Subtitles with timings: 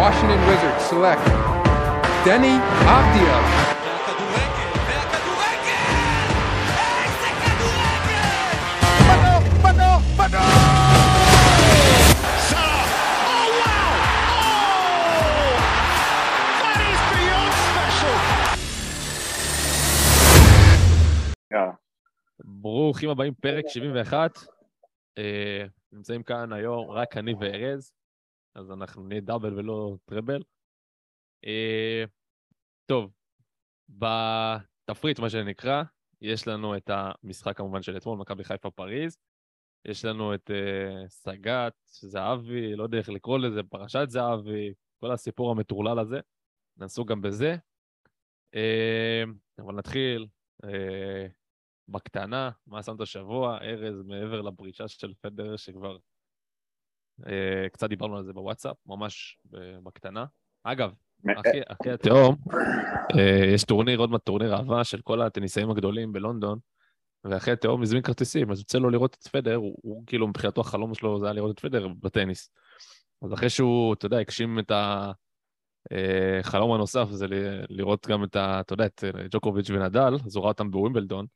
[0.00, 1.20] Washington Wizards select!
[1.26, 1.60] Oh!
[2.24, 2.40] Oh!
[17.66, 18.16] Special!
[21.52, 21.72] יאללה.
[22.44, 24.38] ברוכים הבאים, פרק 71.
[25.18, 27.92] אה, נמצאים כאן היום רק אני וארז,
[28.54, 30.42] אז אנחנו נהיה דאבל ולא טראבל.
[31.44, 32.04] אה,
[32.86, 33.12] טוב,
[33.88, 35.82] בתפריט, מה שנקרא,
[36.20, 39.18] יש לנו את המשחק כמובן של אתמול, מכבי חיפה פריז.
[39.84, 45.50] יש לנו את אה, סגת, זהבי, לא יודע איך לקרוא לזה, פרשת זהבי, כל הסיפור
[45.50, 46.20] המטורלל הזה.
[46.76, 47.56] נעשו גם בזה.
[48.54, 49.22] אה,
[49.58, 50.26] אבל נתחיל.
[50.64, 51.26] אה,
[51.88, 55.96] בקטנה, מה שמת השבוע, ארז, מעבר לפרישה של פדר, שכבר
[57.72, 60.24] קצת דיברנו על זה בוואטסאפ, ממש אה, בקטנה.
[60.64, 60.92] אגב,
[61.26, 62.36] אחי, אחי התאום,
[63.18, 66.58] אה, יש טורניר, עוד מעט טורניר אהבה של כל הטניסאים הגדולים בלונדון,
[67.24, 70.94] ואחי התאום הזמין כרטיסים, אז יוצא לו לראות את פדר, הוא, הוא כאילו מבחינתו החלום
[70.94, 72.50] שלו זה היה לראות את פדר בטניס.
[73.22, 74.72] אז אחרי שהוא, אתה יודע, הגשים את
[76.40, 77.26] החלום הנוסף, זה
[77.68, 78.60] לראות גם את ה...
[78.60, 81.26] אתה יודע, את אה, ג'וקוביץ' ונדל, אז הוא ראה אותם בווימבלדון.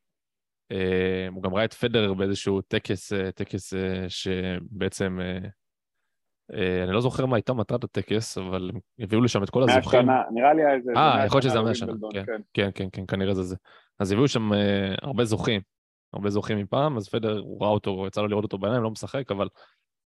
[0.72, 5.48] אה, הוא גם ראה את פדרר באיזשהו טקס, אה, טקס אה, שבעצם, אה, אה,
[6.52, 10.02] אני לא זוכר מה הייתה מטרת הטקס, אבל הביאו לשם את כל הזוכים.
[10.02, 10.92] שנה, נראה לי היה איזה...
[10.96, 12.24] אה, יכול להיות שזה שנה המאה שנה, בווימבלדון, כן.
[12.26, 12.42] כן.
[12.52, 13.56] כן, כן, כן, כנראה זה זה.
[13.98, 15.60] אז הביאו שם אה, הרבה זוכים,
[16.12, 19.30] הרבה זוכים מפעם, אז פדר, הוא ראה אותו, יצא לו לראות אותו בעיניים, לא משחק,
[19.30, 19.48] אבל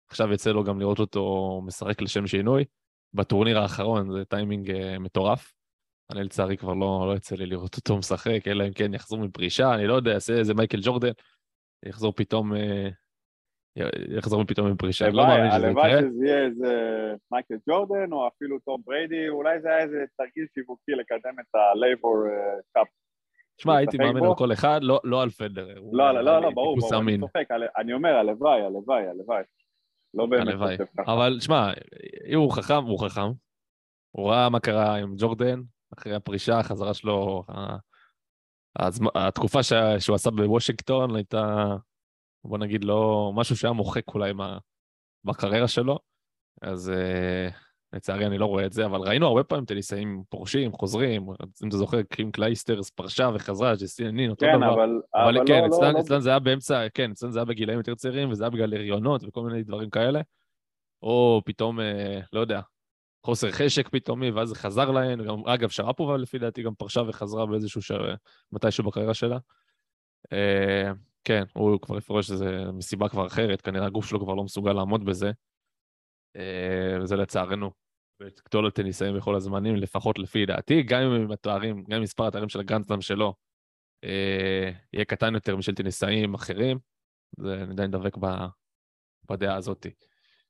[0.09, 2.65] עכשיו יצא לו גם לראות אותו משחק לשם שינוי.
[3.13, 5.53] בטורניר האחרון זה טיימינג אה, מטורף.
[6.11, 9.73] אני לצערי כבר לא, לא יצא לי לראות אותו משחק, אלא אם כן יחזור מפרישה,
[9.73, 11.11] אני לא יודע, יעשה איזה מייקל ג'ורדן,
[11.85, 12.89] יחזור פתאום, אה,
[14.17, 16.01] יחזור פתאום מפרישה, אני לא הלוואי, מאמין שזה הלוואי יקרה.
[16.01, 16.73] שזה יהיה איזה
[17.31, 21.66] מייקל ג'ורדן, או אפילו טום בריידי, אולי זה היה איזה תרגיל שיווקי לקדם את ה
[21.66, 22.17] Laver
[22.73, 22.87] Cup.
[23.57, 24.23] שמע, הייתי מאמין?
[24.23, 25.67] על כל אחד, לא, לא על פדר.
[25.91, 27.17] לא, לא, לי לא, ברור, ברור, אני.
[27.19, 29.43] צוחק, אני אומר, הלוואי, הלוואי, הלוואי.
[30.13, 30.77] לא באמת הלוואי.
[30.77, 31.13] חושב ככה.
[31.13, 31.71] אבל שמע,
[32.27, 33.31] אם הוא חכם, הוא חכם.
[34.11, 35.61] הוא ראה מה קרה עם ג'ורדן,
[35.97, 37.43] אחרי הפרישה, החזרה שלו,
[39.15, 41.65] התקופה שה- שהוא עשה בוושינגטון הייתה,
[42.43, 44.57] בוא נגיד, לא, משהו שהיה מוחק אולי מה-
[45.23, 45.99] בקריירה שלו.
[46.61, 47.49] אז אה,
[47.93, 51.27] לצערי אני לא רואה את זה, אבל ראינו הרבה פעמים טניסאים פורשים, חוזרים,
[51.63, 54.73] אם אתה זוכר, קים קלייסטרס פרשה וחזרה, ג'סטין הנין, אותו כן, דבר.
[54.73, 55.01] אבל...
[55.15, 57.77] אבל אבל כן, לא, אצלן, לא, אצלן זה היה באמצע, כן, אצלן זה היה בגילאים
[57.77, 60.21] יותר צעירים, וזה היה בגלל הריונות וכל מיני דברים כאלה.
[61.03, 62.61] או פתאום, אה, לא יודע,
[63.25, 65.23] חוסר חשק פתאומי, ואז זה חזר להן.
[65.23, 67.91] גם, אגב, שרפובה לפי דעתי גם פרשה וחזרה באיזשהו ש...
[68.51, 69.37] מתישהו בקריירה שלה.
[70.33, 70.91] אה,
[71.23, 75.05] כן, הוא כבר הפרש שזה מסיבה כבר אחרת, כנראה הגוף שלו כבר לא מסוגל לעמוד
[75.05, 75.31] בזה.
[76.35, 77.71] אה, וזה לצערנו.
[78.49, 82.59] גדול הטניסאים בכל הזמנים, לפחות לפי דעתי, גם אם התארים, גם אם מספר התארים של
[82.59, 83.33] הגרנדסלאם שלו
[84.03, 86.77] אה, יהיה קטן יותר משל טניסאים אחרים,
[87.37, 88.17] זה אני עדיין דבק
[89.29, 89.85] בדעה הזאת.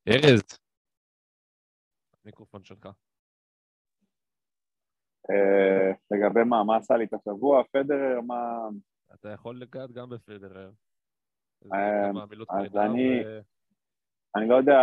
[0.08, 0.42] ארז,
[2.24, 2.90] המיקרופון שלך.
[5.30, 8.68] אה, לגבי מה, מה עשה לי את השבוע, פדרר, מה...
[9.14, 10.72] אתה יכול לגעת גם בפדרר.
[11.74, 12.10] אה,
[12.50, 13.24] אז אני-
[14.36, 14.80] אני לא יודע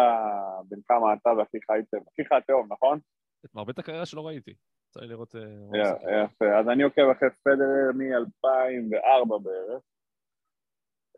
[0.68, 2.98] בין כמה אתה ואחיך הייתם, אחיך התאום, נכון?
[3.44, 4.54] את מרבית הקריירה שלו ראיתי.
[4.96, 5.34] לי לראות...
[5.36, 5.76] אה, הוא.
[6.24, 9.82] יפה, אז אני עוקב אחרי פדרר מ-2004 בערך.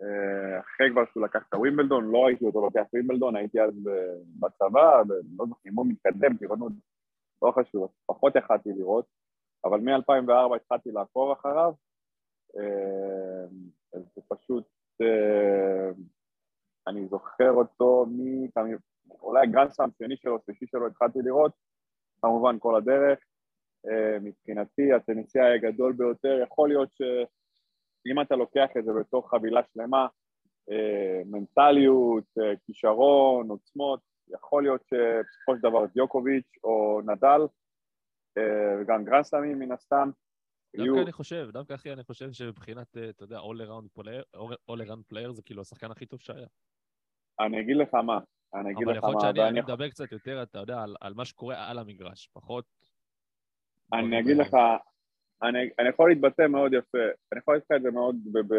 [0.02, 3.74] אה, אחרי כבר שהוא לקח את הווימבלדון, לא ראיתי אותו לוקח ווימבלדון, הייתי אז
[4.40, 6.72] בצבא, ולא זוכר, אימון מתקדם, טירונות,
[7.42, 9.06] לא חשוב, פחות יכלתי לראות,
[9.64, 11.72] אבל מ-2004 התחלתי לעקוב אחריו,
[13.92, 14.64] זה פשוט,
[15.02, 15.90] אה,
[16.88, 18.46] אני זוכר אותו מ...
[19.22, 21.52] אולי גרנדסאם שני שלו, שלישי שלו, התחלתי לראות,
[22.22, 23.18] כמובן כל הדרך.
[23.88, 30.06] אה, מבחינתי הטניסאי הגדול ביותר, יכול להיות שאם אתה לוקח את זה בתור חבילה שלמה,
[31.26, 37.40] מנטליות, אה, כישרון, עוצמות, יכול להיות שבסופו של דבר דיוקוביץ' או נדל,
[38.38, 40.10] אה, וגם גרנדסלמים מן הסתם,
[40.76, 44.38] דווקא אני חושב, דווקא אחי, אני חושב שמבחינת, אה, אתה יודע, all around player,
[44.70, 46.46] all around player זה כאילו השחקן הכי טוב שהיה.
[47.40, 48.18] אני אגיד לך מה,
[48.54, 51.14] אני אגיד אבל לך יכול להיות מה, שאני מדבר קצת יותר, אתה יודע, על- על
[51.14, 52.64] מה שקורה על המגרש, פחות...
[53.92, 54.54] אני אגיד לך,
[55.42, 56.98] אני, אני יכול להתבטא מאוד יפה,
[57.32, 58.54] אני יכול לך את זה מאוד, ב, ב,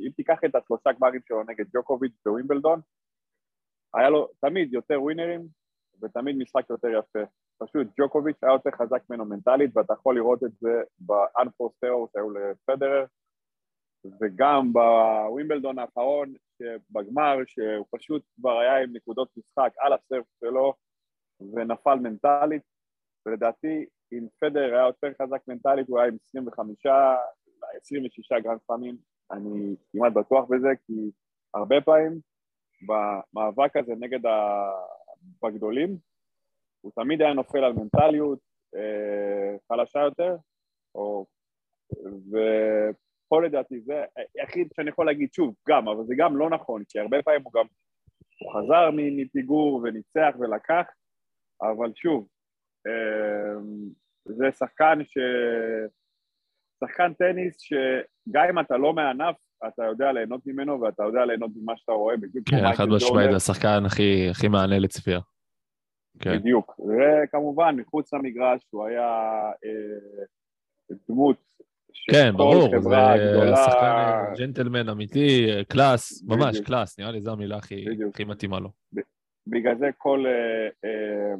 [0.00, 2.80] אם תיקח את השלושה גמרים שלו נגד ג'וקוביץ' בווימבלדון,
[3.94, 5.48] היה לו תמיד יותר ווינרים
[6.02, 7.18] ותמיד משחק יותר יפה.
[7.58, 10.82] פשוט ג'וקוביץ' היה יותר חזק ממנו מנטלית, ואתה יכול לראות את זה
[11.84, 13.04] error שהיו לפדרר,
[14.20, 16.34] וגם בווימבלדון האחרון,
[16.90, 20.74] בגמר, שהוא פשוט כבר היה עם נקודות משחק על הסרף שלו,
[21.40, 22.62] ונפל מנטלית,
[23.26, 26.86] ולדעתי אם פדר היה יותר חזק מנטלית הוא היה עם 25,
[27.82, 28.96] 26 גרנד סלאמים,
[29.30, 31.10] אני כמעט בטוח בזה, כי
[31.54, 32.20] הרבה פעמים
[32.86, 34.70] במאבק הזה נגד ה...
[36.86, 38.38] הוא תמיד היה נופל על מנטליות
[38.76, 40.36] אה, חלשה יותר,
[40.94, 41.26] או...
[42.30, 44.04] ופה לדעתי זה
[44.34, 47.52] היחיד שאני יכול להגיד שוב, גם, אבל זה גם לא נכון, כי הרבה פעמים הוא
[47.52, 47.66] גם,
[48.38, 50.86] הוא חזר מפיגור וניצח ולקח,
[51.62, 52.28] אבל שוב,
[52.86, 53.60] אה,
[54.24, 55.18] זה שחקן ש...
[56.84, 59.36] שחקן טניס שגם אם אתה לא מהענף,
[59.68, 63.84] אתה יודע ליהנות ממנו ואתה יודע ליהנות ממה שאתה רואה, בדיוק כן, חד משמעית, השחקן
[63.86, 65.20] הכי הכי מהנה לצפייה.
[66.20, 66.38] כן.
[66.38, 66.80] בדיוק.
[66.80, 69.08] וכמובן, מחוץ למגרש הוא היה
[69.64, 70.24] אה,
[71.08, 71.36] דמות
[71.92, 73.56] שכל כן, ברור, זה חברה גדולה...
[73.56, 76.66] שחקן ג'נטלמן אמיתי, קלאס, ממש בדיוק.
[76.66, 77.84] קלאס, נראה לי זו המילה הכי.
[78.12, 78.70] הכי מתאימה לו.
[79.46, 81.34] בגלל זה כל אה, אה,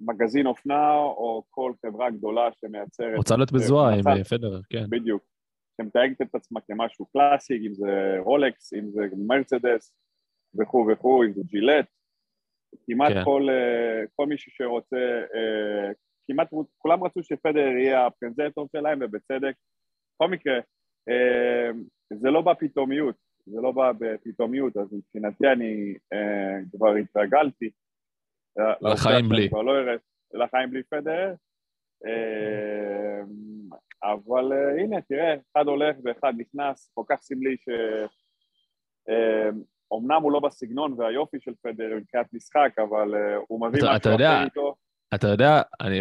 [0.00, 3.16] מגזין אופנה או כל חברה גדולה שמייצרת...
[3.16, 4.84] רוצה להיות מזוהה עם אה, פדרר, כן.
[4.88, 5.22] בדיוק.
[5.80, 9.94] שמתייגת את עצמה כמשהו קלאסי, אם זה רולקס, אם זה מרצדס
[10.60, 11.86] וכו' וכו', אם זה ג'ילט.
[12.86, 13.24] כמעט כן.
[13.24, 14.96] כל, אה, כל מישהו שרוצה,
[15.34, 15.92] אה,
[16.26, 19.54] כמעט כולם רצו שפדר יהיה הפרזנטור שלהם, ובצדק.
[20.14, 20.54] בכל מקרה,
[21.08, 21.70] אה,
[22.10, 25.94] זה לא בא פתאומיות, זה לא בא בפתאומיות, אז מבחינתי אני
[26.76, 27.70] כבר התרגלתי.
[28.80, 29.48] לחיים בלי.
[29.48, 29.94] כבר לא אראה,
[30.34, 31.34] לחיים בלי פדר.
[34.02, 37.68] אבל הנה, תראה, אחד הולך ואחד נכנס, כל כך סמלי ש...
[39.90, 44.44] אומנם הוא לא בסגנון והיופי של פדר מבחינת משחק, אבל אה, הוא מביא משהו אחר
[44.44, 44.74] איתו.
[45.14, 45.98] אתה יודע, אני,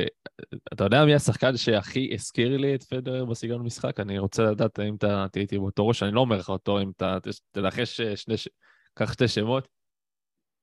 [0.74, 4.00] אתה יודע מי השחקן שהכי הזכיר לי את פדרר בסגנון משחק?
[4.00, 6.92] אני רוצה לדעת אם אתה תהיה איתי באותו ראש, אני לא אומר לך אותו, אם
[6.96, 7.18] אתה
[7.52, 8.36] תנחש אה, שני,
[8.94, 9.68] קח שתי שמות.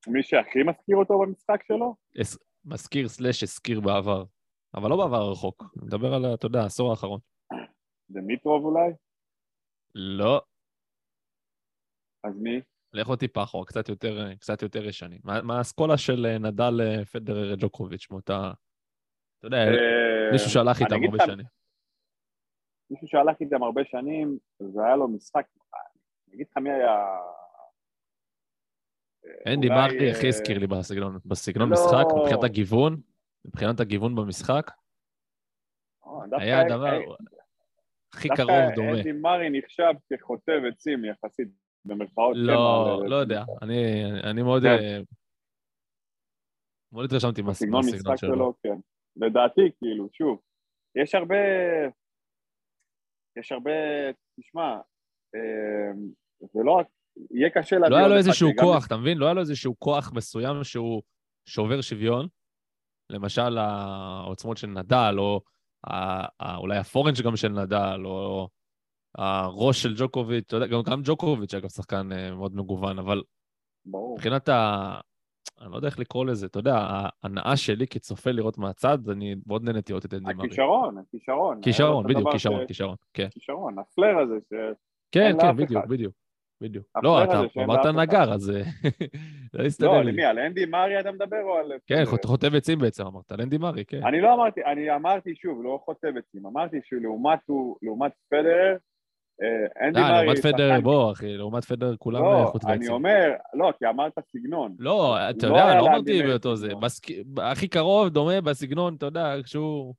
[0.08, 1.96] מי שהכי מזכיר אותו במשחק שלו?
[2.20, 4.24] הס- מזכיר סלאש הזכיר בעבר,
[4.74, 7.20] אבל לא בעבר הרחוק, אני מדבר על, אתה יודע, העשור האחרון.
[8.10, 8.90] דמיטרוב אולי?
[9.94, 10.40] לא,
[12.24, 12.60] אז מי?
[12.92, 15.20] לך עוד טיפה אחורה, קצת יותר, אה, קצת יותר ישנים.
[15.24, 18.52] מה, מה האסכולה של אה, נדל אה, פדרר ג'וקוביץ', מאותה...
[19.38, 21.46] אתה יודע, אה, מישהו שהלך איתם הרבה שנים.
[22.90, 24.38] מישהו שהלך איתם הרבה שנים,
[24.74, 25.46] והיה לו משחק,
[26.28, 27.18] אני אגיד לך מי היה...
[29.24, 31.74] אה, אנדי מרקי הכי אה, הזכיר לי בסגנון, בסגנון לא.
[31.74, 33.00] משחק, מבחינת הגיוון,
[33.44, 34.70] מבחינת הגיוון במשחק,
[36.06, 37.14] אה, היה הדבר אה,
[38.14, 38.98] הכי קרוב דומה.
[38.98, 41.48] אנדי מרי נחשב כחוטב עצים יחסית,
[41.84, 42.36] במרכאות.
[42.36, 44.62] לא, כן, לא יודע, אני אני מאוד...
[44.62, 44.68] כן.
[44.68, 45.00] אה,
[46.92, 47.82] מאוד התרשמתי מהסגנון
[48.16, 48.54] שלו.
[48.62, 48.76] כן.
[49.16, 50.40] לדעתי, כאילו, שוב,
[51.02, 51.36] יש הרבה...
[53.38, 53.70] יש הרבה...
[54.40, 54.80] תשמע,
[55.34, 55.92] אה,
[56.40, 56.86] זה לא רק...
[57.30, 57.90] יהיה קשה להביא...
[57.90, 59.18] לא היה לו איזשהו כוח, אתה מבין?
[59.18, 61.02] לא היה לו איזשהו כוח מסוים שהוא
[61.48, 62.26] שובר שוויון.
[63.10, 65.40] למשל, העוצמות של נדל, או
[66.58, 68.48] אולי הפורנג' גם של נדל, או
[69.14, 73.22] הראש של ג'וקוביץ', אתה יודע, גם, גם ג'וקוביץ', אגב, שחקן אה, מאוד מגוון, אבל
[73.86, 74.14] ברור.
[74.14, 75.00] מבחינת ה...
[75.60, 79.64] אני לא יודע איך לקרוא לזה, אתה יודע, ההנאה שלי כצופה לראות מהצד, אני מאוד
[79.64, 80.46] נהניתי לראות את אנדי מרי.
[80.46, 81.60] הכישרון, הכישרון.
[81.62, 83.28] כישרון, בדיוק, כישרון, כישרון, כן.
[83.30, 84.52] כישרון, הפלר הזה, ש...
[85.12, 85.86] כן, כן, בדיוק.
[85.86, 86.14] בדיוק.
[86.62, 86.86] בדיוק.
[87.02, 87.86] לא, אתה אמרת.
[87.86, 88.62] נגר, אז אה,
[89.52, 90.12] זה הסתדר לא, לי.
[90.12, 91.72] למי, על אנדי מרי אתה מדבר או על...
[91.86, 94.06] כן, חוטב עצים בעצם, אמרת, על אנדי מרי, כן.
[94.06, 98.76] אני לא אמרתי, אני אמרתי שוב, לא חוטב עצים, אמרתי שלעומת פדרר,
[99.80, 100.26] אנדי אה, מרי...
[100.26, 102.92] לעומת פדר, בוא, אחי, לעומת פדר כולם לא, אה, חוטבי אני עצים.
[102.92, 104.74] אומר, לא, כי אמרת סגנון.
[104.78, 106.68] לא, אתה לא יודע, לא אמרתי באותו זה.
[107.38, 109.94] הכי קרוב, דומה בסגנון, אתה יודע, כשהוא...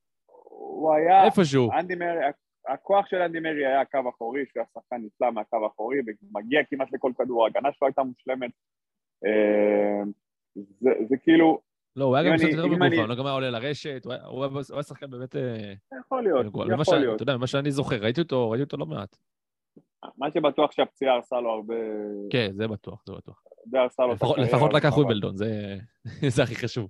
[0.49, 1.25] הוא היה...
[1.25, 1.71] איפשהו.
[1.71, 2.19] אנדי מרי,
[2.67, 5.97] הכוח של אנדי מרי היה הקו אחורי, שהוא היה שחקן נפלא מהקו האחורי,
[6.31, 8.51] ומגיע כמעט לכל כדור, ההגנה שלו הייתה מושלמת.
[9.25, 10.03] אה,
[10.55, 11.59] זה, זה כאילו,
[11.95, 15.09] לא, הוא היה גם קצת יותר מגוון, הוא גם היה עולה לרשת, הוא היה- שחקן
[15.09, 16.45] באמת אה, יכול להיות,
[16.81, 17.15] יכול להיות.
[17.15, 19.17] אתה יודע, ממה שאני זוכר, ראיתי אותו, ראיתי אותו לא מעט.
[20.17, 21.75] מה שבטוח שהפציעה הרסה לו הרבה...
[22.29, 23.43] כן, זה בטוח, זה בטוח.
[23.67, 25.77] די הרסה לו את לפחות- הקריירה, לפחות לקח ווימבלדון, זה
[26.35, 26.89] זה הכי חשוב.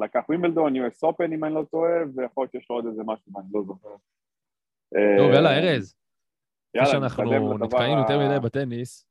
[0.00, 3.32] לקח ווימבלדון, US Open אם אני לא טועה, ויכול להיות שיש לו עוד איזה משהו,
[3.40, 3.88] אני לא זוכר.
[5.18, 5.94] טוב, אה, יאללה, ארז.
[6.74, 9.05] יאללה, שאנחנו נתקדם לדבר נתקעים יותר מדי בטניס.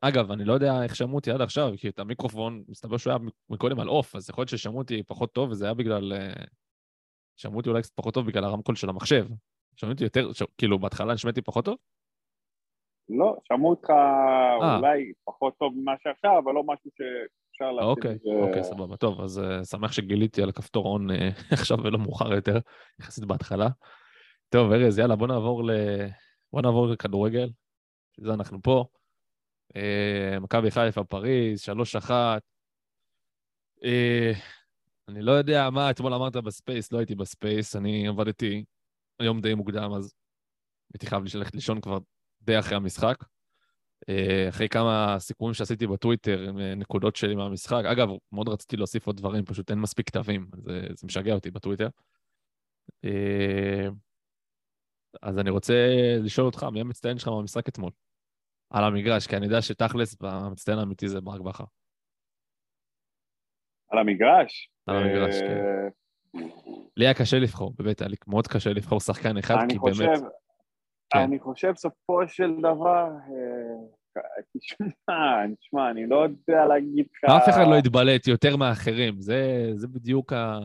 [0.00, 3.20] אגב, אני לא יודע איך שמעו אותי עד עכשיו, כי את המיקרופון, מסתבר שהוא היה
[3.50, 6.12] מקודם על עוף, אז יכול להיות ששמעו אותי פחות טוב, וזה היה בגלל...
[6.12, 6.44] אה,
[7.36, 9.26] שמעו אותי אולי קצת פחות טוב בגלל הרמקול של המחשב.
[9.76, 10.42] שמעו אותי יותר, ש...
[10.58, 11.76] כאילו, בהתחלה נשמעתי פחות טוב?
[13.08, 14.76] לא, שמעו אותך אה.
[14.78, 17.96] אולי פחות טוב ממה שעכשיו, אבל לא משהו שאפשר לעשות.
[17.96, 18.96] אוקיי, אוקיי, סבבה.
[18.96, 21.14] טוב, אז uh, שמח שגיליתי על הכפתור און uh,
[21.58, 22.58] עכשיו ולא מאוחר יותר,
[23.00, 23.68] יחסית בהתחלה.
[24.48, 25.70] טוב, ארז, יאללה, בוא נעבור ל...
[26.52, 27.48] בוא נעבור לכדורגל,
[28.16, 28.84] שזה אנחנו פה.
[29.68, 32.42] Uh, מכבי חיפה, פריז, שלוש אחת.
[33.76, 34.38] אה,
[35.08, 38.64] אני לא יודע מה אתמול אמרת ב Space, לא הייתי ב Space, אני עבדתי
[39.18, 40.14] היום די מוקדם, אז
[40.94, 41.98] הייתי חייב ללכת לישון כבר
[42.42, 43.24] די אחרי המשחק.
[44.08, 47.84] אה, אחרי כמה סיכומים שעשיתי בטוויטר עם אה, נקודות שלי מהמשחק.
[47.84, 51.88] אגב, מאוד רציתי להוסיף עוד דברים, פשוט אין מספיק כתבים, זה, זה משגע אותי בטוויטר.
[53.04, 53.88] אה,
[55.22, 55.74] אז אני רוצה
[56.20, 57.90] לשאול אותך, מי המצטיין שלך במשחק אתמול?
[58.70, 61.64] על המגרש, כי אני יודע שתכלס, המצטיין האמיתי זה ברק בכר.
[63.90, 64.70] על המגרש?
[64.86, 66.38] על המגרש, אה, כן.
[66.96, 70.20] לי היה קשה לבחור, באמת, היה לי מאוד קשה לבחור שחקן אחד, כי חושב, באמת...
[71.10, 71.18] כן.
[71.18, 74.22] אני חושב בסופו של דבר, אה,
[74.56, 77.30] תשמע, תשמע, אני לא יודע להגיד לך...
[77.30, 80.58] אף אחד לא התבלט יותר מאחרים, זה, זה בדיוק ה...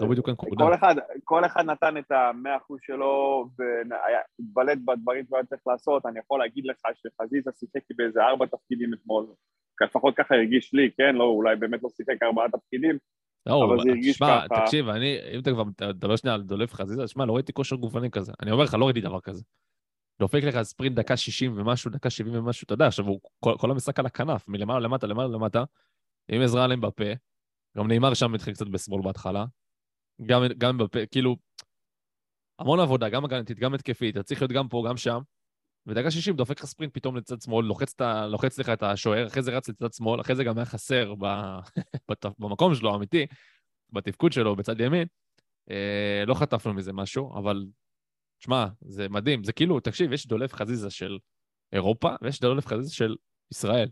[0.00, 0.64] זו בדיוק הנקודה.
[0.64, 6.06] כל אחד, כל אחד נתן את המאה אחוז שלו והתבלט בדברים שהוא היה צריך לעשות.
[6.06, 9.26] אני יכול להגיד לך שחזיזה שיחק באיזה ארבע תפקידים אתמול.
[9.84, 11.14] לפחות ככה הרגיש לי, כן?
[11.14, 12.98] לא, אולי באמת לא שיחק ארבעה תפקידים,
[13.46, 14.60] לא, אבל זה הרגיש תשמע, ככה.
[14.60, 18.10] תקשיב, אני, אם אתה כבר מדבר שנייה על דולף חזיזה, שמע, לא ראיתי כושר גופני
[18.10, 18.32] כזה.
[18.42, 19.42] אני אומר לך, לא ראיתי דבר כזה.
[20.20, 23.70] דופק לך ספרינט דקה 60 ומשהו, דקה 70 ומשהו, אתה יודע, עכשיו הוא כל, כל
[23.70, 25.64] המשחק על הכנף, מלמעלה למטה, למעלה למטה,
[26.28, 27.04] עם עזרה עליהם בפה.
[27.76, 29.44] גם נאמר שם התחיל קצת בשמאל בהתחלה.
[30.26, 31.36] גם, גם בפה, כאילו,
[32.58, 35.20] המון עבודה, גם הגנתית, גם התקפית, אתה צריך להיות גם פה, גם שם.
[35.86, 39.42] ודקה 60 דופק לך ספרינט פתאום לצד שמאל, לוחץ, ה- לוחץ לך את השוער, אחרי
[39.42, 41.26] זה רץ לצד שמאל, אחרי זה גם היה חסר ב...
[42.38, 43.26] במקום שלו, האמיתי,
[43.92, 45.08] בתפקוד שלו, בצד ימין.
[45.70, 47.66] אה, לא חטפנו מזה משהו, אבל
[48.40, 49.44] שמע, זה מדהים.
[49.44, 51.18] זה כאילו, תקשיב, יש דולף חזיזה של
[51.72, 53.16] אירופה, ויש דולף חזיזה של
[53.52, 53.88] ישראל.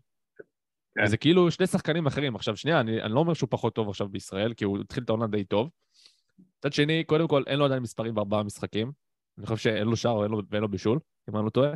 [0.95, 1.05] כן.
[1.05, 2.37] וזה כאילו שני שחקנים אחרים.
[2.37, 5.09] עכשיו, שנייה, אני, אני לא אומר שהוא פחות טוב עכשיו בישראל, כי הוא התחיל את
[5.09, 5.71] העונה די טוב.
[6.39, 8.93] מצד שני, קודם כל, אין לו עדיין מספרים בארבעה משחקים.
[9.39, 10.99] אני חושב שאין לו שער ואין לו, בישול,
[11.29, 11.71] אם אני לא טועה.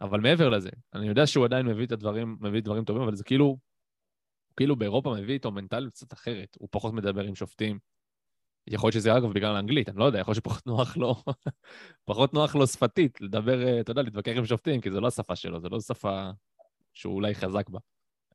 [0.00, 3.24] אבל מעבר לזה, אני יודע שהוא עדיין מביא את הדברים, מביא דברים טובים, אבל זה
[3.24, 3.58] כאילו,
[4.56, 6.56] כאילו באירופה מביא איתו מנטליות קצת אחרת.
[6.60, 7.78] הוא פחות מדבר עם שופטים.
[8.66, 11.14] יכול להיות שזה אגב בגלל האנגלית, אני לא יודע, יכול להיות שפחות נוח לו,
[12.08, 15.36] פחות נוח לו שפתית, לדבר, אה, אתה יודע, להתווכח עם שופטים, כי זו לא השפה
[15.36, 16.30] שלו, זו לא שפה
[16.92, 17.78] שהוא אולי חזק בה.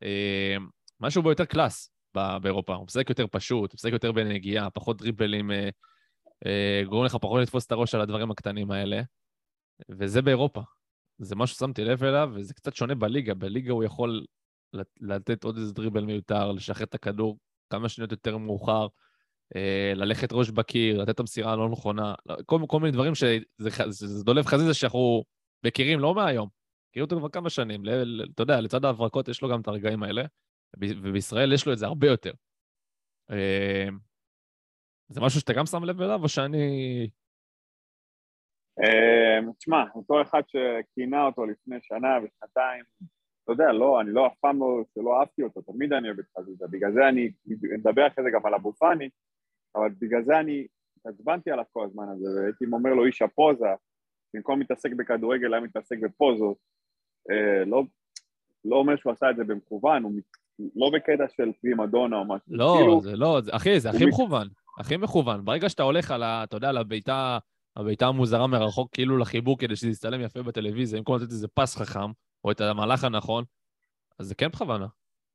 [0.03, 0.55] אה,
[0.99, 1.91] משהו בו יותר קלאס
[2.41, 5.69] באירופה, הוא משחק יותר פשוט, הוא משחק יותר בנגיעה, פחות דריבלים, אה,
[6.45, 9.01] אה, גורם לך פחות לתפוס את הראש על הדברים הקטנים האלה,
[9.89, 10.61] וזה באירופה.
[11.19, 13.33] זה משהו ששמתי לב אליו, וזה קצת שונה בליגה.
[13.33, 14.25] בליגה הוא יכול
[14.73, 17.37] לת- לתת עוד איזה דריבל מיותר, לשחרר את הכדור
[17.69, 18.87] כמה שניות יותר מאוחר,
[19.55, 24.23] אה, ללכת ראש בקיר, לתת את המסירה הלא נכונה, לא, כל, כל מיני דברים שזה
[24.23, 25.23] דולב חזיזה שאנחנו
[25.65, 26.49] מכירים לא מהיום,
[26.89, 27.83] מכירים אותו כבר כמה שנים.
[28.33, 30.23] אתה יודע, לצד ההברקות יש לו גם את הרגעים האלה,
[30.75, 32.33] ובישראל יש לו את זה הרבה יותר.
[33.31, 33.87] אה,
[35.09, 36.67] זה משהו שאתה גם שם לב אליו, או שאני...
[38.79, 42.83] אה, תשמע, אותו אחד שכינה אותו לפני שנה ושנתיים,
[43.43, 46.25] אתה יודע, לא, אני לא אף פעם לא, שלא אהבתי אותו, תמיד אני אוהב את
[46.37, 47.31] חזיזה, בגלל זה אני,
[47.77, 49.09] נדבר אחרי זה גם על אבו פאני,
[49.75, 53.65] אבל בגלל זה אני התעצבנתי עליו כל הזמן הזה, והייתי אומר לו איש הפוזה,
[54.33, 56.57] במקום להתעסק בכדורגל היה מתעסק בפוזות,
[57.31, 57.83] אה, לא,
[58.65, 60.11] לא אומר שהוא עשה את זה במכוון, הוא
[60.75, 64.47] לא בקטע של פרימדונה או משהו, לא, כאילו, זה לא, זה, אחי, זה הכי מכוון,
[64.79, 65.45] הכי מכוון.
[65.45, 66.43] ברגע שאתה הולך על ה...
[66.43, 67.37] אתה יודע, על הבעיטה,
[67.75, 72.11] הבעיטה המוזרה מרחוק, כאילו לחיבור כדי שזה יצטלם יפה בטלוויזיה, במקום לתת איזה פס חכם,
[72.43, 73.43] או את המהלך הנכון,
[74.19, 74.87] אז זה כן בכוונה.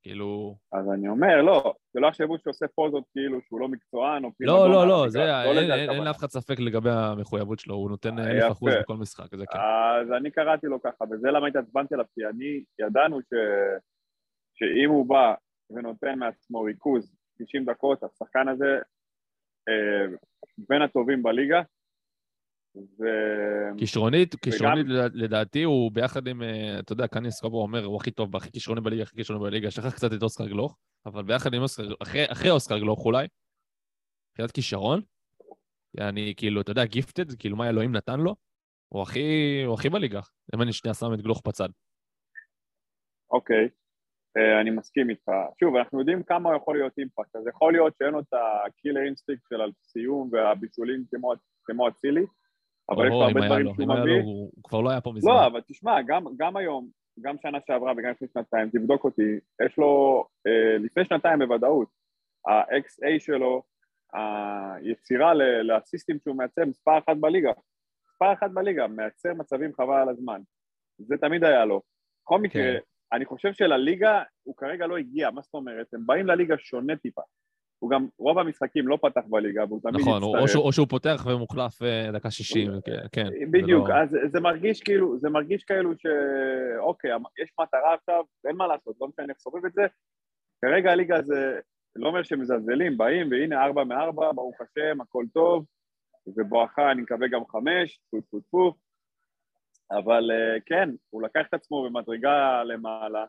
[0.03, 0.57] כאילו...
[0.73, 4.35] אז אני אומר, לא, שלא יחשבו שהוא עושה פוזות כאילו שהוא לא מקצוען או לא,
[4.39, 6.05] פרימדונה, לא, לא, המגרש, זה, לא אין-.
[6.05, 8.73] לאף אחד ספק לגבי המחויבות שלו, הוא נותן אה, אלף אחוז.
[8.81, 9.59] בכל משחק, זה כן.
[9.59, 13.35] אז אני קראתי לו ככה, וזה למה התעצבנתי עליו, כי אני, ידענו ש...
[14.55, 15.35] שאם הוא בא
[15.71, 18.79] ונותן מעצמו ריכוז 90 דקות, השחקן הזה
[19.69, 20.17] אה,
[20.69, 21.63] בין הטובים בליגה,
[22.77, 23.05] ו...
[23.79, 27.97] כישרונית, כישרונית וגם- לדע- לדעתי הוא ביחד עם, אה, אתה יודע, קני סקובו אומר, הוא
[27.97, 31.55] הכי טוב, הכי כישרוני בליגה, הכי כישרוני בליגה, שכח קצת את אוסקר גלוך, אבל ביחד
[31.55, 33.27] עם אוסקר, אחרי, אחרי אוסקר גלוך אולי,
[34.31, 35.01] מבחינת כישרון,
[36.01, 38.37] אני כאילו, אתה יודע, gifted, כאילו מה אלוהים נתן לו,
[38.89, 39.23] הוא הכי,
[39.67, 40.21] הוא הכי בליגה,
[40.55, 41.69] אם אני שנייה שם את גלוך בצד.
[43.31, 43.69] אוקיי,
[44.37, 45.29] אני מסכים איתך.
[45.61, 48.35] שוב, אנחנו יודעים כמה יכול להיות impact, אז יכול להיות שאין לו את
[48.67, 51.33] ה killer instinct של הסיום והבישולים כמו-
[51.65, 52.25] כמו אצילי,
[52.91, 54.23] אבל יש לו הרבה דברים שהוא מביא.
[54.23, 55.33] הוא כבר לא היה פה מזמן.
[55.33, 56.89] לא, אבל תשמע, גם, גם היום,
[57.21, 61.89] גם שנה שעברה וגם לפני שנתיים, תבדוק אותי, יש לו, אה, לפני שנתיים בוודאות,
[62.49, 63.63] ה-XA שלו,
[64.13, 67.51] היצירה לאסיסטים שהוא מייצר, מספר אחת בליגה.
[68.13, 70.41] מספר אחת בליגה, מייצר מצבים חבל על הזמן.
[70.99, 71.83] זה תמיד היה לו.
[72.25, 72.79] בכל מקרה, כן.
[73.13, 75.87] אני חושב שלליגה הוא כרגע לא הגיע, מה זאת אומרת?
[75.95, 77.23] הם באים לליגה שונה טיפה.
[77.79, 80.51] הוא גם, רוב המשחקים לא פתח בליגה, והוא תמיד נכון, או הצטרף.
[80.51, 83.25] שהוא- או שהוא פותח ומוחלף אה, דקה 60, כן, כן.
[83.25, 86.07] זה בדיוק, לא- אז זה מרגיש כאילו, זה מרגיש כאילו ש...
[86.79, 87.11] אוקיי,
[87.43, 89.83] יש מטרה עכשיו, אין מה לעשות, לא משנה איך סובב את זה.
[90.65, 91.61] כרגע הליגה זה
[91.97, 95.65] לא אומר שמזלזלים, באים, והנה ארבע מארבע, ברוך השם, הכל טוב,
[96.37, 98.75] ובואכה אני מקווה גם חמש, טפו טפו טפו,
[99.99, 103.25] אבל אה, כן, הוא לקח את עצמו במדרגה למעלה,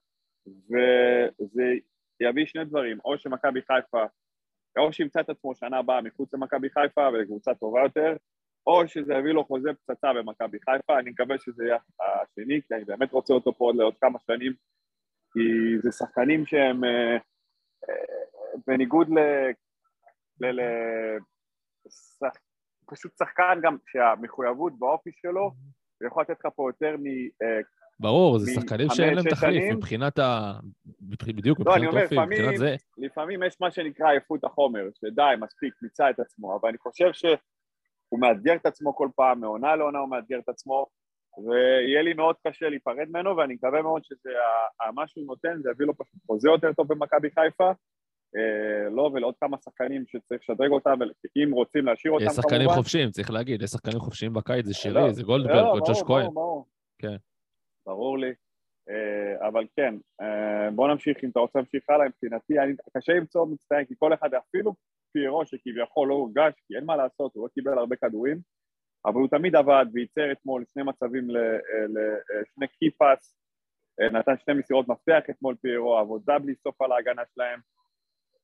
[0.48, 1.64] וזה
[2.20, 4.06] יביא שני דברים, או שמכבי חיפה,
[4.78, 8.16] או שימצא את עצמו שנה הבאה מחוץ למכבי חיפה ולקבוצה טובה יותר,
[8.68, 12.86] או שזה יביא לו חוזה פצצה במכבי חיפה, אני מקווה שזה יהיה השני, כי אני
[12.86, 14.54] באמת רוצה אותו פה עוד לעוד כמה שנים,
[15.34, 15.40] כי
[15.82, 17.16] זה שחקנים שהם אה,
[17.90, 19.20] אה, בניגוד ל...
[20.42, 20.46] ל...
[20.46, 20.62] ל...
[21.90, 22.34] שח...
[22.86, 25.52] פשוט שחקן גם שהמחויבות באופי שלו,
[26.04, 27.06] הוא יכול לתת לך פה יותר מ...
[27.08, 27.62] אה,
[28.00, 29.76] ברור, זה שחקנים שאין להם תחליף.
[29.76, 30.54] מבחינת ה...
[31.26, 32.76] בדיוק, לא, מבחינת אופי, מבחינת זה.
[32.98, 38.20] לפעמים יש מה שנקרא עייפות החומר, שדי, מספיק, מיצה את עצמו, אבל אני חושב שהוא
[38.20, 40.86] מאתגר את עצמו כל פעם, מעונה לעונה הוא מאתגר את עצמו,
[41.46, 45.62] ויהיה לי מאוד קשה להיפרד ממנו, ואני מקווה מאוד שזה, ה- ה- מה שהוא נותן,
[45.62, 47.72] זה יביא לו פשוט חוזה יותר טוב במכבי חיפה,
[48.38, 52.76] אה, לא, ולעוד כמה שחקנים שצריך לשדרג אותם, ואם רוצים להשאיר אותם יש שחקנים כמובן.
[52.76, 56.02] חופשיים, צריך להגיד, יש שחקנים חופשיים בקיץ, זה לא, שירי, זה גולדברג, לא, או ג'וש
[56.02, 56.30] ברור, כהן.
[57.00, 57.16] כן.
[57.86, 58.34] ברור לי.
[58.90, 62.54] אה, אבל כן, אה, בוא נמשיך, אם אתה רוצה להמשיך הלאה, מבחינתי,
[62.98, 64.74] קשה למצוא מצטיין, כי כל אחד, אפילו
[65.14, 68.38] פיירו שכביכול לא הורגש, כי אין מה לעשות, הוא לא קיבל הרבה כדורים,
[69.06, 71.98] אבל הוא תמיד עבד וייצר אתמול שני מצבים, ל- אה, ל-
[72.32, 73.38] אה, שני קיפאס,
[74.02, 77.60] אה, נתן שני מסירות מפתח אתמול פיירו, עבודה בלי סוף על ההגנה שלהם,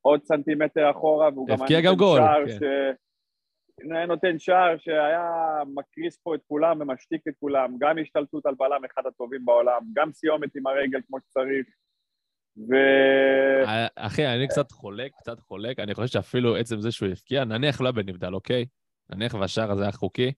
[0.02, 2.58] עוד סנטימטר אחורה, והוא גם הבקיע היה גם נותן גול, שער כן.
[2.60, 4.08] ש...
[4.08, 5.30] נותן שער שהיה
[5.74, 10.12] מקריס פה את כולם ומשתיק את כולם, גם השתלטות על בלם אחד הטובים בעולם, גם
[10.14, 11.66] סיומת עם הרגל כמו שצריך,
[12.58, 12.74] ו...
[13.68, 17.82] אה, אחי, אני קצת חולק, קצת חולק, אני חושב שאפילו עצם זה שהוא הבקיע, נניח
[17.82, 18.66] לא היה בנבדל, אוקיי?
[19.10, 20.32] נניח והשער הזה היה חוקי.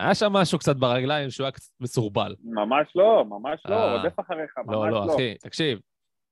[0.00, 2.34] היה שם משהו קצת ברגליים שהוא היה קצת מסורבל.
[2.42, 3.96] ממש לא, ממש לא, אה.
[3.96, 5.06] רודף אחריך, ממש לא, לא.
[5.06, 5.80] לא, אחי, תקשיב,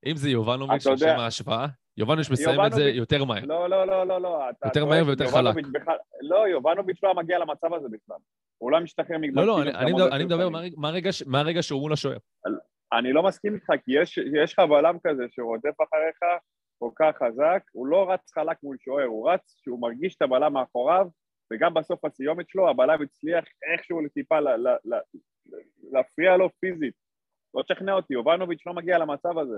[0.07, 1.67] אם זה יובנוביץ', לשם ההשוואה,
[1.99, 3.45] יובנוביץ' מסיים את זה יותר מהר.
[3.45, 4.41] לא, לא, לא, לא, לא.
[4.65, 8.17] יותר מהר ויותר בכלל- לא, יובנוביץ' לא מגיע למצב הזה בכלל.
[8.59, 10.49] הוא לא משתחרר מגמר לא, לא, כאילו אני- מדבר-.
[10.77, 12.17] מהרגע- שהוא מול השוער.
[12.93, 14.19] אני לא מסכים איתך, כי יש,
[14.53, 16.19] לך בלם כזה שרודף אחריך
[16.79, 20.53] כל כך חזק, הוא לא רץ חלק מול שוער, הוא רץ שהוא מרגיש את הבלם
[20.53, 21.07] מאחוריו,
[21.53, 25.01] וגם בסוף הסיומת שלו, הבלם הצליח איכשהו טיפה ל- ל- ל-
[25.93, 26.95] להפריע לו פיזית.
[27.55, 29.57] לא תשכנע אותי, יובנוביץ' לא מגיע למצב הזה.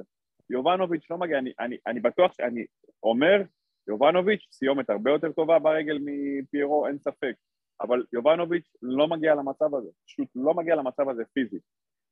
[0.51, 2.65] יובנוביץ' לא מגיע, אני, אני, אני בטוח שאני
[3.03, 3.43] אומר,
[3.89, 7.35] יובנוביץ' סיומת הרבה יותר טובה ברגל מפיירו, אין ספק.
[7.81, 11.63] אבל יובנוביץ' לא מגיע למצב הזה, פשוט לא מגיע למצב הזה פיזית.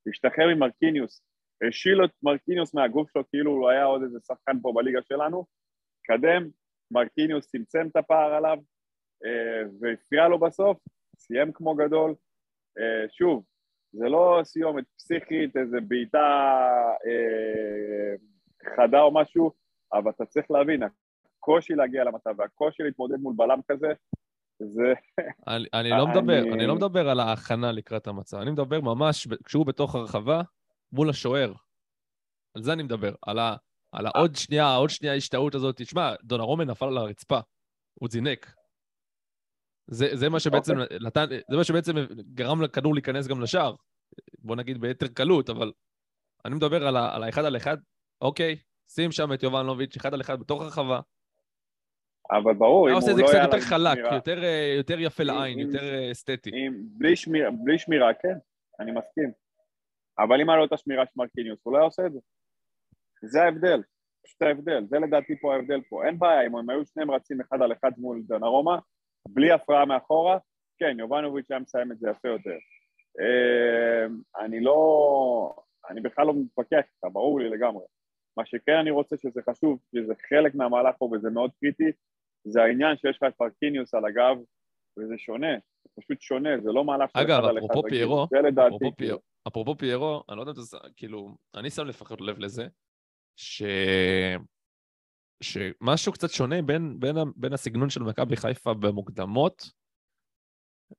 [0.08, 1.22] השתחרר ממרקיניוס,
[1.68, 5.46] השיל את מרקיניוס מהגוף שלו כאילו הוא היה עוד איזה שחקן פה בליגה שלנו,
[6.06, 6.48] קדם,
[6.90, 8.58] מרקיניוס צמצם את הפער עליו
[9.24, 10.78] אה, והפריע לו בסוף,
[11.16, 12.14] סיים כמו גדול.
[12.78, 13.44] אה, שוב,
[13.92, 16.18] זה לא סיומת פסיכית, איזה בעיטה
[17.06, 18.14] אה,
[18.76, 19.52] חדה או משהו,
[19.92, 20.82] אבל אתה צריך להבין,
[21.38, 23.86] הקושי להגיע למצב והקושי להתמודד מול בלם כזה,
[24.58, 24.92] זה...
[25.48, 29.28] אני, אני לא מדבר, אני- אני לא מדבר על ההכנה לקראת המצב, אני מדבר ממש
[29.44, 30.42] כשהוא בתוך הרחבה
[30.92, 31.52] מול השוער.
[32.54, 33.56] על זה אני מדבר, על, ה,
[33.92, 35.76] על העוד שנייה, העוד שנייה ההשתאות הזאת.
[35.76, 37.38] תשמע, דונרומן נפל על הרצפה,
[37.94, 38.54] הוא זינק.
[39.90, 40.98] זה, זה מה שבעצם אוקיי.
[41.00, 41.92] נתן, זה מה שבעצם
[42.34, 43.74] גרם לכדור להיכנס גם לשער.
[44.38, 45.72] בוא נגיד ביתר קלות, אבל
[46.44, 47.76] אני מדבר על, ה, על האחד על אחד,
[48.22, 48.56] אוקיי,
[48.88, 51.00] שים שם את יובנוביץ', אחד על אחד בתוך הרחבה.
[52.30, 55.00] אבל ברור, אם היה הוא עושה את זה לא קצת יותר חלק, יותר, אה, יותר
[55.00, 56.50] יפה לעין, אם- יותר אה, אסתטי.
[56.50, 58.38] אם, בלי, שמירה, בלי שמירה, כן,
[58.80, 59.32] אני מסכים.
[60.18, 62.18] אבל אם היה לו את השמירה של מרקיניוס, הוא לא היה עושה את זה.
[63.22, 63.82] זה ההבדל,
[64.24, 66.06] פשוט ההבדל, זה לדעתי פה ההבדל פה.
[66.06, 68.78] אין בעיה, אם הם היו שניהם רצים אחד על אחד מול דונרומה,
[69.28, 70.38] בלי הפרעה מאחורה,
[70.78, 72.58] כן, יובנוביץ' היה מסיים את זה יפה יותר.
[73.20, 74.06] אה,
[74.44, 75.54] אני לא...
[75.90, 77.84] אני בכלל לא מתווכח איתך, ברור לי לגמרי.
[78.38, 81.90] מה שכן אני רוצה שזה חשוב, שזה חלק מהמהלך פה וזה מאוד קריטי,
[82.44, 84.36] זה העניין שיש לך את מרקיניוס על הגב,
[84.98, 87.90] וזה שונה, זה פשוט שונה, זה לא מהלך של אגב, אחד על אחד אפרופו רגיל.
[87.90, 88.96] פיירו, זה לדעתי, אפרופו כאילו.
[88.96, 90.88] פיירו, אפרופו פיירו, אני לא יודע אם אתה...
[90.96, 92.66] כאילו, אני שם לפחות לב לזה,
[93.36, 93.62] ש...
[95.42, 99.70] שמשהו קצת שונה בין, בין, בין הסגנון של מכבי חיפה במוקדמות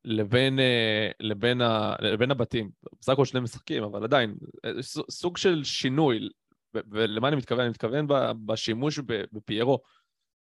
[0.04, 2.72] לבין, אה, לבין, ה, לבין הבתים.
[3.00, 6.30] בסך הכל שני משחקים, אבל עדיין, אה, סוג של שינוי.
[6.74, 7.60] ולמה אני מתכוון?
[7.60, 8.08] אני מתכוון
[8.46, 9.00] בשימוש
[9.34, 9.80] בפיירו.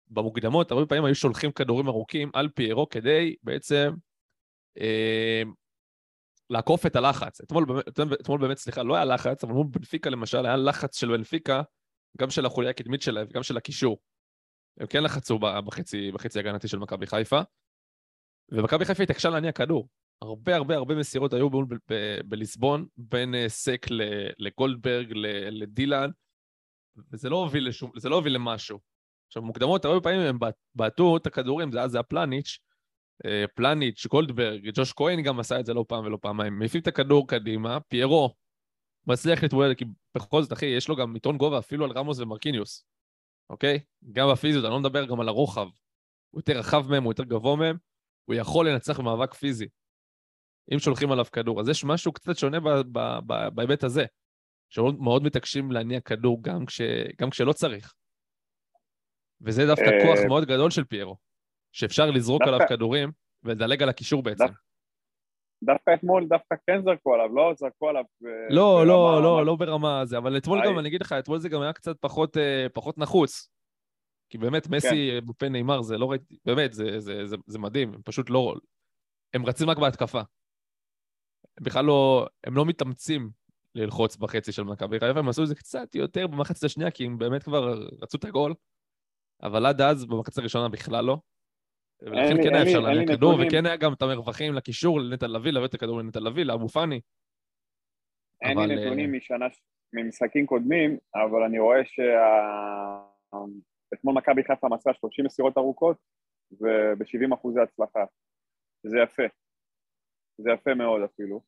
[0.09, 3.93] במוקדמות, הרבה פעמים היו שולחים כדורים ארוכים על פיירו כדי בעצם
[4.79, 5.41] אה,
[6.49, 7.41] לעקוף את הלחץ.
[7.41, 7.65] אתמול,
[8.21, 11.61] אתמול, באמת, סליחה, לא היה לחץ, אבל מול בנפיקה למשל, היה לחץ של בנפיקה,
[12.17, 13.97] גם של החוליה הקדמית שלהם וגם של הקישור.
[14.79, 17.39] הם כן לחצו בחצי, בחצי הגנתי של מכבי חיפה,
[18.51, 19.87] ומכבי חיפה התעקשה להניע כדור.
[20.21, 21.49] הרבה הרבה הרבה מסירות היו
[22.25, 23.85] בליסבון, בין אה, סק
[24.39, 25.11] לגולדברג,
[25.51, 26.09] לדילן,
[27.11, 28.79] וזה לא הוביל לשום, לא הוביל למשהו.
[29.27, 30.37] עכשיו, מוקדמות, הרבה פעמים הם
[30.75, 32.59] בעטו את הכדורים, זה אז זה הפלניץ',
[33.25, 36.59] אה, פלניץ', גולדברג, ג'וש כהן גם עשה את זה לא פעם ולא פעמיים.
[36.59, 38.35] מעיפים את הכדור קדימה, פיירו
[39.07, 42.85] מצליח להתמודד, כי בכל זאת, אחי, יש לו גם יתרון גובה אפילו על רמוס ומרקיניוס,
[43.49, 43.79] אוקיי?
[44.11, 45.67] גם בפיזיות, אני לא מדבר גם על הרוחב.
[46.29, 47.77] הוא יותר רחב מהם, הוא יותר גבוה מהם,
[48.25, 49.67] הוא יכול לנצח במאבק פיזי.
[50.73, 51.61] אם שולחים עליו כדור.
[51.61, 52.57] אז יש משהו קצת שונה
[53.53, 54.05] בהיבט הזה,
[54.69, 56.81] שמאוד מתעקשים להניע כדור גם, כש,
[57.21, 57.93] גם כשלא צריך.
[59.41, 61.17] וזה דווקא אה, כוח מאוד גדול של פיירו,
[61.71, 63.11] שאפשר לזרוק דווקא- עליו כדורים
[63.43, 64.43] ולדלג על הקישור בעצם.
[64.45, 64.59] דווקא-
[65.63, 68.03] דווקא אתמול דווקא כן זרקו עליו, לא זרקו עליו...
[68.49, 70.59] לא, ברמה- לא, לא, לא ברמה הזה, אבל אתמול.
[70.65, 73.49] גם, אני אגיד לך, אתמול זה גם היה קצת פחות, אה, פחות נחוץ.
[74.29, 74.87] כי באמת, מסי,
[75.21, 75.27] כן.
[75.27, 78.55] בפה נאמר, זה לא ראיתי, באמת, זה, זה, זה, זה מדהים, הם פשוט לא...
[79.33, 80.21] הם רצים רק בהתקפה.
[81.57, 83.29] הם בכלל לא, הם לא מתאמצים
[83.75, 87.17] ללחוץ בחצי של מכבי חיפה, הם עשו את זה קצת יותר במחצית השנייה, כי הם
[87.17, 88.53] באמת כבר רצו את הגול,
[89.43, 91.17] אבל עד אז, במחצית הראשונה בכלל לא.
[92.01, 93.39] ולכן כן היה אפשר להניע כדור.
[93.39, 97.01] וכן היה גם את המרווחים לקישור, לנטע לביא, להביא את הכדור לנטע לביא, לאבו פאני.
[98.41, 99.45] אין לי אה, נתונים משנה,
[99.93, 101.85] ממשחקים קודמים, אבל אני רואה
[103.93, 105.97] שאתמול מכבי חיפה מסרה 30 מסירות ארוכות
[106.51, 108.03] וב-70 אחוזי הצלחה,
[108.83, 109.23] שזה יפה.
[110.37, 111.41] זה יפה מאוד אפילו.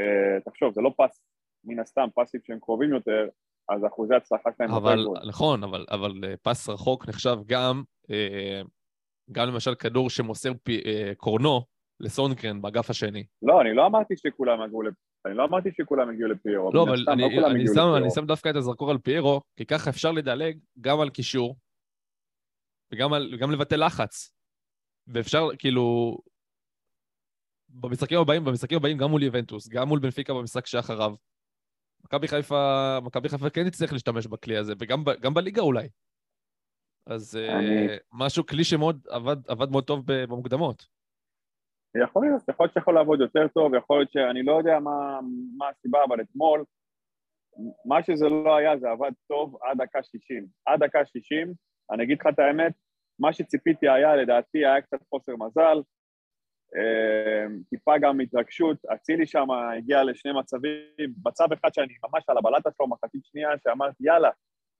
[0.00, 1.24] אה, תחשוב, זה לא פס,
[1.64, 3.28] מן הסתם, פסים שהם קרובים יותר,
[3.68, 5.28] אז אחוזי ההצלחה שלהם יותר אבל, גבוהים.
[5.28, 8.62] נכון, אבל, אבל אה, פס רחוק נחשב גם, אה,
[9.32, 10.82] גם למשל כדור שמוסר פי,
[11.16, 11.60] קורנו
[12.00, 13.24] לסונגרן באגף השני.
[13.42, 14.94] לא, אני לא אמרתי שכולם הגיעו לפ...
[15.26, 16.70] אני לא אמרתי שכולם הגיעו לפיירו.
[16.74, 17.96] לא, אבל אני, לא אני, שם, לפיירו.
[17.96, 21.56] אני שם דווקא את הזרקור על פיירו, כי ככה אפשר לדלג גם על קישור,
[22.92, 24.34] וגם על, גם לבטל לחץ.
[25.06, 26.18] ואפשר, כאילו,
[27.72, 31.14] במשחקים הבאים, במשחקים הבאים גם מול יובנטוס, גם מול בנפיקה במשחק שאחריו.
[32.04, 35.88] מכבי חיפה, מכבי חיפה כן תצטרך להשתמש בכלי הזה, וגם בליגה אולי.
[37.06, 40.86] אז אני- אה, משהו, כלי שמאוד עבד, עבד מאוד טוב במוקדמות.
[42.04, 45.20] יכול להיות, יכול להיות שיכול לעבוד יותר טוב, יכול להיות שאני לא יודע מה,
[45.58, 46.64] מה הסיבה, אבל אתמול,
[47.84, 50.46] מה שזה לא היה, זה עבד טוב עד דקה 60.
[50.66, 51.54] עד דקה 60,
[51.92, 52.72] אני אגיד לך את האמת,
[53.18, 55.78] מה שציפיתי היה, לדעתי, היה קצת חוסר מזל,
[57.70, 60.72] טיפה גם התרגשות, אצילי שם הגיע לשני מצבים,
[61.26, 64.30] מצב אחד שאני ממש על הבלטה שלו, מחצית שנייה, שאמרתי, יאללה,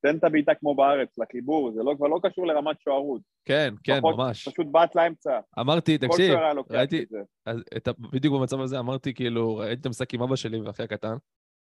[0.03, 3.21] תן את הבעיטה כמו בארץ, לחיבור, זה לא, כבר לא קשור לרמת שוערות.
[3.45, 4.49] כן, כן, פחות- ממש.
[4.49, 6.35] פשוט בעט לאמצע, אמרתי, תקשיב,
[6.71, 7.19] ראיתי- את זה.
[7.47, 7.89] אז את.
[8.13, 11.15] בדיוק במצב הזה אמרתי, כאילו, ראיתי את המשחק עם אבא שלי ואחי הקטן,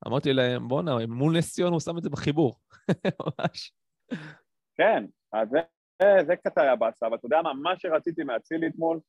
[0.07, 2.55] אמרתי להם, בואנה, מול נס ציון הוא שם את זה בחיבור.
[3.21, 3.73] ממש.
[4.77, 5.03] כן,
[5.33, 5.59] אז זה,
[6.01, 8.99] זה, זה קצת היה באסה, אבל אתה יודע מה, מה שרציתי מאצילי אתמול,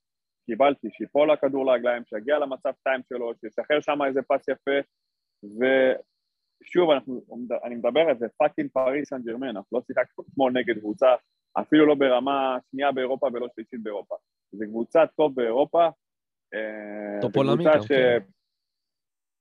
[0.47, 4.79] קיבלתי, שיפול הכדור לרגליים, שיגיע למצב שתיים שלו, שישחרר שם איזה פס יפה,
[5.45, 7.21] ושוב, אנחנו,
[7.65, 11.15] אני מדבר על זה, fucking פריס סן ג'רמן, אנחנו לא שיחקנו אתמול נגד קבוצה,
[11.61, 14.15] אפילו לא ברמה שנייה באירופה ולא שלישית באירופה.
[14.53, 15.89] זו קבוצה top באירופה.
[16.55, 18.19] אה, top עולמי גם, כן.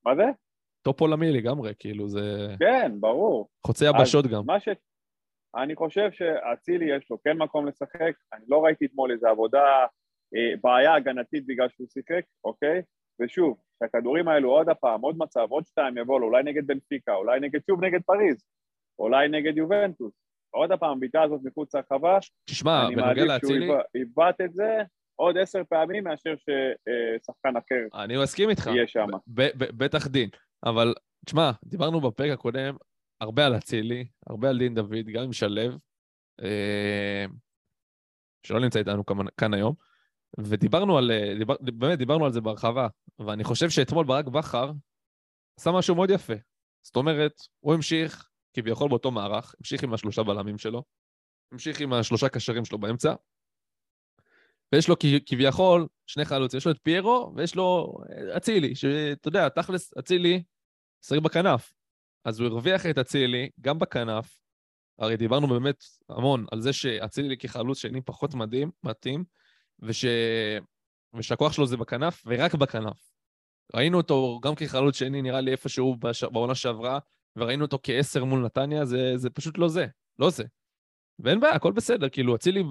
[0.06, 0.24] מה זה?
[0.82, 3.50] top עולמי לגמרי, כאילו, זה כן, ברור.
[3.68, 4.44] חוצה יבשות גם.
[4.46, 4.70] מה ש...
[5.56, 9.86] אני חושב שאצילי יש לו כן מקום לשחק, אני לא ראיתי אתמול איזו עבודה,
[10.62, 12.82] בעיה הגנתית בגלל שהוא שיחק, אוקיי?
[13.22, 17.40] ושוב, שהכדורים האלו עוד הפעם, עוד מצב, עוד שתיים יבואו לו, אולי נגד בנפיקה, אולי
[17.40, 18.46] נגד, שוב נגד פריז,
[19.00, 20.14] אולי נגד יובנטוס.
[20.54, 24.54] עוד הפעם, הבעיטה הזאת מחוץ לרחבה, תשמע, אני בנוגע מעדיף שהוא לאצילי, יבע- יבעט את
[24.54, 24.78] זה
[25.16, 28.68] עוד עשר פעמים מאשר ששחקן אחר אני מסכים איתך.
[28.68, 29.08] יהיה שם.
[29.28, 30.30] ב- ב- בטח דין.
[30.66, 30.94] אבל,
[31.26, 32.76] תשמע, דיברנו בפרק הקודם
[33.22, 35.62] הרבה על אצילי, הרבה על דין דוד, גם עם שלו,
[36.44, 37.26] אה,
[38.48, 39.04] שלא נמצא איתנו
[39.38, 39.74] כאן היום,
[40.40, 42.88] ודיברנו על, אה, דיבר, באמת דיברנו על זה בהרחבה,
[43.20, 44.72] ואני חושב שאתמול ברק בכר
[45.60, 46.34] עשה משהו מאוד יפה.
[46.82, 50.84] זאת אומרת, הוא המשיך כביכול באותו מערך, המשיך עם השלושה בלמים שלו,
[51.52, 53.14] המשיך עם השלושה קשרים שלו באמצע,
[54.74, 59.50] ויש לו כביכול שני חלוצים, יש לו את פיירו ויש לו אה, אצילי, שאתה יודע,
[59.50, 60.44] תכלס, אצילי
[61.06, 61.74] שחק בכנף.
[62.26, 64.40] אז הוא הרוויח את אצילי גם בכנף,
[65.00, 69.24] הרי דיברנו באמת המון על זה שאצילי כחלוץ שני פחות מדהים, מתאים,
[69.82, 70.06] וש...
[71.14, 73.12] ושהכוח שלו זה בכנף, ורק בכנף.
[73.76, 76.24] ראינו אותו גם כחלוץ שני, נראה לי איפשהו בש...
[76.24, 77.00] בעונה שעברה,
[77.36, 79.88] וראינו אותו כעשר מול נתניה, זה, זה פשוט לא זה,
[80.20, 80.44] לא זה.
[81.20, 82.64] ואין בעיה, הכל בסדר, כאילו, אצילי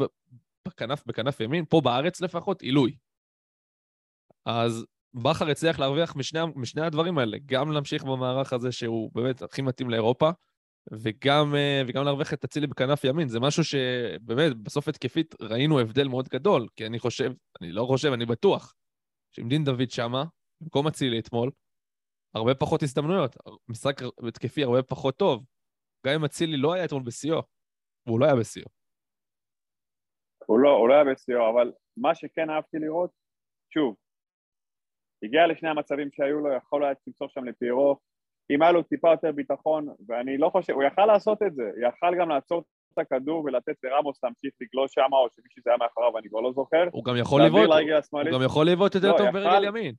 [0.69, 2.97] בכנף, בכנף ימין, פה בארץ לפחות, עילוי.
[4.45, 9.63] אז בכר הצליח להרוויח משני, משני הדברים האלה, גם להמשיך במערך הזה שהוא באמת הכי
[9.63, 10.31] מתאים לאירופה,
[10.93, 13.29] וגם, אה, וגם להרוויח את אצילי בכנף ימין.
[13.29, 18.09] זה משהו שבאמת, בסוף התקפית ראינו הבדל מאוד גדול, כי אני חושב, אני לא חושב,
[18.13, 18.75] אני בטוח,
[19.33, 20.25] שעם דין דוד שמה,
[20.61, 21.51] במקום אצילי אתמול,
[22.35, 23.37] הרבה פחות הזדמנויות,
[23.69, 23.95] משחק
[24.29, 25.45] התקפי הרבה פחות טוב.
[26.07, 27.43] גם אם אצילי לא היה אתמול בשיאו,
[28.07, 28.67] והוא לא היה בשיאו.
[30.47, 33.11] הוא לא, הוא לא היה בשיאו, אבל מה שכן אהבתי לראות,
[33.75, 33.97] שוב,
[35.23, 37.99] הגיע לשני המצבים שהיו לו, יכול היה למסור שם לפיירו,
[38.51, 42.15] אם היה לו טיפה יותר ביטחון, ואני לא חושב, הוא יכל לעשות את זה, יכל
[42.21, 46.29] גם לעצור את הכדור ולתת לרמוס להמשיך לגלוש שמה, או שמישהו זה היה מאחוריו, אני
[46.29, 46.85] כבר לא זוכר.
[46.93, 48.35] הוא גם יכול לבעוט, הוא השמאלית.
[48.35, 49.95] גם יכול לבעוט יותר לא, טוב יכל- ברגל ימין.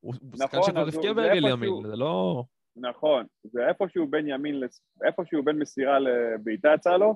[0.00, 2.42] הוא הוא שחקן נכון, שכבר הוא- זה ברגל ימין, זה לא...
[2.76, 4.60] נכון, זה איפשהו בין ימין,
[5.06, 7.14] איפשהו בין מסירה לבעיטה יצא לו.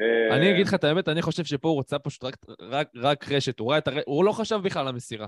[0.00, 3.24] אה, אני אגיד לך את האמת, אני חושב שפה הוא רוצה פשוט רק, רק, רק
[3.32, 3.94] רשת, הוא, ראה את הר...
[4.06, 5.26] הוא לא חשב בכלל על המסירה.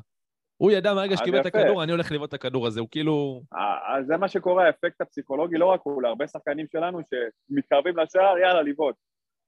[0.56, 1.46] הוא ידע מהרגע שקיבל את.
[1.46, 3.40] הכדור, אני הולך לבעוט את הכדור הזה, הוא כאילו...
[3.54, 8.38] אה, אז זה מה שקורה, האפקט הפסיכולוגי, לא רק הוא, להרבה שחקנים שלנו שמתקרבים לשער,
[8.38, 8.96] יאללה, לבעוט.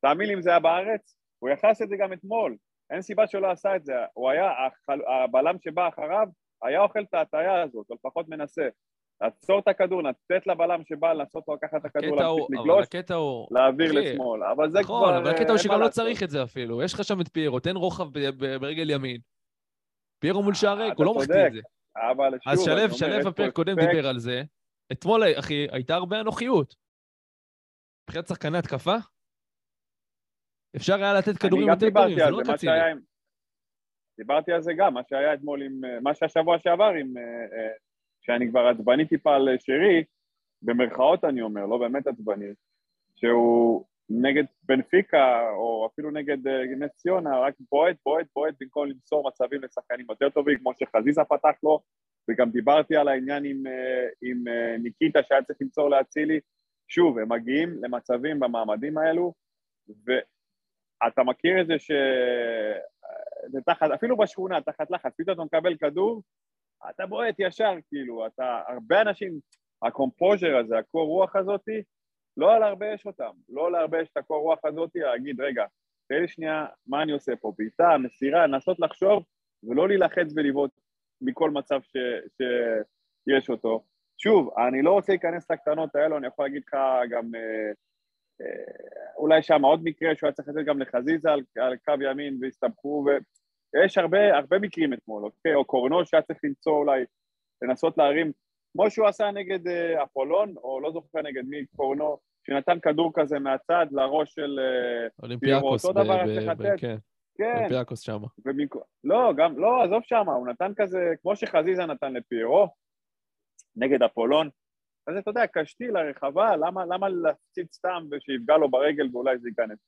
[0.02, 2.56] תאמין לי, אם זה היה בארץ, הוא יכל לעשות את זה גם אתמול.
[2.90, 3.94] אין סיבה שהוא לא עשה את זה.
[4.14, 4.50] הוא היה.
[5.24, 6.26] הבלם שבא אחריו,
[6.62, 8.68] היה אוכל את ההטעיה הזאת, או לפחות מנסה.
[9.20, 12.38] לעצור את הכדור, לתת לבלם שבא לנסות לקחת את הכדור, הוא...
[12.38, 13.48] להמשיך אבל לגלוש, הוא...
[13.50, 14.44] להעביר אחי, לשמאל.
[14.44, 15.18] אבל זה נכון, כבר...
[15.18, 15.88] אבל אה, הקטע הוא אין שגם לא.
[15.88, 16.82] צריך את זה אפילו.
[16.82, 18.08] יש לך שם את פיירו, תן רוחב
[18.60, 19.20] ברגל ימין.
[20.18, 21.46] פיירו מול שער ריק, אתה הוא לא מחטיא.
[21.46, 21.60] את זה.
[21.96, 24.42] אבל שוב, אז שלו, שלו בפרק קודם דיבר על זה.
[24.92, 26.74] אתמול, אחי, הייתה הרבה אנוכיות.
[28.04, 28.96] מבחינת שחקני התקפה,
[30.76, 32.40] אפשר היה לתת כדורים יותר טובים, זה לא
[32.92, 33.00] עם...
[34.18, 36.02] דיברתי על זה גם, מה שהיה אתמול עם...
[36.02, 37.16] מה שהשבוע שעבר עם...
[37.16, 37.72] אה, אה,
[38.20, 40.04] שאני כבר עצבני טיפה על שרי,
[40.62, 42.46] במרכאות אני אומר, לא באמת עצבני,
[43.16, 49.28] שהוא נגד בנפיקה, או אפילו נגד אה, נס ציונה, רק בועט, בועט, בועט, במקום למסור
[49.28, 51.80] מצבים לשחקנים יותר טובים, כמו שחזיזה פתח לו,
[52.30, 56.40] וגם דיברתי על העניין עם, אה, עם אה, ניקיטה שהיה צריך למסור לאצילי.
[56.88, 59.32] שוב, הם מגיעים למצבים במעמדים האלו,
[59.88, 61.90] ואתה מכיר את זה ש...
[63.48, 66.22] זה תחת, אפילו בשכונה, תחת לחץ, פתאום אתה מקבל כדור,
[66.90, 69.38] אתה בועט ישר, כאילו, אתה, הרבה אנשים,
[69.82, 71.82] הקומפוז'ר הזה, הקור רוח הזאתי,
[72.36, 75.64] לא על הרבה יש אותם, לא על הרבה יש את הקור רוח הזאתי, להגיד, רגע,
[76.08, 79.24] תן לי שנייה, מה אני עושה פה, בעיטה, מסירה, לנסות לחשוב,
[79.62, 80.70] ולא להילחץ ולבעוט
[81.20, 81.96] מכל מצב ש,
[83.24, 83.84] שיש אותו.
[84.18, 86.74] שוב, אני לא רוצה להיכנס לקטנות האלו, אני יכול להגיד לך
[87.10, 87.70] גם, אה,
[88.40, 92.38] אה, אולי שם עוד מקרה שהוא היה צריך לתת גם לחזיזה על, על קו ימין
[92.40, 93.04] והסתבכו,
[93.74, 95.54] ויש הרבה, הרבה מקרים אתמול, אוקיי?
[95.54, 97.04] או קורנו שהיה צריך למצוא אולי,
[97.62, 98.32] לנסות להרים,
[98.72, 103.38] כמו שהוא עשה נגד אה, אפולון, או לא זוכר נגד מי, קורנו, שנתן כדור כזה
[103.38, 104.58] מהצד לראש של...
[104.58, 106.80] אה, אולימפיאקוס, אותו דבר ב- צריך לתת.
[106.80, 106.96] כן,
[107.38, 108.18] כן, אולימפיאקוס שם.
[108.44, 108.74] ומק...
[109.04, 112.68] לא, גם, לא, עזוב שמה, הוא נתן כזה, כמו שחזיזה נתן לפיירו,
[113.76, 114.48] נגד אפולון,
[115.06, 119.78] אז אתה יודע, קשתי לרחבה, למה, למה להפציץ סתם ושיפגע לו ברגל ואולי זה ייכנס?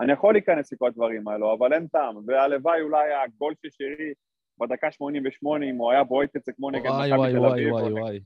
[0.00, 4.12] אני יכול להיכנס לכל הדברים האלו, אבל אין טעם, והלוואי אולי הגול של שרי
[4.60, 7.52] בדקה 88, אם הוא היה בועט את זה כמו נגד וואי מכבי וואי תל וואי
[7.52, 8.20] אביב, וואי או- וואי.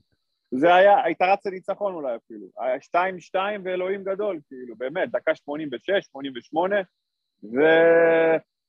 [0.51, 2.47] זה היה, היית רץ לניצחון אולי אפילו.
[2.59, 6.75] היה 2-2 ואלוהים גדול, כאילו, באמת, דקה 86, 88,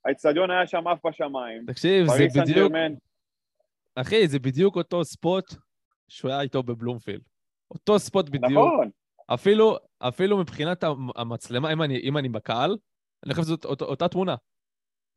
[0.05, 1.65] והאיצטדיון היה שם עף בשמיים.
[1.67, 2.71] תקשיב, זה בדיוק,
[3.95, 5.45] אחי, זה בדיוק אותו ספוט
[6.07, 7.21] שהוא היה איתו בבלומפילד.
[7.71, 8.51] אותו ספוט בדיוק.
[8.51, 8.89] נכון,
[9.33, 12.77] אפילו, אפילו מבחינת המ- המצלמה, אם אני, אם אני בקהל,
[13.25, 14.35] אני חושב שזאת אות, אותה תמונה.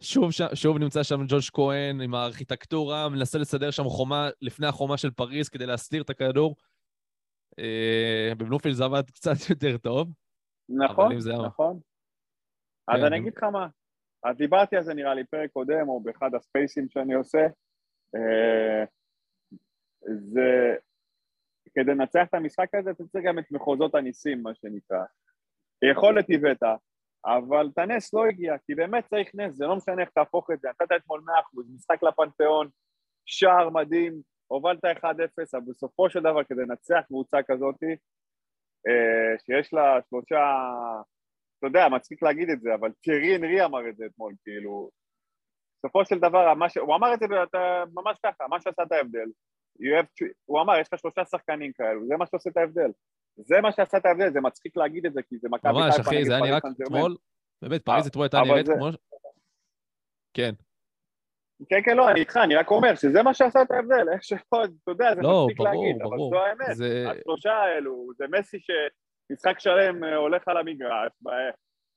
[0.03, 5.11] שוב, שוב נמצא שם ג'וש כהן עם הארכיטקטורה, מנסה לסדר שם חומה לפני החומה של
[5.11, 6.57] פריז כדי להסתיר את הכדור.
[7.59, 10.09] אה, בבלומפילד זה עבד קצת יותר טוב.
[10.69, 11.81] נכון, זה נכון.
[12.89, 13.67] אז כן, אני אגיד לך מה,
[14.25, 17.47] אז דיברתי על זה נראה לי פרק קודם, או באחד הספייסים שאני עושה.
[18.15, 18.85] אה,
[20.01, 20.77] זה,
[21.75, 25.05] כדי לנצח את המשחק הזה, אתה צריך גם את מחוזות הניסים, מה שנקרא.
[25.91, 26.63] יכולת הבאת,
[27.27, 30.61] אבל את הנס לא הגיע, כי באמת צריך נס, זה לא משנה איך תהפוך את
[30.61, 30.69] זה.
[30.69, 32.69] נתת אתמול 100%, משחק לפנתיאון,
[33.27, 34.13] שער מדהים,
[34.47, 37.83] הובלת 1-0, אבל בסופו של דבר, כדי לנצח קבוצה כזאת,
[38.89, 40.41] אה, שיש לה שלושה,
[41.59, 44.91] אתה יודע, מצחיק להגיד את זה, אבל טרי אנרי אמר את זה אתמול, כאילו,
[45.79, 46.77] בסופו של דבר, ש...
[46.77, 47.27] הוא אמר את זה
[47.95, 49.29] ממש ככה, מה שעשה את ההבדל.
[49.81, 50.27] Have.
[50.45, 52.91] הוא אמר, יש לך שלושה שחקנים כאלו, זה מה שעושה את ההבדל.
[53.37, 56.09] זה מה שעשה את ההבדל, זה מצחיק להגיד את זה, כי זה מכבי ממש, חיפה
[56.09, 56.97] אחי, נגד זה היה פריס נראה סן ג'רמן.
[56.97, 57.17] אתמול,
[57.63, 58.89] באמת, פריז אתמול הייתה אבל נראית זה- כמו...
[60.35, 60.55] כן.
[61.69, 64.39] כן, כן, לא, אני איתך, אני רק אומר שזה מה שעשה את ההבדל, איך שלא,
[64.53, 66.31] אתה יודע, זה לא, מצחיק ברור, להגיד, אבל ברור.
[66.31, 66.77] זו האמת.
[66.77, 67.05] זה...
[67.11, 71.13] השלושה האלו, זה מסי שמשחק שלם אה, הולך על המגרש,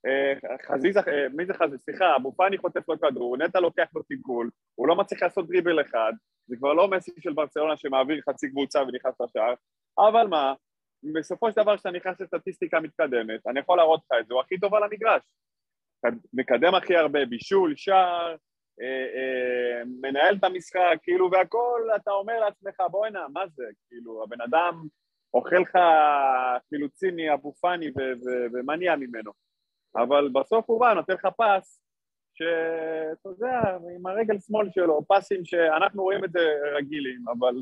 [0.05, 1.77] אה, חזיזה, אה, מי זה חזיזה?
[1.77, 5.81] סליחה, אבו פאני חוטף לו כדור, נטע לוקח לו טיפול, הוא לא מצליח לעשות דריבל
[5.81, 6.13] אחד,
[6.47, 9.53] זה כבר לא מסי של ברצלונה שמעביר חצי קבוצה ונכנס לשער,
[9.99, 10.53] אבל מה,
[11.13, 14.59] בסופו של דבר כשאתה נכנס לסטטיסטיקה מתקדמת, אני יכול להראות לך את זה, הוא הכי
[14.59, 15.21] טוב על המגרש.
[16.33, 18.35] מקדם הכי הרבה, בישול, שער,
[18.81, 23.63] אה, אה, מנהל את המשחק, כאילו, והכל, אתה אומר לעצמך, בוא'נה, מה זה?
[23.89, 24.83] כאילו, הבן אדם
[25.33, 25.77] אוכל לך
[26.69, 27.91] חילוצים מאבו פאני
[28.53, 29.31] ומה נהיה ממנו?
[29.95, 31.81] אבל בסוף הוא בא, נותן לך פס,
[32.33, 36.39] שאתה יודע, עם הרגל שמאל שלו, פסים שאנחנו רואים את זה
[36.77, 37.55] רגילים, אבל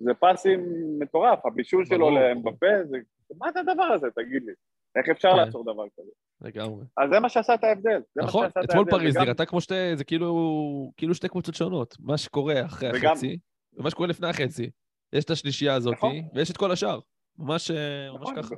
[0.00, 0.60] זה פסים
[0.98, 2.10] מטורף, הבישול שלו.
[2.10, 2.98] למבפה, זה...
[3.38, 4.52] מה זה הדבר הזה, תגיד לי?
[4.96, 5.36] איך אפשר כן.
[5.36, 6.10] לעצור דבר כזה?
[6.40, 6.84] לגמרי.
[6.96, 8.00] אז זה מה שעשה את ההבדל.
[8.16, 11.96] נכון, אתמול פריז נראתה כמו שתי, זה כאילו, כאילו שתי קבוצות שונות.
[12.00, 13.38] מה שקורה אחרי החצי,
[13.74, 14.70] ומה שקורה לפני החצי.
[15.12, 16.16] יש את השלישייה הזאת, נכון.
[16.34, 17.00] ויש את כל השאר.
[17.38, 18.54] ממש, אה, נכון, ככה.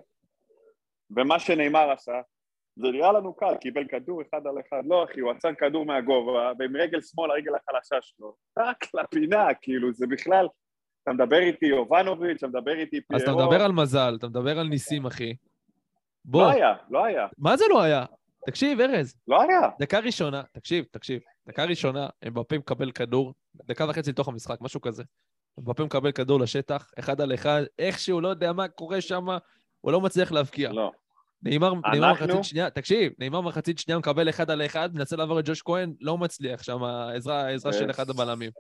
[1.17, 2.21] ומה שנאמר עשה,
[2.77, 6.53] זה נראה לנו קל, קיבל כדור אחד על אחד, לא אחי, הוא עצר כדור מהגובה,
[6.59, 10.49] ועם רגל שמאל, הרגל החלשה שלו, רק לפינה, כאילו, זה בכלל,
[11.03, 14.59] אתה מדבר איתי יובנוביץ', אתה מדבר איתי פיירו, אז אתה מדבר על מזל, אתה מדבר
[14.59, 15.35] על ניסים, אחי.
[16.25, 18.05] בוא, לא היה, לא היה, מה זה לא היה?
[18.47, 24.11] תקשיב, ארז, לא היה, דקה ראשונה, תקשיב, תקשיב, דקה ראשונה, אמבפה מקבל כדור, דקה וחצי
[24.11, 25.03] לתוך המשחק, משהו כזה.
[25.59, 29.27] אמבפה מקבל כדור לשטח, אחד על אחד, איכשהו, לא יודע מה קורה שם,
[29.81, 30.73] הוא לא מצליח להבקיע.
[30.73, 30.93] לא.
[31.43, 35.41] נאמר, נאמר אנחנו- מחצית שנייה, תקשיב, נאמר מחצית שנייה מקבל אחד על אחד, מנסה לעבור
[35.41, 38.51] את ג'וש כהן, לא מצליח שם, עזרה, עזרה של אה, אחד הבלמים.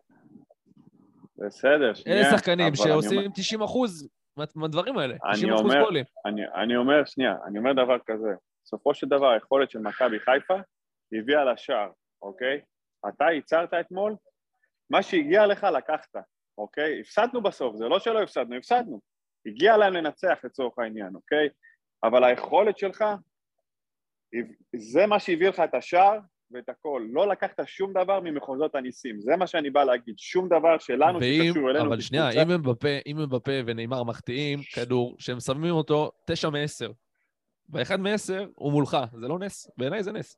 [1.46, 2.18] בסדר, שנייה.
[2.18, 4.08] אלה שחקנים אני אומר- שעושים 90 אחוז
[4.56, 6.04] מהדברים האלה, אני 90 אחוז גולים.
[6.26, 8.28] אני, אני אומר, שנייה, אני אומר דבר כזה,
[8.64, 10.54] בסופו של דבר היכולת של מכבי חיפה
[11.12, 11.90] הביאה לשער,
[12.22, 12.60] אוקיי?
[13.08, 14.16] אתה ייצרת אתמול,
[14.90, 16.16] מה שהגיע לך לקחת,
[16.58, 17.00] אוקיי?
[17.00, 19.00] הפסדנו בסוף, זה לא שלא הפסדנו, הפסדנו.
[19.46, 21.48] הגיע להם לנצח לצורך העניין, אוקיי?
[22.04, 23.04] אבל היכולת שלך,
[24.76, 26.18] זה מה שהביא לך את השער
[26.52, 27.02] ואת הכל.
[27.12, 31.48] לא לקחת שום דבר ממחוזות הניסים, זה מה שאני בא להגיד, שום דבר שלנו ואם,
[31.48, 32.30] שקשור אלינו אבל שנייה.
[32.42, 36.90] אם אמבפה, אם אמבפה ונאמר מחטיאים כדור, שהם שמים אותו תשע מעשר,
[37.70, 39.70] ואחד מעשר הוא מולך, זה לא נס?
[39.78, 40.36] בעיניי זה נס.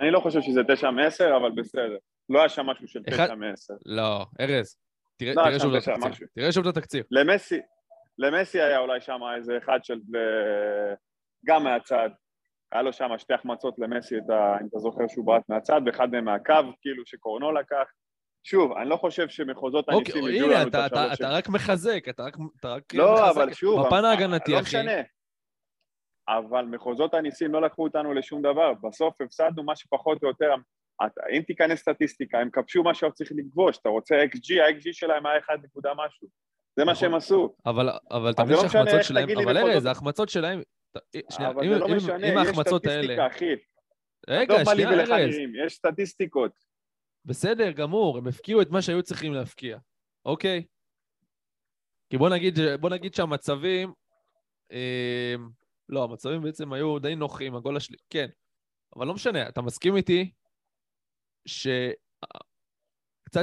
[0.00, 1.96] אני לא חושב שזה תשע מעשר, אבל בסדר.
[2.28, 3.74] לא היה שם משהו של אחד- תשע מעשר.
[3.86, 4.76] לא, ארז,
[5.16, 5.88] תראה, לא, תראה שוב את.
[5.98, 6.26] משהו.
[6.34, 7.04] תראה שוב את התקציב.
[7.10, 7.58] למסי,
[8.18, 9.94] למסי היה אולי שם איזה אחד של...
[10.14, 10.94] אה,
[11.46, 12.08] גם מהצד.
[12.72, 16.24] היה לו שם שתי החמצות למסי, ה, אם אתה זוכר שהוא בעט מהצד, ואחד מהם
[16.24, 17.84] מהקו, כאילו שקורנו לקח.
[18.46, 21.30] שוב, אני לא חושב שמחוזות אוקיי, הניסים הביאו הנה, לנו את אתה, אתה, השלוש אתה
[21.30, 23.36] רק מחזק, אתה רק, אתה רק לא, מחזק.
[23.36, 24.62] אבל שוב, בפן אבל- ההגנתי, לא אחי.
[24.64, 25.02] משנה.
[26.28, 28.72] אבל מחוזות הניסים לא לקחו אותנו לשום דבר.
[28.74, 30.54] בסוף הפסדנו מה שפחות או יותר...
[31.36, 33.78] אם תיכנס סטטיסטיקה, הם כבשו מה שעוד צריך לכבוש.
[33.78, 36.28] אתה רוצה XG, ה-XG שלהם היה 1 נקודה משהו.
[36.76, 37.00] זה מה נכון.
[37.00, 37.54] שהם עשו.
[37.66, 40.62] אבל, אבל אתה מבין לא שההחמצות שלהם, אבל ארז, ההחמצות שלהם,
[41.30, 43.02] שנייה, אבל אם, זה לא אם, משנה, אם יש ההחמצות האלה...
[43.02, 43.54] סטטיסטיקה, אחי.
[44.28, 45.34] רגע, לי שנייה, ארז.
[45.66, 46.52] יש סטטיסטיקות.
[47.24, 49.78] בסדר, גמור, הם הפקיעו את מה שהיו צריכים להפקיע,
[50.24, 50.64] אוקיי?
[52.10, 53.92] כי בוא נגיד, בוא נגיד שהמצבים,
[54.72, 55.34] אה,
[55.88, 58.26] לא, המצבים בעצם היו די נוחים, הגול השלי, כן.
[58.96, 60.32] אבל לא משנה, אתה מסכים איתי
[61.46, 61.98] שקצת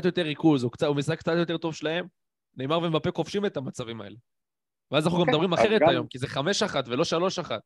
[0.05, 2.07] יותר ריכוז, או, קצת, או משחק קצת יותר טוב שלהם,
[2.57, 4.17] נאמר ומבפה כובשים את המצבים האלה.
[4.91, 7.61] ואז אנחנו גם אוקיי, מדברים אחרת היום, כי זה חמש אחת ולא שלוש אחת.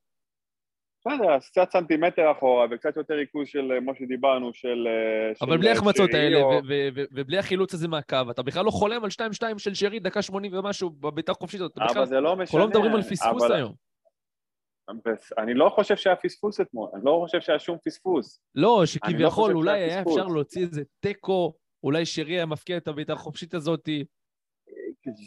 [0.99, 4.87] בסדר, אז קצת סנטימטר אחורה, וקצת יותר ריכוז של, אה, כמו שדיברנו, של...
[4.87, 6.37] אה, אבל בלי אה, ההחמצות האלה,
[7.11, 10.89] ובלי החילוץ הזה מהקו, אתה בכלל לא חולם על 2-2 של שרי, דקה 80 ומשהו,
[10.89, 11.61] בבעיטה חופשית.
[11.61, 12.59] אתה בכלל- אבל זה לא אנחנו משנה.
[12.59, 13.73] לא מדברים על פספוס היום.
[15.37, 18.41] אני לא חושב שהיה פספוס אתמול, אני לא חושב שהיה שום פספוס.
[18.55, 20.01] לא, לא שכביכול חושב אולי היה.
[20.01, 23.89] אפשר להוציא איזה תיקו, אולי שרי היה מפקיע את הבעיטה החופשית הזאת.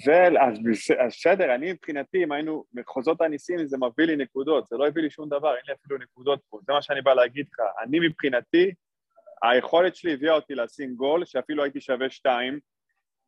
[0.04, 4.66] זה, אז בס- אז בסדר, אני מבחינתי, אם היינו מחוזות הניסים, זה מביא לי נקודות,
[4.66, 7.14] זה לא הביא לי שום דבר, אין לי אפילו נקודות פה, זה מה שאני בא
[7.14, 7.60] להגיד לך.
[7.82, 8.72] אני מבחינתי,
[9.42, 12.58] היכולת שלי הביאה אותי לשים גול, שאפילו הייתי שווה שתיים.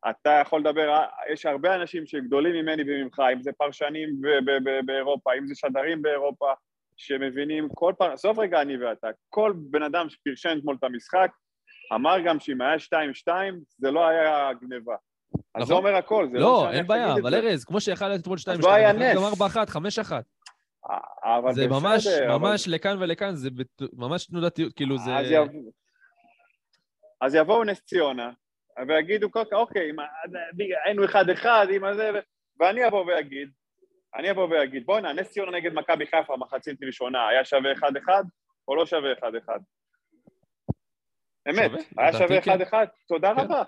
[0.09, 4.09] אתה יכול לדבר, יש הרבה אנשים שגדולים ממני וממך, אם זה פרשנים
[4.85, 6.51] באירופה, אם זה שדרים באירופה,
[6.97, 11.31] שמבינים כל פעם, עזוב רגע אני ואתה, כל בן אדם שפרשן אתמול את המשחק,
[11.95, 14.95] אמר גם שאם היה שתיים שתיים, זה לא היה גניבה.
[15.55, 15.85] אז זה נכון.
[15.85, 17.37] אומר הכל, זה לא לא, אין בעיה, אבל זה.
[17.37, 19.17] ארז, כמו שיכל להיות אתמול 2-2, לא היה גם נס.
[19.17, 20.11] 4-1, 5-1.
[21.23, 23.49] אבל זה ממש, ממש לכאן ולכאן, זה
[23.93, 25.15] ממש תנודתיות, כאילו זה...
[25.15, 25.47] אז, יב...
[27.21, 28.31] אז יבואו נס ציונה,
[28.87, 29.91] ויגידו, אוקיי,
[30.85, 32.11] היינו אחד-אחד, עם הזה,
[32.59, 33.49] ואני אבוא ואגיד,
[34.15, 38.23] אני אבוא ואגיד, בואנה, נס ציונה נגד מכבי חיפה, מחצית ראשונה, היה שווה אחד-אחד,
[38.67, 39.59] או לא שווה אחד-אחד?
[41.49, 41.81] אמת, שווה?
[41.97, 42.51] היה שווה כן.
[42.51, 43.41] אחד-אחד, תודה כן.
[43.41, 43.63] רבה.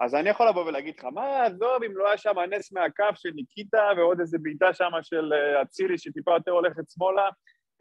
[0.00, 3.30] אז אני יכול לבוא ולהגיד לך, מה, עזוב, אם לא היה שם נס מהקו של
[3.34, 7.28] ניקיטה, ועוד איזה בעיטה שם של אה, אצילי, שטיפה יותר הולכת שמאלה,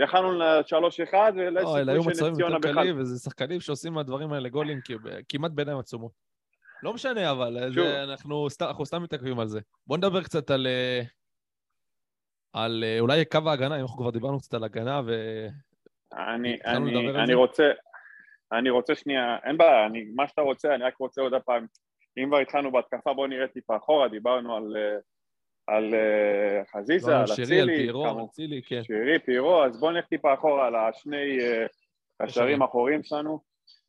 [0.01, 2.83] יכלנו לשלוש אחד, ויש לא, אלה היו סיכוי שנס מצבים ציונה יותר בכלל.
[2.83, 4.79] קלים, וזה שחקנים שעושים מהדברים האלה גולים
[5.29, 6.11] כמעט בעיניים עצומות.
[6.83, 7.83] לא משנה, אבל שוב.
[7.83, 9.59] זה- אנחנו אנחנו סתם מתעכבים על זה.
[9.87, 10.67] בוא נדבר קצת על...
[10.67, 11.01] אה,
[12.53, 15.11] על אה, אולי קו ההגנה, אם אנחנו כבר דיברנו קצת על הגנה, ו...
[16.13, 17.33] אני, אני, אני?
[17.33, 17.71] רוצה,
[18.51, 21.65] אני רוצה שנייה, אין בעיה, מה שאתה רוצה, אני רק רוצה עוד הפעם,
[22.17, 24.77] אם כבר התחלנו בהתקפה, בוא נראה טיפה אחורה, דיברנו על,
[25.67, 25.93] על
[26.71, 27.91] חזיזה, על שירי, אצילי.
[28.25, 28.83] אצילי, כן.
[28.83, 31.65] שירי, פירו, אז בואו נלך טיפה אחורה על השני אה.
[32.21, 33.39] קשרים האחוריים שלנו.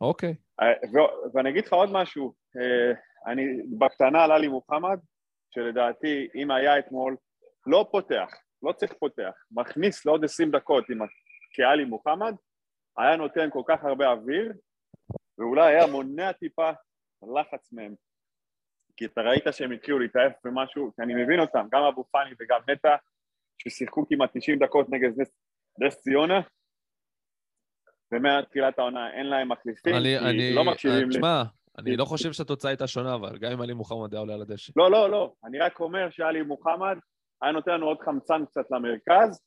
[0.00, 0.34] אוקיי.
[0.60, 2.92] אה, ו- ואני אגיד לך עוד משהו, אה,
[3.32, 3.42] אני
[3.78, 4.98] בקטנה על עלי מוחמד,
[5.50, 7.16] שלדעתי אם היה אתמול,
[7.66, 8.30] לא פותח,
[8.62, 10.98] לא צריך פותח, מכניס לעוד 20 דקות עם
[11.52, 12.34] כעלי מוחמד,
[12.98, 14.52] היה נותן כל כך הרבה אוויר,
[15.38, 16.70] ואולי היה מונע טיפה
[17.34, 17.94] לחץ מהם.
[18.98, 22.60] כי אתה ראית שהם התחילו להתעייף במשהו, כי אני מבין אותם, גם אבו פאני וגם
[22.70, 22.96] נטע,
[23.58, 25.28] ששיחקו כמעט 90 דקות נגד נס,
[25.78, 26.40] נס ציונה,
[28.12, 31.16] ומתחילת העונה אין להם מחליפים, אני, כי אני, לא מקשיבים לי.
[31.16, 31.42] תשמע,
[31.78, 34.72] אני לא חושב שהתוצאה הייתה שונה, אבל גם אם עלי מוחמד היה עולה על הדשא.
[34.76, 36.98] לא, לא, לא, אני רק אומר שעלי מוחמד
[37.42, 39.40] היה נותן לנו עוד חמצן קצת למרכז,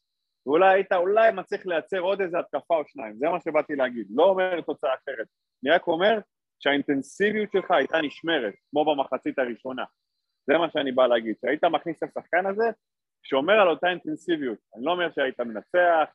[0.46, 4.24] ואולי היית אולי מצליח לייצר עוד איזה התקפה או שניים, זה מה שבאתי להגיד, לא
[4.24, 5.28] אומר תוצאה אחרת,
[5.64, 6.20] אני רק אומר
[6.62, 9.84] שהאינטנסיביות שלך הייתה נשמרת, כמו במחצית הראשונה,
[10.48, 12.66] זה מה שאני בא להגיד, שהיית מכניס את השחקן הזה,
[13.24, 16.10] שומר על אותה אינטנסיביות, אני לא אומר שהיית מנצח,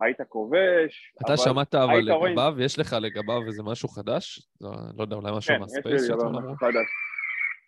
[0.00, 4.48] היית כובש, אתה שמעת אבל לגביו, יש לך לגביו איזה משהו חדש?
[4.60, 6.38] לא לא יודע, אולי משהו כן, מהספייס שאתה אומר?
[6.38, 6.88] משהו חדש.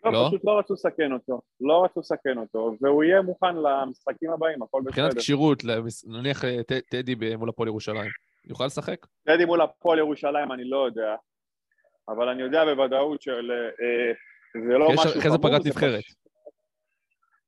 [0.05, 0.27] לא, לא?
[0.29, 4.83] פשוט לא רצו לסכן אותו, לא רצו לסכן אותו, והוא יהיה מוכן למשחקים הבאים, הכל
[4.83, 5.21] מבחינת בסדר.
[5.21, 8.11] כשירות, למס- נניח אה, טדי מול הפועל ירושלים,
[8.45, 9.07] יוכל לשחק?
[9.27, 11.15] טדי מול הפועל ירושלים אני לא יודע,
[12.11, 13.51] אבל אני יודע בוודאות של...
[13.81, 14.13] אה,
[14.67, 16.05] זה לא משהו חמור, אחרי זה פגרת נבחרת.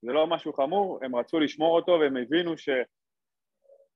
[0.02, 2.68] זה לא משהו חמור, הם רצו לשמור אותו והם הבינו ש...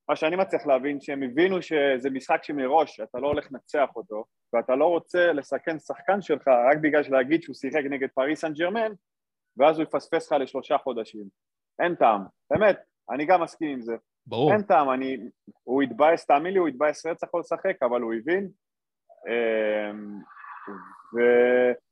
[0.08, 4.76] מה שאני מצליח להבין, שהם הבינו שזה משחק שמראש אתה לא הולך לנצח אותו, ואתה
[4.76, 8.92] לא רוצה לסכן שחקן שלך רק בגלל להגיד שהוא שיחק נגד פריס סן ג'רמן,
[9.56, 11.24] ואז הוא יפספס לך לשלושה חודשים.
[11.82, 12.78] אין טעם, באמת,
[13.10, 13.96] אני גם מסכים עם זה.
[14.26, 14.52] ברור.
[14.52, 15.16] אין טעם, אני...
[15.64, 18.48] הוא התבאס, תאמין לי, הוא התבאס רצח לא לשחק, אבל הוא הבין.
[21.14, 21.18] ו...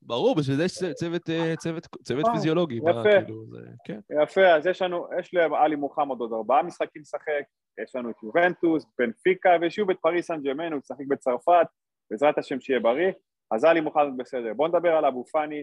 [0.03, 2.81] ברור, בשביל זה יש צ- צוות, אה, צוות, צוות אה, פיזיולוגי.
[2.81, 3.03] מה, יפה.
[3.25, 4.01] כאילו, זה- כן.
[4.23, 7.43] יפה, אז יש לנו, יש לעלי מוחמד עוד ארבעה משחקים לשחק,
[7.85, 11.67] יש לנו את יובנטוס, בנפיקה, ושוב את פריס סן ג'רמן, הוא ישחק בצרפת,
[12.11, 13.13] בעזרת השם שיהיה בריא,
[13.51, 14.55] אז עלי מוחמד בסדר.
[14.55, 15.63] בוא נדבר על אבו פאני,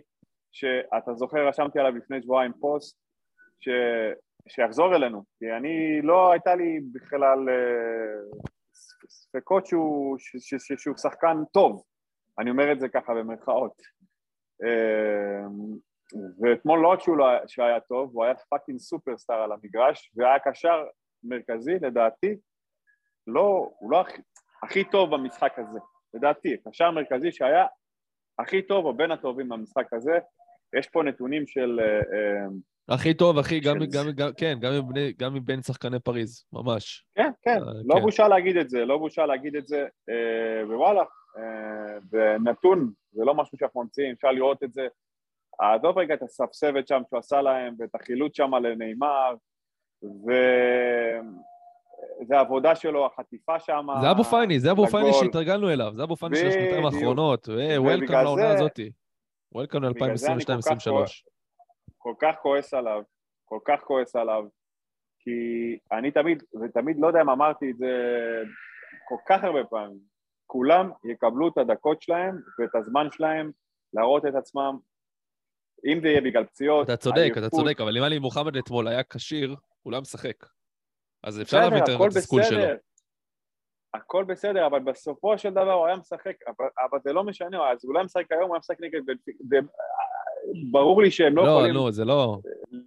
[0.52, 2.98] שאתה זוכר, רשמתי עליו לפני שבועיים פוסט,
[3.60, 3.70] ש...
[4.48, 8.40] שיחזור אלינו, כי אני, לא הייתה לי בכלל אה,
[9.10, 10.36] ספקות שהוא, ש...
[10.40, 10.54] ש...
[10.58, 10.72] ש...
[10.84, 11.84] שהוא שחקן טוב,
[12.42, 13.82] אני אומר את זה ככה במרכאות.
[14.64, 15.46] אה,
[16.42, 17.26] ואתמול לא רק שהוא לא
[17.58, 20.84] היה, טוב, הוא היה fucking superstar על המגרש, והיה קשר
[21.24, 22.36] מרכזי, לדעתי,
[23.28, 24.22] לא, הוא לא הכי,
[24.64, 25.80] הכי טוב במשחק הזה,
[26.14, 27.66] לדעתי, קשר מרכזי שהיה
[28.40, 30.20] הכי טוב או בין הטובים במשחק הזה,
[30.80, 31.80] יש פה נתונים של...
[31.84, 32.48] אה, אה,
[32.96, 37.06] הכי טוב, הכי, גם, של- גם, גם, כן, גם מבני- גם מבין שחקני פריז, ממש.
[37.16, 38.02] כן, כן, אה, לא כן.
[38.02, 41.04] בושה להגיד את זה, לא בושה להגיד את זה, אה, ווואלה,
[42.10, 44.88] זה נתון, זה לא משהו שאנחנו ממציאים, אפשר לראות את זה.
[45.60, 49.36] עזוב רגע את הספסבת שם שהוא עשה להם, ואת החילוץ שם לנאמר,
[50.04, 51.22] וזה
[52.38, 53.88] העבודה שלו, החטיפה שם.
[54.02, 55.24] זה אבו פאני, זה אבו פאני לגול.
[55.24, 56.86] שהתרגלנו אליו, זה אבו פאני של השנתיים.
[56.86, 57.48] האחרונות.
[57.78, 58.92] וולקאם ובגלל לעונה הזאתי.
[59.52, 60.92] וולקאם בגלל זה אני כל כך ל-2022-2023.
[61.98, 63.04] כל כך כועס עליו,
[63.46, 64.46] כל כך כועס עליו,
[65.20, 65.32] כי
[65.92, 67.92] אני תמיד, ותמיד לא יודע אם אמרתי את זה
[69.08, 70.11] כל כך הרבה פעמים,
[70.52, 73.52] כולם יקבלו את הדקות שלהם ואת הזמן שלהם
[73.94, 74.78] להראות את עצמם,
[75.86, 78.88] אם זה יהיה בגלל פציעות, אתה צודק, אתה עייפות, צודק, אבל אם עלי מוחמד אתמול
[78.88, 80.46] היה כשיר, הוא לא היה משחק.
[81.24, 82.64] אז אפשר להבין את התסכול שלו.
[83.94, 87.86] הכל בסדר, אבל בסופו של דבר הוא היה משחק, אבל, אבל זה לא משנה, אז
[87.86, 89.02] הוא לא היה משחק היום, הוא היה משחק נגד
[90.72, 92.38] ברור לי שהם לא, לא, יכולים נו, זה לא...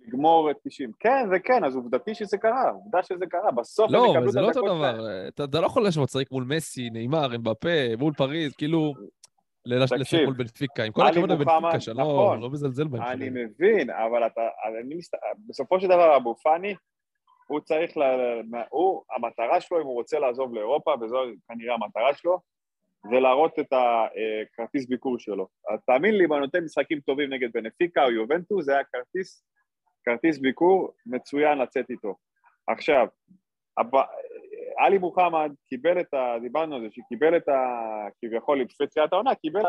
[0.07, 0.91] לגמור את 90.
[1.01, 4.27] כן, זה כן, אז עובדתי שזה קרה, עובדה שזה קרה, בסוף הם לא, יקבלו אבל
[4.27, 4.97] את זה לא אותו הדקות שלהם.
[4.97, 5.29] דבר.
[5.29, 8.95] אתה אתה לא יכול לשבת לשחק מול מסי, נאמר, אמבפה, מול פריז, כאילו...
[9.67, 10.85] לשחק מול בנפיקה.
[10.85, 12.41] עם כל הכבוד לבנפיקה, שאני לא נכון.
[12.41, 13.03] לא מזלזל בהם.
[13.03, 13.31] אני.
[13.31, 15.19] מבין, אבל אתה, אני מסת...
[15.49, 16.75] בסופו של דבר אבו פאני,
[17.47, 18.03] הוא צריך, ל...
[18.71, 22.39] הוא, המטרה שלו, אם הוא רוצה לעזוב לאירופה, וזו כנראה המטרה שלו,
[23.11, 25.49] זה להראות את הכרטיס ביקור שלו.
[25.71, 29.45] אז תאמין לי, אם אני נותן משחקים טובים נגד בנפיקה או יובנטוס, זה היה כרטיס,
[30.05, 32.15] כרטיס ביקור מצוין לצאת איתו.
[32.67, 33.07] עכשיו.
[34.79, 36.35] עלי מוחמד קיבל את ה...
[36.43, 37.55] דיברנו על זה, שקיבל את ה...
[38.21, 39.61] כביכול, לפני תחילת העונה, קיבל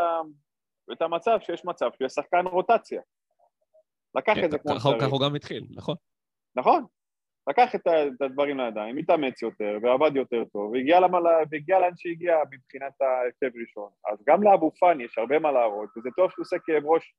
[0.93, 3.01] את המצב שיש מצב יהיה שחקן רוטציה.
[4.15, 5.01] לקח כן, את זה כמו ככה שצריך.
[5.01, 5.95] ככה הוא גם התחיל, נכון.
[6.55, 6.86] נכון.
[7.47, 7.87] לקח את,
[8.21, 13.89] הדברים לידיים, התאמץ יותר ועבד יותר טוב, והגיע, למעלה, והגיע לאן שהגיע מבחינת ההרכב ראשון.
[14.11, 17.13] אז גם לאבו פאני יש הרבה מה להראות, וזה טוב שהוא עושה כאב ראש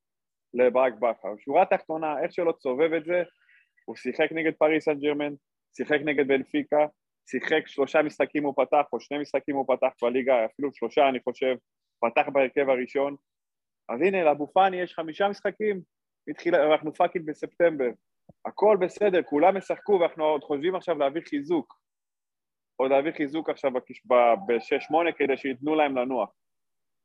[0.54, 1.36] לברק בכר.
[1.38, 3.22] שורה תחתונה, איך שלא תסובב את זה,
[3.84, 5.32] הוא שיחק נגד פריס סן ג'רמן,
[5.76, 6.86] שיחק נגד בנפיקה,
[7.30, 11.56] שיחק שלושה משחקים הוא פתח, או שני משחקים הוא פתח בליגה, אפילו שלושה אני חושב,
[12.00, 13.16] פתח בהרכב הראשון.
[13.88, 15.80] אז הנה, לאבו פאני יש חמישה משחקים,
[16.28, 17.90] התחיל, אנחנו fucking בספטמבר.
[18.46, 21.74] הכל בסדר, כולם ישחקו ואנחנו עוד חושבים עכשיו להביא חיזוק.
[22.76, 23.70] עוד להביא חיזוק עכשיו
[24.04, 26.30] ב-6-8 כדי שייתנו להם לנוח.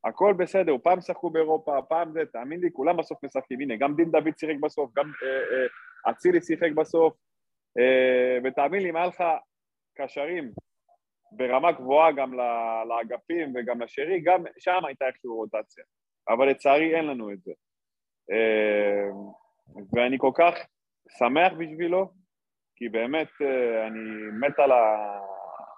[0.03, 3.61] הכל בסדר, פעם שחקו באירופה, פעם זה, תאמין לי, כולם בסוף משחקים.
[3.61, 7.13] הנה, גם דין דוד שיחק בסוף, גם אה, אה, אצילי שיחק בסוף,
[7.79, 9.23] אה, ותאמין לי, אם היה לך
[9.97, 10.51] קשרים
[11.31, 12.33] ברמה גבוהה גם
[12.89, 15.83] לאגפים וגם לשרי, גם שם הייתה איכשהו רוטציה.
[16.29, 17.51] אבל לצערי אין לנו את זה.
[18.31, 19.09] אה,
[19.93, 20.55] ואני כל כך
[21.17, 22.11] שמח בשבילו,
[22.75, 23.99] כי באמת אה, אני
[24.41, 25.19] מת על, ה...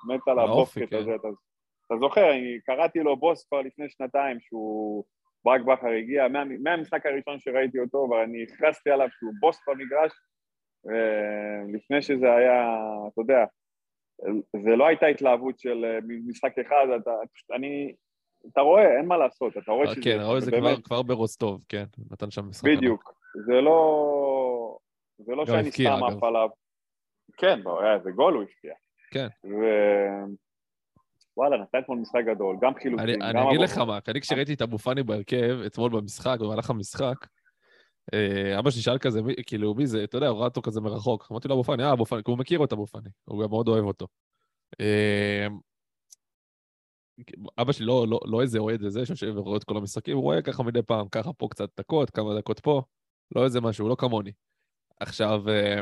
[0.08, 0.96] מת על הבוסקט כן.
[0.96, 1.16] הזה.
[1.16, 1.28] אתה,
[1.88, 5.04] אתה זוכר, אני קראתי לו בוס כבר לפני שנתיים, שהוא...
[5.46, 10.12] ברק בכר הגיע, מה, מהמשחק הראשון שראיתי אותו, ואני הכרזתי עליו שהוא בוס במגרש,
[10.90, 12.78] אה, לפני שזה היה,
[13.14, 13.46] אתה יודע,
[14.64, 17.12] זה לא הייתה התלהבות של אה, משחק אחד, אתה,
[17.56, 17.94] אני,
[18.52, 20.02] אתה רואה, אין מה לעשות, אתה רואה אה, שזה...
[20.04, 22.68] כן, ראו את זה באמת- כבר- כבר ברוסטוב, כן, נתן שם משחק.
[22.68, 23.14] בדיוק.
[23.46, 24.23] זה לא...
[25.18, 26.04] זה לא שאני סתם.
[26.04, 26.50] עף עליו.
[27.38, 28.74] כן, בוא, היה איזה גול הוא הבקיע.
[29.12, 29.28] כן.
[29.44, 29.64] ו...
[31.38, 33.38] וואלה, נתן אתמול משחק גדול, גם חילוצים, אני, גם...
[33.38, 37.16] אני אגיד לך מה, אני כשראיתי את אבו פאני בהרכב, אתמול במשחק, במהלך המשחק,
[38.14, 41.28] אה, אבא שלי שאל כזה, כאילו, מי זה, אתה יודע, הוא ראה אותו כזה מרחוק.
[41.32, 43.50] אמרתי לו, אבו פאני, אה, אבו פאני, כי הוא מכיר את אבו פאני, הוא גם
[43.50, 44.08] מאוד אוהב אותו.
[44.82, 45.48] אה,
[47.58, 50.42] אבא שלי לא, לא, לא איזה אוהד איזה שיושב ורואה את כל המשחקים, הוא רואה
[50.42, 52.82] ככה מדי פעם, ככה פה קצת דקות, כמה דקות פה,
[53.36, 54.32] לא איזה משהו, לא כמוני.
[55.00, 55.82] עכשיו, אה,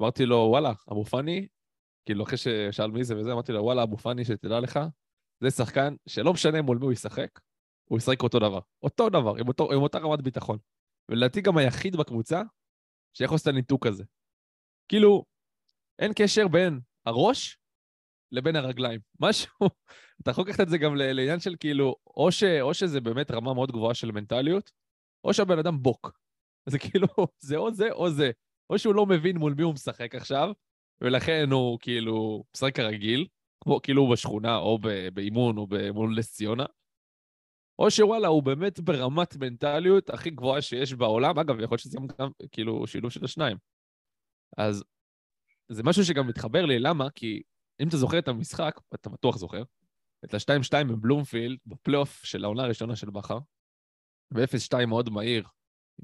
[0.00, 1.46] אמרתי לו, וואלה, אבו פאני,
[2.06, 4.80] כאילו, אחרי ששאל מי זה וזה, אמרתי לו, וואלה, אבו פאני, שתדע לך,
[5.40, 7.40] זה שחקן שלא משנה מול מי הוא ישחק,
[7.84, 8.60] הוא ישחק אותו דבר.
[8.82, 10.58] אותו דבר, עם, אותו, עם אותה רמת ביטחון.
[11.08, 12.42] ולדעתי גם היחיד בקבוצה
[13.14, 14.04] שיכול לעשות את הניתוק הזה.
[14.88, 15.24] כאילו,
[15.98, 17.58] אין קשר בין הראש
[18.32, 19.00] לבין הרגליים.
[19.20, 19.50] משהו,
[20.22, 23.54] אתה יכול לקחת את זה גם לעניין של כאילו, או, ש, או שזה באמת רמה
[23.54, 24.70] מאוד גבוהה של מנטליות,
[25.24, 26.23] או שהבן אדם בוק.
[26.66, 27.06] זה כאילו,
[27.38, 28.30] זה או זה או זה.
[28.70, 30.52] או שהוא לא מבין מול מי הוא משחק עכשיו,
[31.00, 33.26] ולכן הוא כאילו משחק כרגיל,
[33.64, 34.78] כמו כאילו הוא בשכונה, או
[35.14, 36.66] באימון, או מול נס ציונה,
[37.78, 41.38] או שוואלה, הוא באמת ברמת מנטליות הכי גבוהה שיש בעולם.
[41.38, 43.56] אגב, יכול להיות שזה גם כאילו שילוב של השניים.
[44.56, 44.84] אז
[45.68, 47.10] זה משהו שגם מתחבר לי, למה?
[47.10, 47.42] כי
[47.80, 49.62] אם אתה זוכר את המשחק, אתה בטוח זוכר,
[50.24, 53.38] את ה-2-2 בבלומפילד, בפלייאוף של העונה הראשונה של בכר,
[54.34, 55.44] ב-0-2 מאוד מהיר,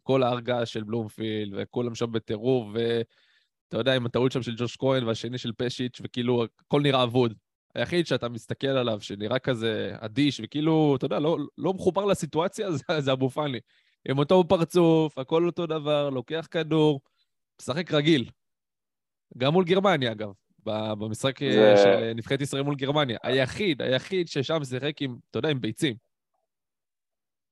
[0.03, 5.05] כל ההרגעה של בלומפילד, וכולם שם בטירוף, ואתה יודע, עם הטעות שם של ג'וש כהן
[5.05, 7.35] והשני של פשיץ', וכאילו, הכל נראה אבוד.
[7.75, 12.85] היחיד שאתה מסתכל עליו, שנראה כזה אדיש, וכאילו, אתה יודע, לא, לא מחובר לסיטואציה, זה,
[12.99, 13.59] זה אבו פאני.
[14.09, 17.01] עם אותו פרצוף, הכל אותו דבר, לוקח כדור,
[17.61, 18.31] משחק רגיל.
[19.39, 20.31] גם מול גרמניה, אגב,
[20.65, 23.19] במשחק אה, זה- של אה, נבחרת ישראל מול גרמניה.
[23.23, 26.10] היחיד, היחיד ששם שיחק עם, אתה יודע, עם ביצים.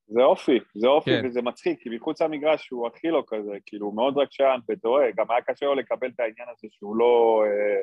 [0.09, 1.27] זה אופי, זה אופי כן.
[1.27, 5.31] וזה מצחיק, כי מחוץ למגרש הוא הכי לא כזה, כאילו, הוא מאוד רגשן, רואה, גם
[5.31, 7.83] היה קשה לו לקבל את העניין הזה שהוא לא אה,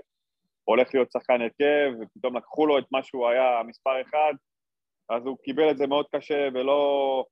[0.63, 4.33] הולך להיות שחקן הרכב, ופתאום לקחו לו את מה שהוא היה מספר אחד,
[5.09, 7.25] אז הוא קיבל את זה מאוד קשה, ולא...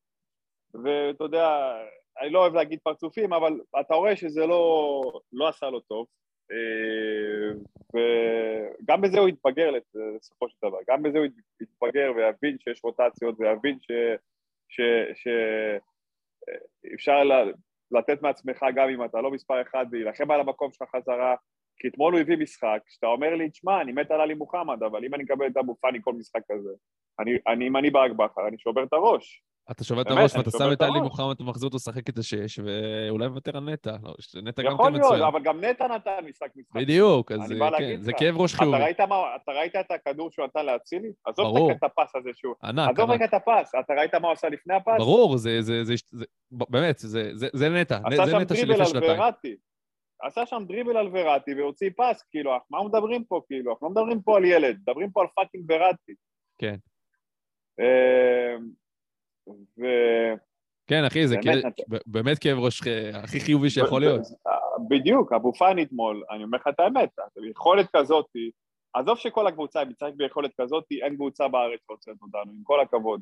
[0.83, 1.75] ואתה יודע,
[2.21, 5.01] אני לא אוהב להגיד פרצופים, אבל אתה רואה שזה לא,
[5.33, 6.05] לא עשה לו טוב,
[6.51, 7.59] אה,
[7.93, 9.71] וגם בזה הוא התבגר
[10.15, 11.27] בסופו של דבר, גם בזה הוא
[11.61, 13.91] התבגר ויבין שיש רוטציות, ויבין ש...
[16.83, 17.23] שאפשר
[17.91, 21.35] לתת מעצמך גם אם אתה לא מספר אחד ולהילחם על המקום שלך חזרה,
[21.77, 25.05] כי אתמול הוא הביא משחק, שאתה אומר לי, תשמע, אני מת על עלי מוחמד, אבל
[25.05, 26.69] אם אני מקבל את אבו פאני כל משחק כזה,
[27.19, 29.43] אני, אני, אם אני ברק בכר, אני שובר את הראש.
[29.71, 30.99] אתה שובר את הראש ואתה שם את עלי.
[31.01, 33.95] מוחמד, אתה מחזיר אותו לשחק את השש, ואולי מוותר על נטע.
[34.03, 35.23] לא, נטע גם יכול כן להיות, מצוין.
[35.23, 36.75] אבל גם נטע נתן משחק משחק.
[36.75, 38.11] בדיוק, אז כן, זה.
[38.17, 38.77] כאב ראש חיובי.
[38.91, 41.11] אתה ראית את הכדור שהוא נתן לאצילי?
[41.25, 41.71] עזוב ברור.
[41.71, 42.55] את הפס הזה שהוא...
[42.63, 43.11] ענק, עזוב.
[43.11, 44.97] רגע את הפס, אתה ראית מה הוא עשה לפני הפס?
[44.97, 45.59] ברור, זה,
[46.51, 49.21] באמת, זה, נטע, זה נטע של לפני שנתיים.
[50.21, 53.71] עשה שם דריבל על וראטי והוציא פס, כאילו, מה מדברים פה, כאילו?
[53.71, 56.13] אנחנו לא מדברים פה על ילד, מדברים פה על fucking וראטי.
[56.57, 56.75] כן.
[59.49, 59.83] אה, ו...
[60.87, 61.85] כן, אחי, זה באמת כאב-.
[61.89, 62.81] ב- באמת כאב ראש
[63.13, 64.21] הכי חיובי שיכול להיות.
[64.89, 67.09] בדיוק, אבו פאני אתמול, אני אומר לך את האמת,
[67.49, 68.25] יכולת כזאת,
[68.93, 73.21] עזוב שכל הקבוצה משחקת ביכולת כזאת, אין קבוצה בארץ שעוצרת אותנו, עם כל הכבוד.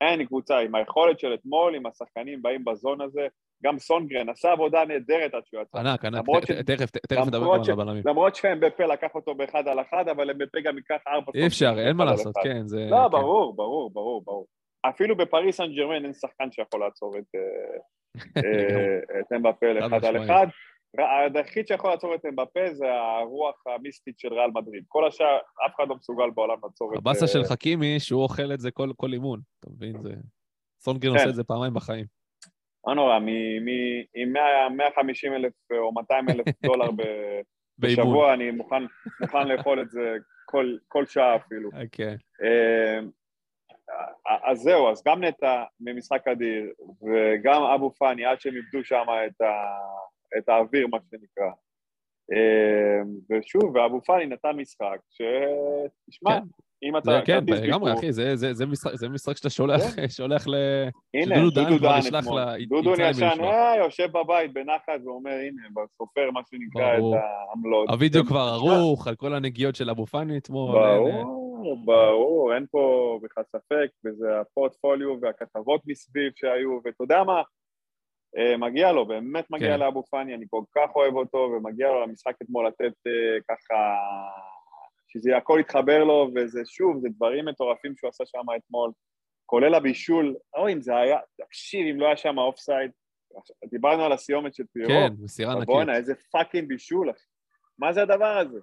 [0.00, 3.26] אין קבוצה, עם היכולת של אתמול, עם השחקנים באים בזון הזה,
[3.64, 5.78] גם סונגרן עשה עבודה נהדרת עד שהוא יצא.
[5.78, 6.24] ענק, ענק,
[6.66, 8.02] תכף תכף נדבר גם על הבלמים.
[8.06, 11.32] למרות שאמבפה לקח אותו באחד על אחד, אבל אמבפה גם ייקח ארבע...
[11.34, 12.34] אי אפשר, אין מה לעשות.
[12.44, 12.86] כן, זה...
[12.90, 13.10] לא, כן.
[13.10, 14.46] ברור, ברור, ברור, ברור.
[14.82, 17.78] אפילו בפריס סן ג'רמן אין שחקן שיכול לעצור את, אה,
[19.32, 20.24] אה, אמבפה לאחד על.
[20.24, 20.46] אחד.
[21.34, 24.84] היחיד שיכול לעצור את אמבפה זה הרוח המיסטית של ריאל מדריד.
[24.88, 26.98] כל השאר, אף אחד לא מסוגל בעולם לעצור את...
[26.98, 30.02] הבאסה אה, של חכימי שהוא אוכל את זה כל אימון, אתה מבין?
[30.02, 30.10] זה...
[30.80, 31.18] סונגרן כן.
[31.18, 32.06] עושה את זה פעמיים בחיים.
[32.86, 33.16] לא נורא,
[34.14, 36.88] עם 100 150 אלף או 200 אלף דולר.
[37.78, 38.82] בשבוע, אני מוכן,
[39.48, 41.70] לאכול את זה כל, כל שעה אפילו.
[41.82, 42.16] אוקיי.
[44.44, 46.72] אז זהו, אז גם נטע ממשחק אדיר,
[47.02, 49.78] וגם אבו פאני, עד שהם איבדו שם את, ה,
[50.38, 51.50] את האוויר, מה שנקרא.
[52.32, 56.46] אה, ושוב, ואבו פאני נתן משחק, שתשמע, כן.
[56.82, 57.10] אם אתה...
[57.10, 58.54] זה כן, לגמרי, אחי, זה- זה-
[58.94, 59.80] זה משחק- שאתה שולח,
[60.18, 60.54] שולח ל...
[61.14, 61.60] הנה, דודו
[61.98, 62.40] ישלח אתמול.
[62.68, 63.44] דודו ישן.
[63.44, 65.62] אה, יושב בבית בנחת ואומר, הנה,
[65.98, 66.92] סופר מה שנקרא.
[66.94, 67.02] את
[67.50, 67.88] העמלות.
[67.90, 70.76] הווידאו כבר ערוך, על כל הנגיעות של אבו פאני אתמול.
[70.76, 72.80] אה, ברור, ברור, אין פה
[73.22, 77.42] בכלל ספק, וזה הפורטפוליו והכתבות מסביב שהיו, ואתה יודע מה?
[78.38, 79.80] אה, מגיע לו, באמת מגיע כן.
[79.80, 83.12] לאבו פאני, אני כל כך אוהב אותו, ומגיע לו למשחק אתמול לתת אה,
[83.48, 83.74] ככה,
[85.08, 88.90] שזה הכל יתחבר לו, וזה שוב, זה דברים מטורפים שהוא עשה שם אתמול,
[89.46, 92.90] כולל הבישול, אוי, אם זה היה, תקשיב, אם לא היה שם offside,
[93.64, 95.74] דיברנו על הסיומת של פיירו, כן, מסירה אבל ענקית.
[95.74, 97.12] בואנה, איזה fucking בישול.
[97.78, 98.58] מה זה הדבר הזה?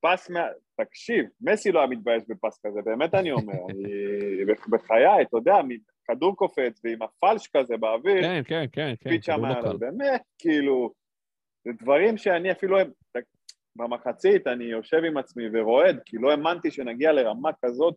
[0.00, 0.46] פס מה...
[0.80, 3.52] תקשיב, מסי לא היה מתבייש בפס כזה, באמת אני אומר.
[3.70, 5.54] אני- בחיי, אתה יודע,
[6.04, 9.78] כדור קופץ ועם הפלש כזה באוויר, כן, כן, כן, כן, שם עליו.
[9.78, 10.92] באמת, כאילו,
[11.64, 12.78] זה דברים שאני אפילו...
[13.76, 17.94] במחצית אני יושב עם עצמי ורועד, כי לא האמנתי שנגיע לרמה כזאת,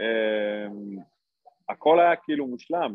[0.00, 0.96] אמ,
[1.68, 2.94] הכל היה כאילו מושלם.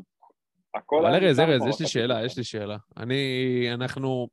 [0.76, 2.26] הכל אבל ארז, ארז, יש לי שאלה.
[2.26, 2.78] יש לי שאלה.
[2.98, 4.28] אני, אנחנו...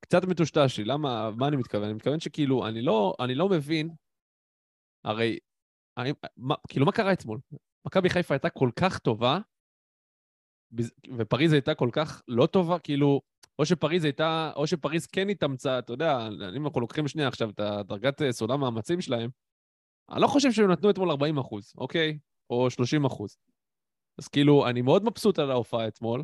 [0.00, 1.84] קצת מטושטש לי, למה, מה אני מתכוון?
[1.84, 3.90] אני מתכוון שכאילו, אני לא, אני לא מבין,
[5.04, 5.38] הרי,
[5.96, 7.38] האם, מה, כאילו, מה קרה אתמול?
[7.86, 9.38] מכבי חיפה הייתה כל כך טובה,
[11.18, 13.20] ופריז הייתה כל כך לא טובה, כאילו,
[13.58, 17.60] או שפריז הייתה, או שפריז כן התאמצה, אתה יודע, אם אנחנו לוקחים שנייה עכשיו את
[17.60, 19.30] הדרגת אה, סולם מאמצים שלהם,
[20.10, 22.18] אני לא חושב שהם נתנו אתמול 40 אחוז, אוקיי?
[22.50, 23.36] או 30 אחוז.
[24.18, 26.22] אז כאילו, אני מאוד מבסוט על ההופעה אתמול.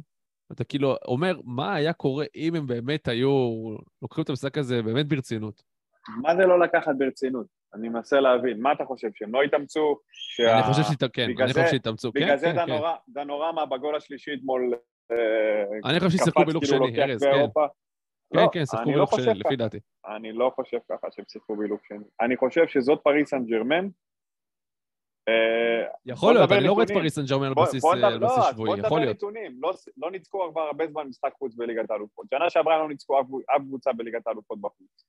[0.52, 3.30] אתה כאילו אומר, מה היה קורה אם הם באמת היו
[4.02, 5.62] לוקחים את המשחק הזה באמת ברצינות?
[6.22, 7.46] מה זה לא לקחת ברצינות?
[7.74, 8.60] אני מנסה להבין.
[8.62, 9.98] מה אתה חושב, שהם לא התאמצו?
[10.12, 10.54] שה...
[10.54, 11.04] אני חושב שהת...
[11.12, 12.12] כן, בגלל אני חושב זה- שהתאמצו.
[12.12, 12.66] בגלל כן, זה כן, כן.
[12.66, 14.74] דנורה- דנורמה בגול השלישי אתמול
[15.84, 17.30] אני חושב ששיחקו בלוק כאילו שני, ארז, כן.
[17.30, 17.66] באירופה.
[18.32, 19.34] כן, לא, כן, שיחקו לא בלוק חושב שני.
[19.38, 19.78] לפי דעתי.
[20.06, 22.04] אני לא חושב ככה שהם שיחקו בלוק שני.
[22.20, 23.88] אני חושב שזאת פריס סן ג'רמן.
[25.28, 26.90] אה, יכול להיות, נדבר אני לא רואה את.
[26.90, 29.16] פריס סן ג'רמן על בוא- בסיס בוא אה, נדבר- לא, שבועי, בוא יכול נדבר להיות.
[29.16, 29.56] נתונים.
[29.62, 32.26] לא- לא ניצחו כבר הרבה זמן משחק חוץ בליגת האלופות.
[32.34, 33.26] שנה שעברה לא ניצחו אף
[33.68, 35.04] קבוצה בליגת האלופות בחוץ.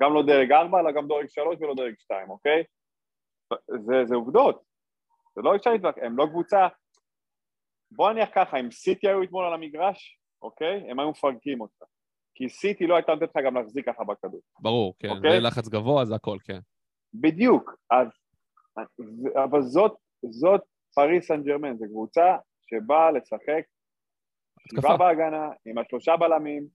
[0.00, 2.64] גם לא דרג 4, אלא גם דרג 3 ולא דרג 2, אוקיי?
[4.06, 4.62] זה עובדות.
[5.36, 6.68] זה לא אפשר להתווכח, הם לא קבוצה...
[7.96, 10.90] בוא נניח ככה, אם סיטי היו אתמול על המגרש, אוקיי?
[10.90, 11.82] הם היו מפרקים אותך.
[12.34, 14.40] כי סיטי לא הייתה נותנת לך גם להחזיק ככה בכדור.
[14.58, 15.08] ברור, כן.
[15.08, 15.40] אוקיי?
[15.40, 16.58] לחץ גבוה, זה הכל, כן.
[17.14, 17.76] בדיוק.
[17.90, 18.08] אז...
[19.44, 19.96] אבל זאת,
[20.30, 20.60] זאת
[20.94, 22.36] פריס סן ג'רמן, זו קבוצה
[22.70, 23.62] שבאה לשחק
[24.70, 24.96] שבעה.
[24.96, 26.66] בהגנה, עם השלושה בלמים,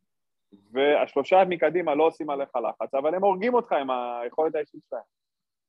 [0.72, 5.04] והשלושה מקדימה לא עושים עליך לחץ, אבל הם הורגים אותך עם היכולת האישית שלהם.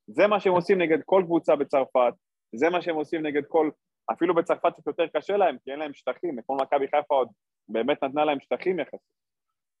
[0.07, 2.13] זה מה שהם עושים נגד כל קבוצה בצרפת,
[2.55, 3.69] זה מה שהם עושים נגד כל...
[4.11, 7.27] אפילו בצרפת קצת יותר קשה להם, כי אין להם שטחים, אתמול מכבי חיפה עוד
[7.69, 8.99] באמת נתנה להם שטחים יחסית,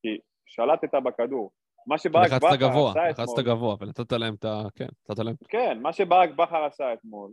[0.01, 1.51] כי שלטת בכדור.
[1.87, 4.63] מה שברק לחצת בכר עשה לחצת אתמול, גבוה, ונתת להם את ה...
[4.75, 5.35] כן, נתת להם...
[5.49, 7.31] כן, מה שברק בכר עשה אתמול,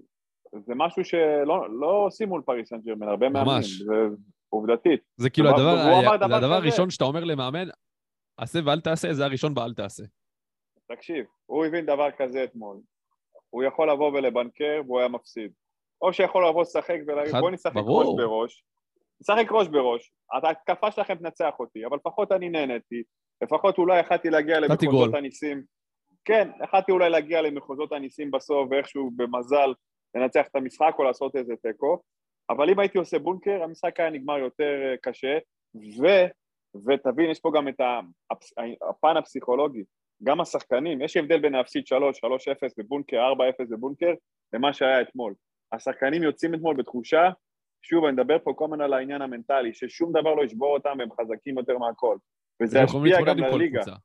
[0.67, 3.83] זה משהו שלא לא עושים מול פריס סן ג'רמן, הרבה מאמנים, ממש.
[3.83, 3.95] זה
[4.49, 5.01] עובדתית.
[5.17, 6.55] זה כאילו דבר- הדבר, והוא אמר זה דבר הדבר.
[6.55, 7.69] הראשון שאתה אומר למאמן,
[8.37, 10.03] עשה ואל תעשה, זה הראשון באל תעשה.
[10.93, 12.77] תקשיב, הוא הבין דבר כזה אתמול.
[13.51, 15.53] הוא יכול לבוא ולבנקר והוא היה מפסיד.
[16.03, 17.73] או שיכול לבוא לשחק ולהגיד בוא נשחק.
[17.77, 18.65] ראש בראש.
[19.21, 23.03] נשחק ראש בראש, ההתקפה שלכם תנצח אותי, אבל לפחות אני נהניתי,
[23.43, 25.15] לפחות אולי יכלתי להגיע למחוזות.
[25.15, 25.63] הניסים.
[26.25, 29.73] כן, יכלתי אולי להגיע למחוזות הניסים בסוף, ואיכשהו במזל
[30.15, 31.99] לנצח את המשחק או לעשות איזה תיקו,
[32.51, 35.39] אבל אם הייתי עושה בונקר, המשחק היה נגמר יותר אה, קשה,
[35.75, 36.07] ו...
[36.87, 37.81] ותבין, יש פה גם את
[38.91, 39.85] הפן הפסיכולוגי.
[40.23, 42.29] גם השחקנים, יש הבדל בין להפסיד 3, 3-0
[42.79, 43.33] בבונקר,
[43.63, 44.15] 4-0 בבונקר,
[44.53, 45.35] למה שהיה אתמול.
[45.73, 47.31] השחקנים יוצאים אתמול בתחושה,
[47.83, 51.09] שוב, אני מדבר פה כל הזמן על העניין המנטלי, ששום דבר לא ישבור אותם והם
[51.13, 52.17] חזקים יותר מהכל.
[52.63, 53.83] וזה ישפיע גם לליגה.
[53.83, 53.97] קבוצה.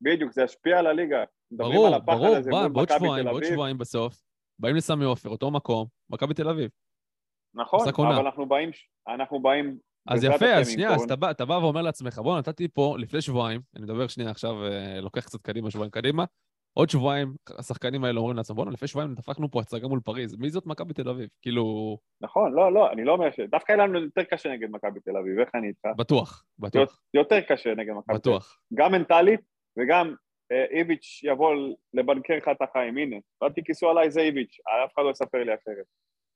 [0.00, 1.24] בדיוק, זה ישפיע על הליגה.
[1.50, 3.44] ברור, ברור, בא, בעוד שבועיים, בעוד.
[3.44, 4.14] שבועיים בסוף,
[4.58, 6.70] באים לסמי עופר, אותו מקום, מכבי תל אביב.
[7.54, 7.88] נכון.
[7.98, 8.70] אבל אנחנו באים,
[9.08, 9.78] אנחנו באים...
[10.08, 11.14] אז יפה, אז שנייה, אז קורונה.
[11.14, 14.64] אתה בא, אתה בא ואומר לעצמך, בוא, נתתי פה לפני שבועיים, אני מדבר שנייה עכשיו,
[14.64, 16.24] אה, לוקח קצת קדימה, שבועיים קדימה,
[16.78, 20.50] עוד שבועיים השחקנים האלה אומרים לעצמם, בואנה, לפני שבועיים דפקנו פה הצגה מול פריז, מי
[20.50, 21.28] זאת מכבי תל אביב?
[21.42, 23.40] כאילו, נכון, לא, לא, אני לא אומר ש...
[23.40, 25.88] דווקא היה לנו יותר קשה נגד מכבי תל אביב, איך אני איתך?
[25.96, 28.20] בטוח, בטוח, יותר קשה נגד מכבי תל אביב.
[28.20, 28.58] בטוח.
[28.74, 29.40] גם מנטלית
[29.78, 30.14] וגם
[30.52, 31.54] אה, איביץ' יבוא
[31.94, 35.54] לבנקר לך את החיים, הנה, לא תכיסו עליי זה איביץ', אף אחד לא יספר לי
[35.54, 35.84] אחרת.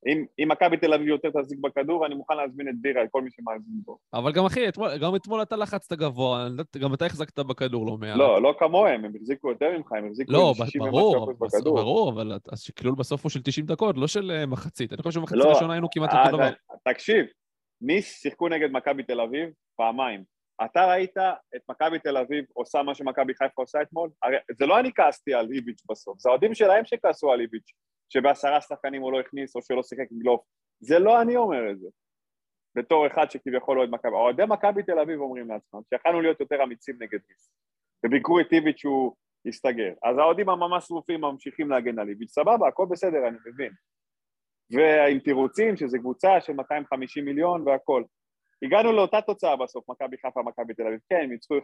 [0.07, 3.31] אם, אם מכבי תל אביב יותר תחזיק בכדור, אני מוכן להזמין את בירה, כל מי
[3.31, 3.97] שמאזין פה.
[4.15, 7.97] אבל גם אחי, אתמול, גם אתמול אתה לחצת גבוה, יודעת, גם אתה החזקת בכדור לא
[7.97, 8.17] מעט.
[8.17, 11.77] לא, לא כמוהם, הם החזיקו יותר ממך, הם החזיקו לא, איזה 60 ברור, בכדור.
[11.77, 14.93] ברור, אבל את- אז שקלול בסוף הוא של 90 דקות, לא של אה, מחצית.
[14.93, 16.49] אני חושב שבמחצית לא, הראשונה היינו כמעט אה, אותו דבר.
[16.49, 17.27] אתה- תקשיב,
[17.81, 20.25] ניס שיחקו נגד מכבי תל אביב פעמיים.
[20.65, 21.17] אתה ראית
[21.57, 24.11] את מכבי תל אביב עושה מה שמכבי חיפה עושה אתמול?
[24.23, 27.73] הרי זה לא אני כעסתי על איביץ' בסוף, זה האוהדים שלהם שכעסו על איביץ',
[28.13, 30.41] שבעשרה שחקנים הוא לא הכניס או שלא שיחק עם גלוב.
[30.81, 31.89] זה לא אני אומר את זה.
[32.75, 34.13] בתור אחד שכביכול אוהד מכבי.
[34.13, 37.51] אוהדי מכבי תל אביב אומרים לעצמם שיכלנו להיות יותר אמיצים נגד ניס.
[38.07, 39.93] וביקרו את איביץ' שהוא הסתגר.
[40.03, 43.73] אז האוהדים הממש שרופים ממשיכים להגן על איביץ', סבבה, הכל בסדר, אני מבין.
[44.71, 48.03] ועם תירוצים שזה קבוצה של 250 מיליון והכל.
[48.63, 51.01] הגענו לאותה תוצאה בסוף, מכבי חיפה, מכבי תל אביב.
[51.09, 51.61] כן, הם ניצחו 1-0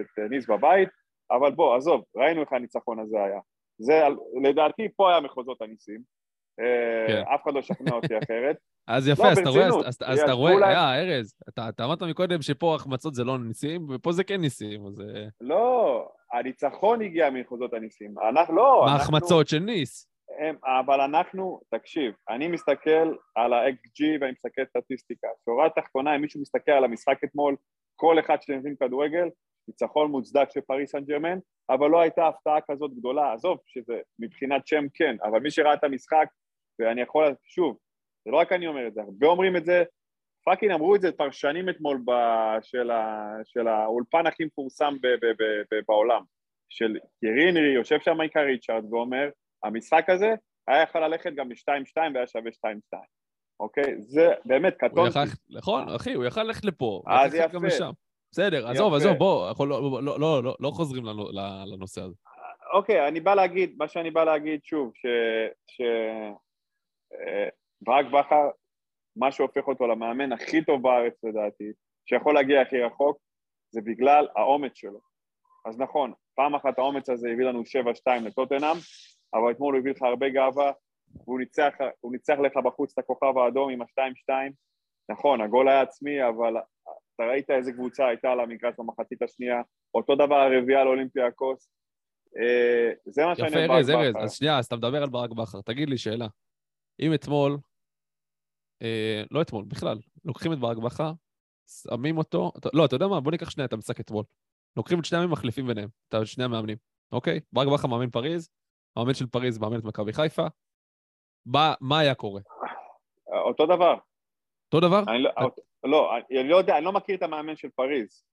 [0.00, 0.88] את אה, ניס בבית,
[1.30, 3.40] אבל בוא, עזוב, ראינו איך הניצחון הזה היה.
[3.78, 4.02] זה,
[4.42, 6.00] לדעתי, פה היה מחוזות הניסים.
[6.60, 7.22] אה, כן.
[7.34, 8.56] אף אחד לא שכנע אותי אחרת.
[8.88, 12.74] אז יפה, לא, אז אתה רואה, אז- אתה רואה, אה, ארז, אתה אמרת מקודם שפה
[12.74, 18.14] החמצות זה לא ניסים, ופה זה כן ניסים, אז אה, לא, הניצחון הגיע ממחוזות הניסים.
[18.28, 19.02] אנחנו, לא, מה אנחנו...
[19.02, 20.08] החמצות של ניס?
[20.38, 25.28] הם, אבל אנחנו, תקשיב, אני מסתכל על ה-XG ואני מסתכל סטטיסטיקה.
[25.44, 27.56] שורה תחתונה, אם מישהו מסתכל על המשחק אתמול,
[27.96, 29.28] כל אחד שמבין כדורגל,
[29.68, 31.38] ניצחון מוצדק של פריס סן ג'רמן,
[31.70, 33.32] אבל לא הייתה הפתעה כזאת גדולה.
[33.32, 36.26] עזוב, שזה מבחינת שם כן, אבל מי שראה את המשחק,
[36.78, 37.78] ואני יכול, שוב,
[38.24, 39.84] זה לא רק אני אומר את זה, הרבה אומרים את זה,
[40.44, 42.12] fucking אמרו את זה פרשנים אתמול ב,
[42.62, 46.22] של, ה, של האולפן הכי מפורסם ב, ב, ב, ב, בעולם,
[46.68, 49.28] של תיירי הנרי, יושב שם מייקה ריצ'רדס ואומר,
[49.64, 50.34] המשחק הזה
[50.68, 52.50] היה יכול ללכת גם ל-2-2 והיה שווה
[52.94, 52.96] 2-2,
[53.60, 53.94] אוקיי?
[53.98, 55.18] זה באמת קטונתי.
[55.50, 57.58] נכון, אחי, הוא יכל ללכת לפה, אז יפה.
[58.38, 58.94] בסדר, עזוב.
[58.94, 61.28] עזוב, בוא, אנחנו לא- לא- לא- לא- לא חוזרים לנו-
[61.66, 62.14] לנושא הזה.
[62.72, 65.06] אוקיי, אני בא להגיד, מה שאני בא להגיד שוב, ש...
[65.66, 65.80] ש...
[67.14, 67.48] אה,
[67.80, 68.48] ברק בכר,
[69.16, 71.72] מה שהופך אותו למאמן הכי טוב בארץ לדעתי,
[72.08, 73.18] שיכול להגיע הכי רחוק,
[73.70, 75.00] זה בגלל האומץ שלו.
[75.66, 78.76] אז נכון, פעם אחת האומץ הזה הביא לנו 7-2 לטוטנאם,
[79.34, 80.72] אבל אתמול הוא הביא לך הרבה גאווה,
[81.24, 81.72] והוא ניצח,
[82.12, 84.32] ניצח לך בחוץ את הכוכב האדום עם ה-2-2.
[85.10, 86.54] נכון, הגול היה עצמי, אבל
[87.18, 89.62] אתה ראית איזה קבוצה הייתה על המגרש במחצית השנייה,
[89.94, 91.68] אותו דבר הרביעייה לאולימפיאקוס.
[92.38, 94.14] אה, זה מה שאני יפה, אוהב ארז, ארז.
[94.24, 95.60] אז שנייה, אז אתה מדבר על ברק בכר.
[95.60, 96.26] תגיד לי שאלה.
[97.00, 97.58] אם אתמול,
[98.82, 101.12] אה, לא אתמול, בכלל, לוקחים את ברק בכר,
[101.82, 103.20] שמים אותו, אתה- לא, אתה יודע מה?
[103.20, 104.24] בוא ניקח שנייה את המשחק אתמול.
[104.76, 106.76] לוקחים את שני המאמנים, מחליפים ביניהם, את שני המאמנים,
[107.12, 107.40] אוקיי?
[107.52, 108.50] ברק בכר מאמן פריז,
[108.96, 110.46] המאמן של פריז מאמן את מכבי חיפה.
[111.46, 112.40] מה- מה היה קורה?
[113.44, 113.94] אותו דבר.
[114.72, 115.02] אותו דבר?
[115.08, 115.30] אני לא,
[115.84, 116.10] לא,
[116.40, 118.24] אני לא יודע, אני לא מכיר את המאמן של פריז,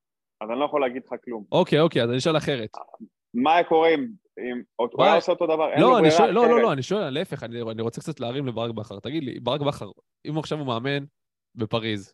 [0.41, 1.45] אז אני לא יכול להגיד לך כלום.
[1.51, 2.69] אוקיי, אוקיי, אז אני אשאל אחרת.
[3.33, 4.07] מה היה קורה אם...
[4.39, 6.61] אם הוא היה עושה אותו דבר, אין לו לא, ברירה שואל, לא, לא, אחרת.
[6.61, 8.99] לא, אני שואל, להפך, אני, אני רוצה קצת להרים לברק בכר.
[8.99, 9.91] תגיד לי, ברק בכר,
[10.29, 11.05] אם עכשיו הוא מאמן
[11.55, 12.13] בפריז,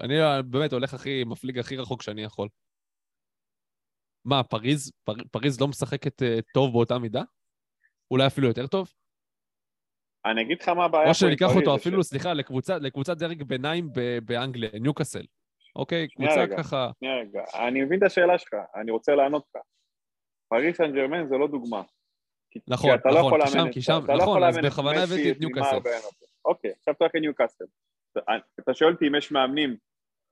[0.00, 0.14] אני
[0.50, 2.48] באמת הולך הכי, מפליג הכי רחוק שאני יכול.
[4.24, 7.22] מה, פריז, פר, פריז לא משחקת uh, טוב באותה מידה?
[8.10, 8.92] אולי אפילו יותר טוב?
[10.26, 13.42] אני אגיד לך מה הבעיה או שניקח אותו זה אפילו, ש- סליחה, לקבוצה, לקבוצת דרג
[13.42, 15.24] ביניים ב- באנגליה, ניוקאסל.
[15.76, 16.08] אוקיי?
[16.08, 16.56] קבוצה רגע.
[16.56, 16.90] ככה...
[17.00, 19.62] שנייה רגע, אני מבין את השאלה שלך, אני רוצה לענות לך.
[20.48, 21.82] פריס סן ג'רמן זה לא דוגמה.
[22.68, 25.30] נכון, כי אתה לא נכון, כי שם- כי שם- לא נכון, יכול אז בכוונה הבאתי
[25.30, 25.76] את ניוקאסל.
[26.44, 27.64] אוקיי, עכשיו הולך לניוקאסל.
[28.60, 29.76] אתה- שואל אותי אם יש מאמנים,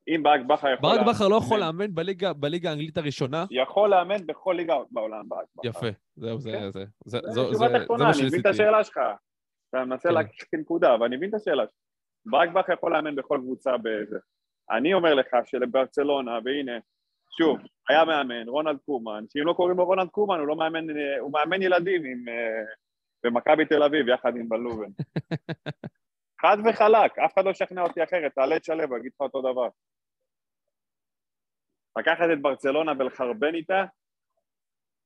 [0.09, 0.91] אם ברק בכר יכול...
[0.97, 3.45] ברק בכר לא יכול לאמן- בליגה- בליגה האנגלית הראשונה?
[3.51, 5.69] יכול לאמן בכל ליגה בעולם ברק בכר.
[5.69, 5.87] יפה,
[6.17, 6.71] זהו, זה, כן.
[6.71, 8.49] זה, זה, זה זו- שורה זה- זה תחתונה, מה אני מבין את שניסיתי.
[8.49, 8.99] השאלה שלך.
[9.73, 10.15] אתה מנסה כן.
[10.15, 11.65] להקשיב כנקודה, אבל אני מבין את השאלה.
[12.27, 14.19] ברק בכר יכול לאמן בכל קבוצה בזה.
[14.71, 16.79] אני אומר לך שלברצלונה, והנה,
[17.39, 17.59] שוב,
[17.89, 21.33] היה מאמן, רונלד קומן, שאם לא קוראים לו רונלד קומן, הוא לא מאמן, אה, הוא
[21.33, 22.65] מאמן ילדים עם, אה,
[23.25, 24.91] במכבי תל אביב, יחד עם בלובן.
[26.43, 29.69] חד וחלק, אף אחד לא ישכנע אותי אחרת, תעלה את שלו, אגיד לך אותו דבר.
[31.99, 33.85] לקחת את ברצלונה ולחרבן איתה,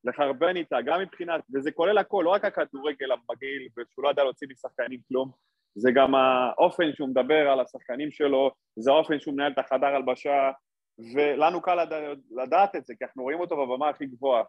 [0.06, 4.48] לחרבן איתה, גם מבחינת, וזה כולל הכל, לא רק הכדורגל המגעיל, ושהוא לא יודע להוציא
[4.50, 5.30] משחקנים כלום,
[5.74, 10.50] זה גם האופן שהוא מדבר על השחקנים שלו, זה האופן שהוא מנהל את החדר הלבשה,
[11.14, 11.92] ולנו קל לד...
[12.42, 14.44] לדעת את זה, כי אנחנו רואים אותו בבמה הכי גבוהה.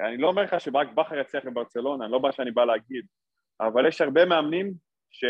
[0.00, 3.04] אני לא אומר לך שברק בכר יצליח בברצלונה, אני לא מה שאני בא להגיד,
[3.60, 4.72] אבל יש הרבה מאמנים,
[5.10, 5.24] ש...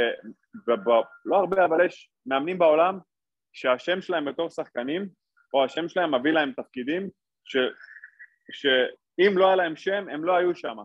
[0.69, 0.91] ב...
[1.25, 2.99] לא הרבה, אבל יש מאמנים בעולם,
[3.53, 5.09] שהשם שלהם בתור שחקנים,
[5.55, 7.09] או השם שלהם מביא להם תפקידים,
[7.45, 8.67] ש...
[9.21, 10.77] שאם לא היה להם שם, הם לא היו שם.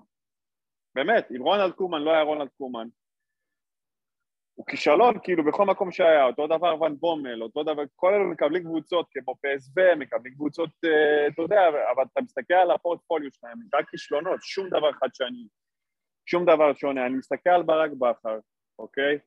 [0.95, 2.87] באמת, אם רונלד קומן לא היה רונלד קומן,
[4.55, 8.63] הוא כישלון כאילו בכל מקום שהיה, אותו דבר ון בומל, אותו דבר, כל אלה מקבלים
[8.63, 13.89] קבוצות כמו PSV, מקבלים קבוצות, אה, אתה יודע, אבל אתה מסתכל על הפורטפוליו שלהם, רק
[13.89, 15.47] כישלונות, שום דבר חדשני,
[16.25, 17.05] שום דבר שונה.
[17.05, 18.39] אני מסתכל על ברק בכר,
[18.79, 19.17] אוקיי?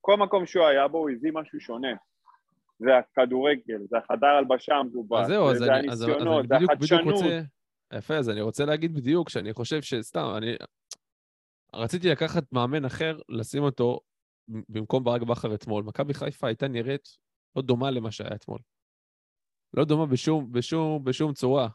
[0.00, 1.94] כל מקום שהוא היה בו הוא הביא משהו שונה.
[2.78, 4.74] זה הכדורגל, זה החדר הלבשה
[5.50, 7.24] אז זה הניסיונות, זה החדשנות.
[7.92, 10.56] יפה, אז אני רוצה להגיד בדיוק שאני חושב שסתם, אני...
[11.74, 14.00] רציתי לקחת מאמן אחר, לשים אותו
[14.48, 15.84] במקום ברק בכר אתמול.
[15.84, 17.08] מכבי חיפה הייתה נראית
[17.56, 18.58] לא דומה למה שהיה אתמול.
[19.74, 21.68] לא דומה בשום, בשום, בשום צורה.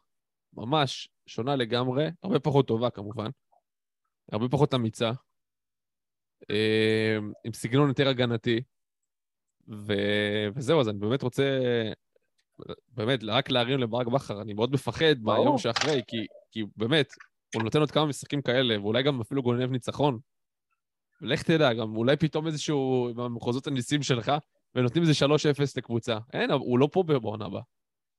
[0.54, 3.30] ממש שונה לגמרי, הרבה פחות טובה כמובן,
[4.32, 5.12] הרבה פחות אמיצה,
[6.50, 8.62] אה, עם סגנון יותר הגנתי,
[9.68, 9.94] ו...
[10.56, 11.60] וזהו, אז אני באמת רוצה,
[12.88, 15.16] באמת, רק להרים לברק בכר, אני מאוד מפחד.
[15.22, 16.18] מהיום שאחרי, כי,
[16.52, 17.14] כי באמת,
[17.56, 20.20] הוא נותן עוד כמה משחקים כאלה, ואולי גם אפילו גונב ניצחון.
[21.22, 24.32] לך תדע, גם אולי פתאום איזשהו, במחוזות הניסים שלך,
[24.76, 26.18] ונותנים איזה 3-0 לקבוצה.
[26.34, 27.62] אין, הוא לא פה בעונה הבאה.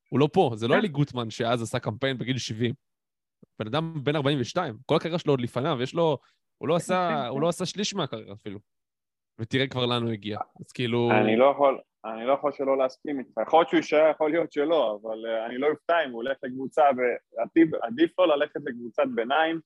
[0.09, 0.79] הוא לא פה, זה לא כן.
[0.79, 2.75] אלי גוטמן שאז עשה קמפיין בגיל 70.
[3.59, 6.19] בן אדם בן 42, כל הקריירה שלו עוד לפניו, יש לו...
[6.59, 8.59] הוא לא עשה, הוא לא עשה שליש מהקריירה אפילו.
[9.39, 10.39] ותראה כבר לאן הוא הגיע.
[10.61, 11.11] אז כאילו...
[11.25, 13.41] אני לא יכול, אני לא יכול שלא להסכים איתך.
[13.47, 16.37] יכול להיות שהוא יישאר, יכול להיות שלא, אבל אה, אני לא אופתע אם הוא הולך
[16.43, 19.61] לקבוצה, ועדיף עדיף לו ללכת לקבוצת ביניים,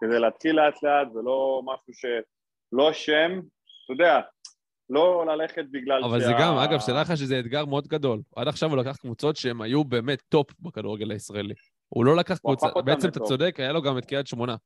[0.00, 3.40] כדי להתחיל לאט לאט, ולא משהו שלא שם,
[3.84, 4.20] אתה יודע,
[4.90, 8.20] לא ללכת בגלל אבל זה גם, אגב, שתדע לך שזה אתגר מאוד גדול.
[8.36, 11.54] עד עכשיו הוא לקח קבוצות שהן היו באמת top בכדורגל הישראלי.
[11.88, 13.20] הוא לא לקח הוא קבוצה, בעצם אתה.
[13.20, 14.56] צודק, היה לו גם את קריית שמונה.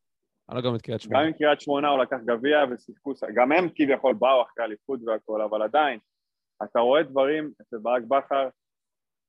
[0.48, 1.20] היה לו גם את קריית שמונה.
[1.20, 5.42] גם עם קריית שמונה הוא לקח גביע ושיחקו, גם הם כביכול באו אחרי אליפות והכל,
[5.42, 5.98] אבל עדיין,
[6.64, 8.48] אתה רואה דברים אצל ברק בכר,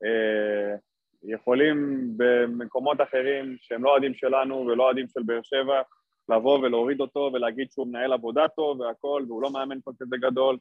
[0.06, 0.76] אה,
[1.24, 5.82] יכולים במקומות אחרים שהם לא אוהדים שלנו ולא אוהדים של באר שבע,
[6.30, 10.58] לבוא ולהוריד אותו ולהגיד שהוא מנהל עבודה טוב והכל, והוא לא מאמן כל כזה גדול,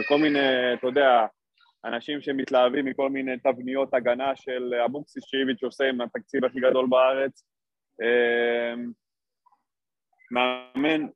[0.00, 1.26] וכל מיני, אתה יודע,
[1.84, 7.44] אנשים שמתלהבים מכל מיני תבניות הגנה של אבוקסיס שאיביץ' עושה עם התקציב הכי גדול בארץ.
[8.02, 8.74] אה,
[10.30, 11.06] מאמן,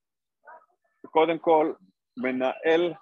[1.11, 1.73] קודם כל,
[2.17, 2.93] מנהל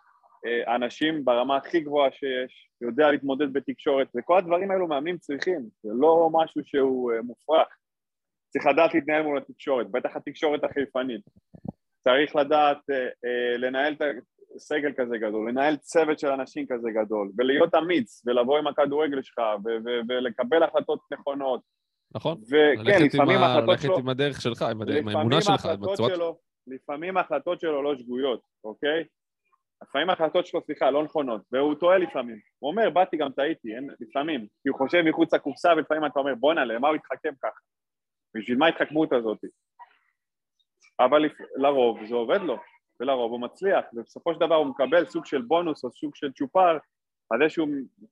[0.74, 6.30] אנשים ברמה הכי גבוהה שיש, יודע להתמודד בתקשורת, וכל הדברים האלו מאמנים צריכים, זה לא
[6.32, 7.68] משהו שהוא אה, מופרך.
[8.48, 11.20] צריך לדעת להתנהל מול התקשורת, בטח התקשורת החיפנית.
[12.04, 14.02] צריך לדעת אה, אה, לנהל את
[14.56, 19.38] הסגל כזה גדול, לנהל צוות של אנשים כזה גדול, ולהיות אמיץ, ולבוא עם הכדורגל שלך,
[20.08, 21.60] ולקבל החלטות נכונות.
[22.14, 22.40] נכון?
[22.46, 23.98] וכן, ללכת לפעמים ההחלטות ללכת שלו...
[23.98, 26.36] עם הדרך שלך, עם האמונה שלך, עם הצורת...
[26.66, 29.04] לפעמים ההחלטות שלו לא שגויות, אוקיי?
[29.82, 32.38] לפעמים ההחלטות שלו, סליחה, לא נכונות, והוא טועה לפעמים.
[32.58, 34.46] הוא אומר, באתי גם טעיתי, אין, לפעמים.
[34.62, 37.60] כי הוא חושב מחוץ לקופסה, ולפעמים אתה אומר, בואנה, למה הוא התחכם ככה?
[38.34, 39.38] בשביל מה ההתחכמות הזאת?
[41.00, 41.28] אבל.
[41.56, 42.56] לרוב זה עובד לו,
[43.00, 46.78] ולרוב הוא מצליח, ובסופו של דבר הוא מקבל סוג של בונוס או סוג של צ'ופר
[47.30, 47.68] על זה שהוא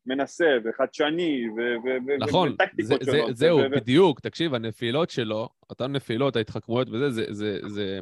[0.07, 3.37] מנסה וחדשני ו- נכון, וטקטיקות זה- זה- שונות.
[3.37, 7.59] זהו, ו- בדיוק, תקשיב, הנפילות שלו, אותן נפילות, ההתחכמויות וזה, זה- זה...
[7.69, 7.99] זה-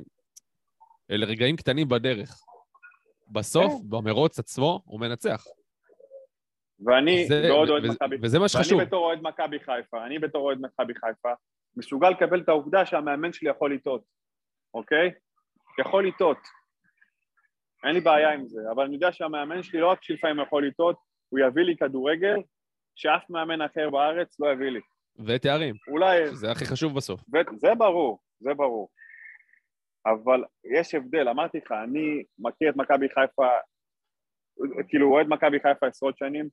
[1.10, 2.40] אלה רגעים קטנים בדרך.
[3.28, 3.90] בסוף, כן.
[3.90, 5.44] במרוץ עצמו, הוא מנצח.
[6.86, 8.72] ואני זה- מאוד אוהד מכבי וזה מה שחשוב.
[8.78, 11.28] ואני בתור אוהד מכבי חיפה, אני בתור אוהד מכבי חיפה,
[11.76, 14.02] מסוגל לקבל את העובדה שהמאמן שלי יכול לטעות,
[14.74, 15.10] אוקיי?
[15.80, 16.38] יכול לטעות.
[17.84, 20.96] אין לי בעיה עם זה, אבל אני יודע שהמאמן שלי לא רק שלפעמים יכול לטעות,
[21.28, 22.36] הוא יביא לי כדורגל
[22.94, 24.80] שאף מאמן אחר בארץ לא יביא לי.
[25.26, 27.20] ותארים, אולי, זה הכי חשוב בסוף.
[27.34, 28.88] ו- זה ברור, זה ברור.
[30.06, 33.48] אבל יש הבדל, אמרתי לך, אני מכיר את מכבי חיפה,
[34.88, 36.48] כאילו אוהד מכבי חיפה עשרות שנים,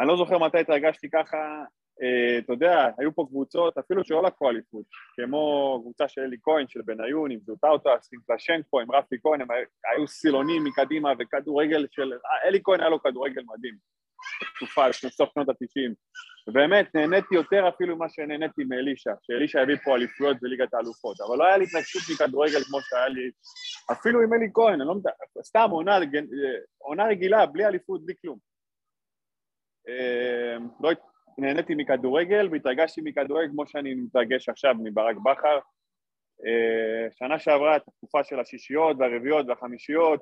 [0.00, 1.64] אני לא זוכר מתי התרגשתי ככה,
[2.02, 4.86] אה, אתה יודע, היו פה קבוצות, אפילו שלא לקחו אליפות,
[5.16, 9.48] כמו קבוצה של אלי כהן, של בניון, עם זוטאוטס, עם פלשנקו, עם רפי כהן, הם
[9.50, 12.12] היו- סילונים מקדימה וכדורגל של...
[12.12, 13.74] אה, אלי כהן היה לו כדורגל מדהים,
[14.42, 15.94] בתקופה, של סוף שנות התשעים.
[16.48, 21.46] ובאמת, נהניתי יותר אפילו ממה שנהניתי מאלישע, שאלישע הביא פה אליפויות בליגת האלופות, אבל לא
[21.46, 23.30] היה לי התנגשות מכדורגל כמו שהיה לי,
[23.92, 25.10] אפילו עם אלי כהן, אני לא יודע,
[25.44, 25.98] סתם עונה,
[26.78, 28.38] עונה רגילה, בלי אליפות, בלי כלום.
[29.88, 30.90] אה, לא
[31.38, 35.58] נהניתי מכדורגל והתרגשתי מכדורגל כמו שאני מתרגש עכשיו מברק בכר.
[36.46, 40.20] אה, שנה שעברה התקופה של השישיות והרביעיות והחמישיות,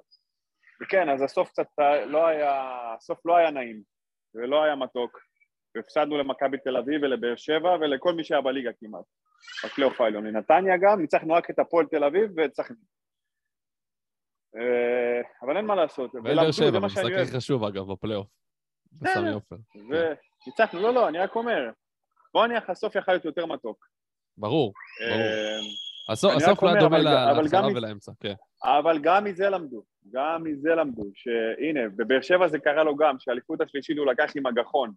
[0.83, 1.67] וכן, אז הסוף קצת
[2.07, 2.63] לא היה,
[2.97, 3.83] הסוף לא היה נעים
[4.35, 5.19] ולא היה מתוק.
[5.77, 9.05] והפסדנו למכבי תל אביב ולבאר שבע ולכל מי שהיה בליגה כמעט,
[9.65, 10.27] בפלייאוף העליון.
[10.27, 12.77] לנתניה גם, ניצחנו רק את הפועל תל אביב והצלחנו.
[14.57, 16.15] אה, אבל אין מה לעשות.
[16.15, 17.03] ובאר שבע, המשחק.
[17.05, 18.27] הכי חשוב אגב, בפלייאוף.
[18.93, 19.57] בסמי עופר.
[19.75, 21.71] וניצחנו, לא, לא, אני רק אומר,
[22.35, 23.87] בוא נניח הסוף יכול להיות יותר מתוק.
[24.39, 24.73] ברור,
[25.09, 25.23] ברור.
[26.09, 28.35] הסוף לא היה דומה אבל אבל להתחלה ולאמצע, כן.
[28.65, 29.83] אבל גם מזה למדו,
[30.13, 34.47] גם מזה למדו, שהנה, בבאר שבע זה קרה לו גם, שהאליפות השלישית הוא לקח עם
[34.47, 34.93] הגחון.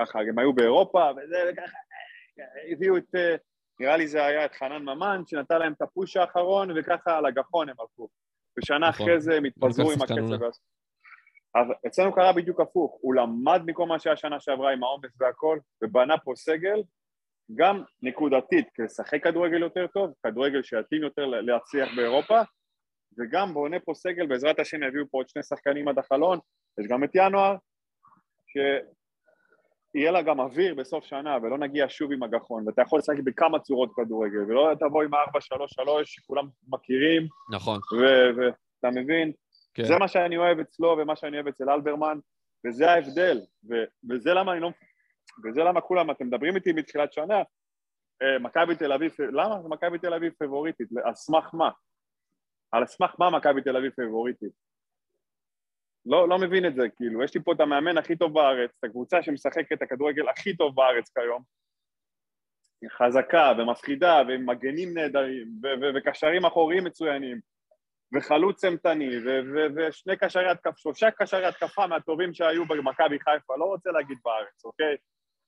[0.00, 1.76] ככה, הם היו באירופה, וזה, וככה,
[2.72, 3.36] הביאו את, אה,
[3.80, 7.68] נראה לי זה היה את חנן ממן, שנתן להם את הפוש האחרון, וככה על הגחון
[7.68, 8.08] הם הלכו.
[8.58, 9.06] ושנה נכון.
[9.06, 10.44] אחרי זה הם התפזרו עם הקצב.
[11.54, 15.58] אז אצלנו קרה בדיוק הפוך, הוא למד מכל מה שהיה שנה שעברה עם העומס והכל,
[15.82, 16.82] ובנה פה סגל,
[17.54, 22.40] גם נקודתית, לשחק כדורגל יותר טוב, כדורגל שיתאים יותר להצליח באירופה,
[23.18, 26.38] וגם בונה פה סגל, בעזרת השם יביאו פה עוד שני שחקנים עד החלון,
[26.80, 27.56] יש גם את ינואר,
[28.46, 33.58] שיהיה לה גם אוויר בסוף שנה, ולא נגיע שוב עם הגחון, ואתה יכול לשחק בכמה
[33.58, 37.80] צורות כדורגל, ולא תבוא עם ה-4-3-3 שכולם מכירים, נכון,
[38.36, 39.32] ואתה מבין?
[39.74, 39.84] כן.
[39.84, 42.18] זה מה שאני אוהב אצלו ומה שאני אוהב אצל אלברמן,
[42.66, 43.40] וזה ההבדל,
[43.70, 44.70] ו- וזה למה אני לא...
[45.44, 47.42] וזה למה כולם, אתם מדברים איתי מתחילת שנה,
[48.22, 49.68] אה, מכבי תל אביב, למה?
[49.68, 51.70] מכבי תל אביב פבוריטית, על סמך מה?
[52.72, 54.52] על סמך מה מכבי תל אביב פבוריטית?
[56.06, 58.84] לא, לא מבין את זה, כאילו, יש לי פה את המאמן הכי טוב בארץ, את
[58.84, 61.42] הקבוצה שמשחקת את הכדורגל הכי טוב בארץ כיום,
[62.82, 65.48] היא חזקה ומפחידה, ועם מגנים נהדרים,
[65.94, 67.40] וקשרים אחוריים מצוינים,
[68.14, 69.08] וחלוץ אימתני,
[69.76, 74.96] ושני קשרי התקפה, שלושה קשרי התקפה מהטובים שהיו במכבי חיפה, לא רוצה להגיד בארץ, אוקיי?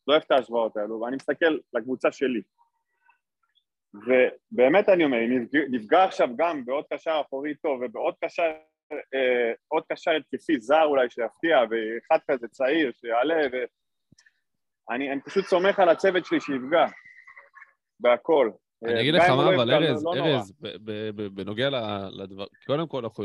[0.07, 2.43] לא אוהב את ההשוואות האלו, ואני מסתכל לקבוצה שלי.
[3.95, 8.53] ובאמת אני אומר, אם נפגע, עכשיו גם בעוד קשר אחורי טוב ובעוד קשר,
[8.93, 13.43] אה, עוד קשר התקפי זר אולי שיפתיע, ואחד כזה צעיר שיעלה,
[14.89, 16.87] ואני אני פשוט סומך על הצוות שלי שיפגע
[18.01, 18.51] בהכל.
[18.85, 20.15] אני אה, אגיד לך הוא מה, לא אבל לא- ארז, לא.
[20.15, 20.53] ארז,
[21.35, 21.69] בנוגע
[22.11, 23.25] לדבר, קודם כל, אנחנו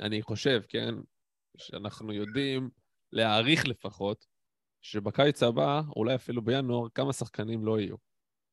[0.00, 0.94] אני חושב, כן,
[1.56, 2.70] שאנחנו יודעים
[3.12, 4.26] להעריך לפחות,
[4.84, 7.96] שבקיץ הבא, אולי אפילו בינואר, כמה שחקנים לא יהיו.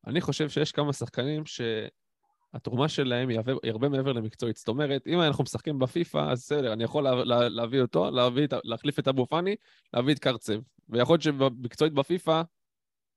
[0.07, 4.57] אני חושב שיש כמה שחקנים שהתרומה שלהם היא הרבה- מעבר למקצועית.
[4.57, 8.47] זאת אומרת, אם אנחנו משחקים בפיפא, אז בסדר, אני יכול לה, לה, להביא אותו, להביא
[8.63, 9.55] להחליף את אבו פאני,
[9.93, 10.53] להביא את קרצב.
[10.89, 12.41] ויכול להיות שמקצועית בפיפא,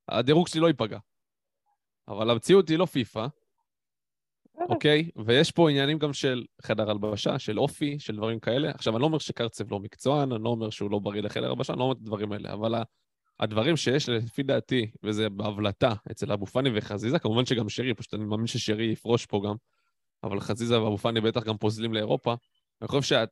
[0.08, 0.98] הדירוג שלי לא ייפגע.
[2.08, 3.26] אבל המציאות היא לא פיפא,
[4.68, 5.10] אוקיי?
[5.26, 8.70] ויש פה עניינים גם של חדר הלבשה, של אופי, של דברים כאלה.
[8.70, 11.72] עכשיו, אני לא אומר שקרצב לא מקצוען, אני לא אומר שהוא לא בריא לחדר הלבשה,
[11.72, 12.74] אני לא אומר את הדברים האלה, אבל
[13.40, 18.24] הדברים שיש, לפי דעתי, וזה בהבלטה אצל אבו פאני וחזיזה, כמובן שגם שרי, פשוט אני
[18.24, 19.54] מאמין ששרי יפרוש פה גם,
[20.22, 22.34] אבל חזיזה ואבו פאני בטח גם פוזלים לאירופה.
[22.82, 23.24] אני חושב שה...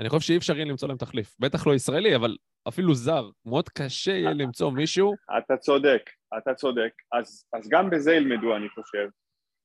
[0.00, 1.36] אני חושב שאי אפשר יהיה למצוא להם תחליף.
[1.38, 2.36] בטח לא ישראלי, אבל
[2.68, 3.30] אפילו זר.
[3.44, 6.90] מאוד קשה יהיה למצוא מישהו אתה צודק, אתה צודק.
[7.12, 9.08] אז, אז גם בזה ילמדו, אני חושב.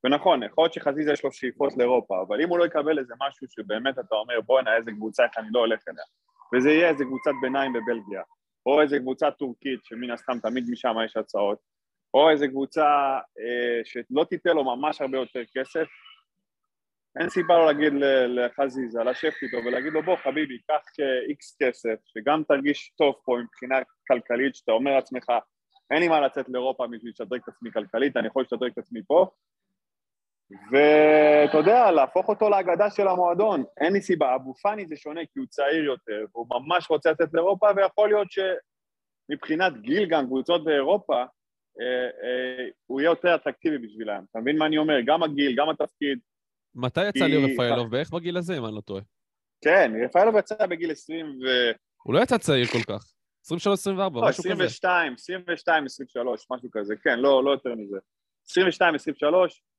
[0.03, 3.47] ונכון, יכול להיות שחזיזה יש לו שאיפות לאירופה, אבל אם הוא לא יקבל איזה משהו
[3.49, 6.03] שבאמת אתה אומר, בואנה, איזה קבוצה, איך אני לא הולך אליה,
[6.55, 8.21] וזה יהיה איזה קבוצת ביניים בבלגיה,
[8.65, 11.57] או איזה קבוצה טורקית, שמן הסתם תמיד משם יש הצעות,
[12.13, 12.85] או איזה קבוצה
[13.39, 15.87] אה, שלא תיתן לו ממש הרבה יותר כסף,
[17.19, 17.93] אין סיבה לא להגיד
[18.27, 20.81] לחזיזה, לשבת איתו ולהגיד לו בוא חביבי, קח
[21.29, 23.75] איקס כסף, שגם תרגיש טוב פה מבחינה
[24.07, 25.25] כלכלית, שאתה אומר לעצמך,
[25.91, 28.99] אין לי מה לצאת לאירופה בשביל לשדרג את עצמי כלכלית, אני יכול לשדרג את עצמי
[29.07, 29.27] פה.
[30.71, 34.35] ואתה יודע, להפוך אותו לאגדה של המועדון, אין לי סיבה.
[34.35, 38.27] אבו פאני זה שונה כי הוא צעיר יותר, והוא ממש רוצה לצאת לאירופה, ויכול להיות
[38.31, 41.15] שמבחינת גיל גם, קבוצות באירופה,
[41.81, 41.85] אה,
[42.23, 44.23] אה, הוא יהיה יותר אטרקטיבי בשבילם.
[44.31, 44.95] אתה מבין מה אני אומר?
[45.05, 46.19] גם הגיל, גם התפקיד.
[46.75, 47.91] מתי יצא כי- ליאור רפאלוב?
[47.91, 49.01] בערך בגיל הזה, אם אני לא טועה.
[49.63, 51.45] כן, רפאלוב יצא בגיל 20 ו...
[52.03, 53.13] הוא לא יצא צעיר כל כך.
[53.47, 53.51] 23-24,
[53.97, 54.53] לא, משהו כזה.
[54.53, 57.97] 22, 22, 23, משהו כזה, כן, לא, לא יותר מזה.
[58.49, 59.70] 22, 23, אמ,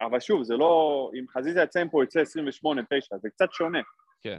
[0.00, 1.10] אבל שוב, זה לא...
[1.14, 3.80] אם חזיזה יצא מפה, יצא 28, 9, זה קצת שונה.
[4.22, 4.38] כן.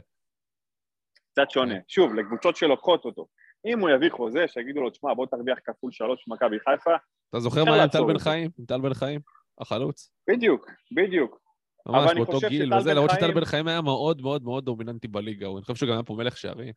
[1.32, 1.74] קצת שונה.
[1.74, 1.80] כן.
[1.88, 3.26] שוב, לקבוצות שלוקחות אותו.
[3.66, 6.96] אם הוא יביא חוזה, שיגידו לו, תשמע, בוא תרוויח כפול שלוש במכבי חיפה,
[7.30, 8.18] אתה זוכר מה היה עם טל בן.
[8.18, 8.50] חיים?
[8.58, 9.20] עם טל בן חיים?
[9.60, 10.10] החלוץ.
[10.30, 11.40] בדיוק, בדיוק.
[11.86, 15.62] ממש באותו גיל וזה, למרות שטל בן חיים היה מאוד מאוד מאוד דומיננטי בליגה, אני
[15.62, 16.72] חושב שגם היה פה מלך שערים.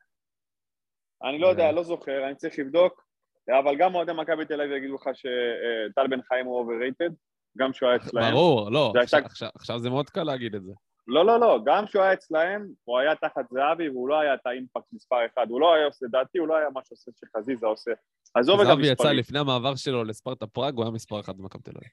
[1.23, 1.71] אני לא יודע, אה.
[1.71, 3.03] לא זוכר, אני צריך לבדוק,
[3.49, 7.09] אבל גם אוהדי מכבי תל אביב יגידו לך שטל בן חיים הוא overrated,
[7.57, 8.33] גם שהוא היה אצלהם.
[8.33, 10.71] ברור, לא, עכשיו- הייתה- עכשיו- עכשיו זה מאוד קל להגיד את זה.
[11.07, 14.45] לא, לא, לא, גם כשהוא היה אצלהם, הוא היה תחת זהבי והוא לא היה את
[14.45, 17.91] האימפקט מספר אחד, הוא לא היה עושה, דעתי הוא לא היה מה שעושה שחזיזה עושה.
[18.35, 19.11] עזוב רגע זהבי יצא.
[19.11, 21.89] לפני המעבר שלו לספרטה פראג, הוא היה מספר אחת במכבי תל אביב.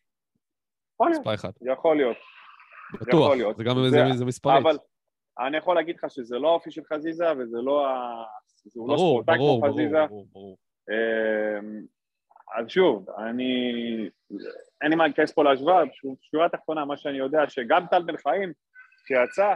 [0.95, 1.51] יכול להיות, מספר אחד.
[1.61, 2.17] יכול להיות,
[3.01, 3.31] בטוח.
[3.31, 3.57] להיות.
[3.57, 4.63] זה גם זה- זה- זה מספרית.
[4.67, 4.77] אבל
[5.47, 8.25] אני יכול להגיד לך שזה לא האופי של חזיזה וזה לא ה...
[8.77, 10.07] לא ברור, ברור, ברור.
[10.07, 10.59] ברור, ברור.
[10.91, 11.83] אמ,
[12.59, 13.63] אז שוב, אני...
[14.83, 15.83] אין לי מה להיכנס פה להשוואה,
[16.31, 18.53] שורה תחתונה, מה שאני יודע, שגם טל בן חיים,
[19.07, 19.55] שיצא,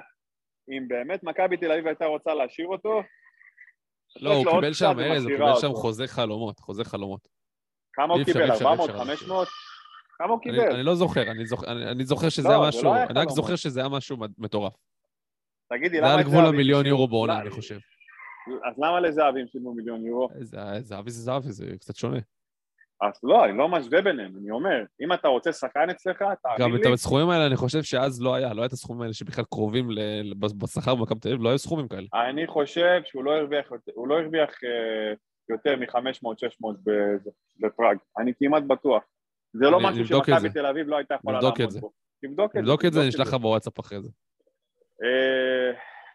[0.68, 3.02] אם באמת מכבי תל אביב הייתה רוצה להשאיר אותו,
[4.20, 5.72] לא, הוא קיבל שם, ארז, הוא קיבל שם.
[5.72, 7.28] חוזה חלומות, חוזה חלומות.
[7.92, 8.42] כמה הוא קיבל?
[8.42, 8.90] אי אפשר, 400?
[8.90, 9.48] אי אפשר, אי 500?
[10.18, 10.72] כמה הוא קיבל?
[10.72, 11.30] אני לא זוכר,
[11.92, 13.28] אני זוכר, שזה היה זה משהו, אני רק.
[13.28, 14.72] זוכר שזה היה משהו מטורף.
[15.68, 16.86] תגידי, זה למה היה על גבול המיליון?
[16.86, 17.78] יורו בעונה, לא, אני חושב.
[18.64, 20.28] אז למה לזהבי הם שילמו מיליון יורו?
[20.40, 22.18] זה- זהבי זה זהבי, זה קצת שונה.
[23.02, 26.80] אז לא, אני לא משווה ביניהם, אני אומר, אם אתה רוצה שחקן אצלך, גם תאמין
[26.80, 29.44] את לי, הסכומים האלה, אני חושב שאז לא היה, לא היה את הסכומים האלה שבכלל
[29.44, 29.88] קרובים
[30.58, 32.06] בשכר במכבי תל אביב, לא היו סכומים כאלה.
[32.30, 35.14] אני חושב שהוא לא הרוויח, יותר- הוא לא הרוויח אה,
[35.48, 36.66] יותר מ-500-600
[37.60, 39.02] בפראג, אני כמעט בטוח.
[39.52, 40.50] זה לא אני- משהו את שמכבי.
[40.50, 41.58] תל אביב לא הייתה יכולה את לעמוד.
[41.80, 41.92] בו.
[42.22, 42.60] תבדוק את זה.
[42.60, 44.08] נבדוק את זה, תבדוק נשלח לך בוואטסאפ אחרי זה.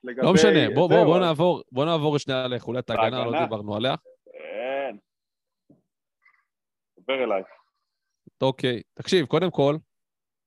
[0.03, 0.21] לגבי...
[0.21, 3.39] לא משנה, בוא, בוא, בוא נעבור, בוא נעבור שנייה לחוליית ההגנה, לא.
[3.43, 3.95] דיברנו עליה.
[4.25, 4.95] כן.
[6.99, 7.43] דבר אליי.
[8.41, 9.75] אוקיי, תקשיב, קודם כל,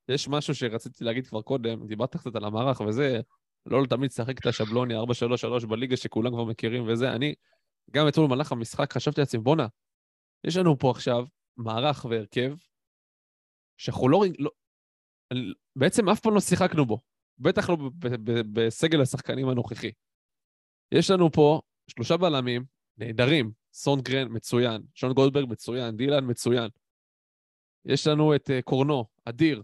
[0.09, 3.21] יש משהו שרציתי להגיד כבר קודם, דיברת קצת על המערך וזה,
[3.67, 7.35] לא תמיד לשחק את השבלוני 4-3-3 בליגה שכולם כבר מכירים וזה, אני,
[7.91, 9.67] גם אתמול במהלך המשחק חשבתי לעצמי, בואנה,
[10.45, 11.25] יש לנו פה עכשיו
[11.57, 12.55] מערך והרכב
[13.77, 14.51] שאנחנו לא, לא
[15.77, 16.99] בעצם אף פעם לא שיחקנו בו,
[17.41, 17.77] בטח לא
[18.53, 19.91] בסגל השחקנים הנוכחי.
[20.93, 21.61] יש לנו פה
[21.91, 22.65] שלושה בלמים
[22.99, 26.69] נהדרים, סונגרן מצוין, שון גולדברג מצוין, דילן מצוין.
[27.85, 29.63] יש לנו את uh, קורנו, אדיר,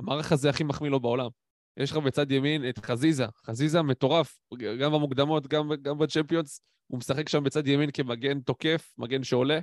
[0.00, 1.28] המערך הזה הכי מחמיא לו בעולם.
[1.76, 4.38] יש לך בצד ימין את חזיזה, חזיזה מטורף,
[4.80, 9.60] גם במוקדמות, גם, גם בצ'מפיונס, הוא משחק שם בצד ימין כמגן תוקף, מגן שעולה.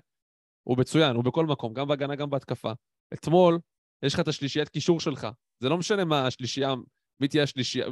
[0.63, 2.71] הוא מצוין, הוא בכל מקום, גם בהגנה, גם בהתקפה.
[3.13, 3.59] אתמול,
[4.03, 5.27] יש לך את השלישיית קישור שלך.
[5.59, 6.73] זה לא משנה מה השלישייה,
[7.19, 7.87] מי תהיה השלישייה,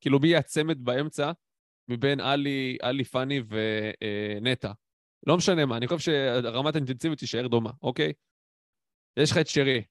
[0.00, 1.32] כאילו מי יהיה הצמד באמצע
[1.88, 4.72] מבין עלי, עלי פאני ונטע.
[5.26, 8.12] לא משנה מה, אני חושב שרמת האינטנסיביות תישאר דומה, אוקיי?
[9.18, 9.84] יש לך את שרי,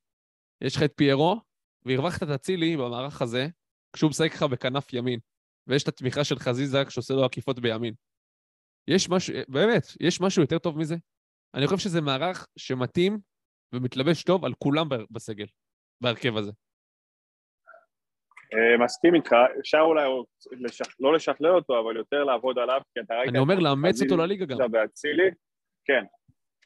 [0.64, 1.42] יש לך את פיירו,
[1.86, 3.48] והרווחת את אצילי במערך הזה,
[3.96, 5.20] כשהוא משחק לך בכנף ימין,
[5.68, 7.94] ויש את התמיכה של חזיזה שעושה לו עקיפות בימין.
[8.88, 10.96] יש משהו, באמת, יש משהו יותר טוב מזה?
[11.54, 13.20] אני חושב שזה מערך שמתאים
[13.74, 15.46] ומתלבש טוב על כולם בסגל,
[16.04, 16.52] בהרכב הזה.
[18.54, 20.04] אה, מסכים איתך, אפשר אולי
[21.00, 23.30] לא לשכלל אותו, אבל יותר לעבוד עליו, כי אתה ראית...
[23.30, 24.58] אני אומר לאמץ אותו לליגה גם.
[24.72, 25.30] ואצילי,
[25.86, 26.06] כן.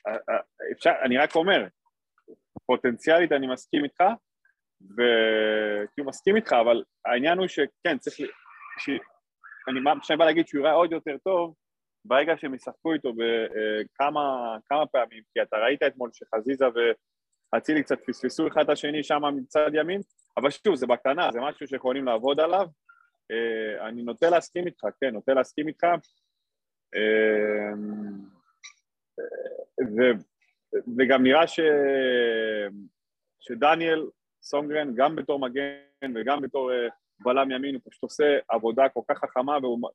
[0.08, 0.40] אה, אה,
[0.72, 1.68] אפשר, אני רק אומר,
[2.66, 4.04] פוטנציאלית אני מסכים איתך,
[4.82, 8.20] וכאילו מסכים איתך, אבל העניין הוא שכן, צריך...
[8.20, 8.32] ל-
[8.80, 8.90] ש...
[9.68, 9.80] אני,
[10.18, 11.56] בא להגיד שהוא יראה עוד יותר טוב,
[12.06, 14.22] ברגע שהם ישחקו איתו בכמה
[14.70, 16.66] כמה פעמים, כי אתה ראית אתמול שחזיזה
[17.54, 20.02] ואצילי קצת פספסו אחד את השני שם מצד ימין,
[20.38, 22.68] אבל שוב, זה בקטנה, זה משהו שיכולים לעבוד עליו.
[23.32, 25.88] אה, אני נוטה להסכים איתך, כן, נוטה להסכים איתך.
[26.96, 27.74] אה,
[29.82, 30.02] ו,
[30.98, 31.60] וגם נראה ש,
[33.40, 34.06] שדניאל
[34.42, 36.88] סונגרן, גם בתור מגן וגם בתור אה,
[37.20, 39.90] בלם ימין, הוא פשוט עושה עבודה כל כך חכמה, והוא...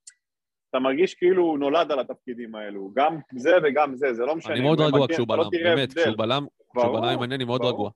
[0.71, 4.53] אתה מרגיש כאילו הוא נולד על התפקידים האלו, גם זה וגם זה, זה לא משנה.
[4.53, 5.99] אני מאוד רגוע כשהוא לא בלם, באמת.
[5.99, 7.63] כשהוא בלם, כשהוא בלם ימני אני מאוד.
[7.65, 7.91] רגוע.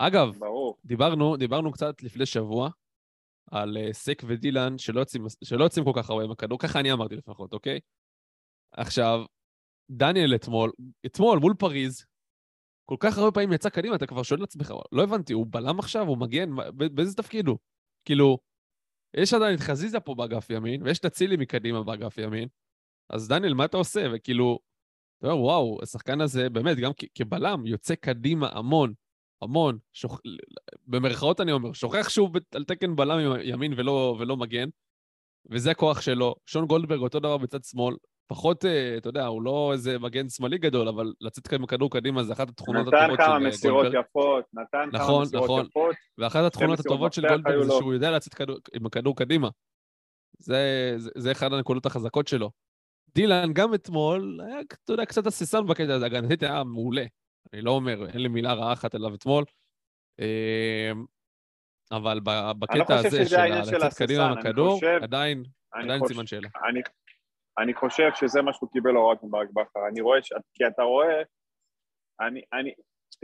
[0.00, 0.76] אגב, ברור.
[0.84, 2.70] דיברנו, דיברנו קצת לפני שבוע
[3.50, 6.92] על אה, סק ודילן שלא יוצאים, שלא יוצאים כל כך הרבה עם הכדור, ככה אני
[6.92, 7.80] אמרתי לפחות, אוקיי?
[8.72, 9.24] עכשיו,
[9.90, 10.72] דניאל אתמול,
[11.06, 12.06] אתמול מול פריז,
[12.84, 16.06] כל כך הרבה פעמים יצא קדימה, אתה כבר שואל לעצמך, לא הבנתי, הוא בלם עכשיו?
[16.06, 16.50] הוא מגן?
[16.94, 17.58] באיזה תפקיד הוא?
[18.04, 18.38] כאילו,
[19.16, 22.48] יש עדיין את חזיזה פה באגף ימין, ויש את אצילי מקדימה באגף ימין,
[23.10, 24.06] אז דניאל, מה אתה עושה?
[24.14, 24.58] וכאילו,
[25.18, 28.94] אתה אומר, וואו, השחקן הזה, באמת, גם כבלם, יוצא קדימה המון,
[29.42, 30.20] המון, שוכ...
[30.86, 34.68] במרכאות אני אומר, שוכח שהוא על תקן בלם ימין ולא, ולא מגן,
[35.50, 36.34] וזה הכוח שלו.
[36.46, 37.96] שון גולדברג אותו דבר בצד שמאל,
[38.28, 42.22] פחות, אה, אתה יודע, הוא לא איזה מגן שמאלי גדול, אבל לצאת עם הכדור קדימה
[42.22, 44.04] זה אחת התכונות נתן הטובות של כמה אה, מסירות גולדברג.
[44.04, 45.66] יפות, נתן כמה נכון, מסירות נכון.
[45.66, 45.96] יפות.
[46.18, 47.72] ואחת התכונות מסירות הטובות של גולדברג זה.
[47.78, 49.48] שהוא יודע לצאת כדור, עם הכדור קדימה.
[50.38, 52.50] זה, זה, זה אחד הנקודות החזקות שלו.
[53.14, 57.04] דילן, גם אתמול, היה, אתה יודע, קצת הססן בקטע הזה, הגנתית היה מעולה.
[57.52, 59.44] אני לא אומר, אין לי מילה רעה אחת עליו אתמול.
[60.18, 61.04] אמ,
[61.92, 62.20] אבל
[62.58, 65.44] בקטע הזה של לצאת קדימה עם אני הכדור, עדיין,
[65.74, 66.48] אני עדיין סימן שאלה.
[66.68, 66.80] אני,
[67.58, 69.80] אני חושב שזה מה שהוא קיבל הוראות מברק בכר.
[69.92, 70.32] אני רואה, ש...
[70.54, 71.22] כי אתה רואה,
[72.20, 72.72] אני, אני,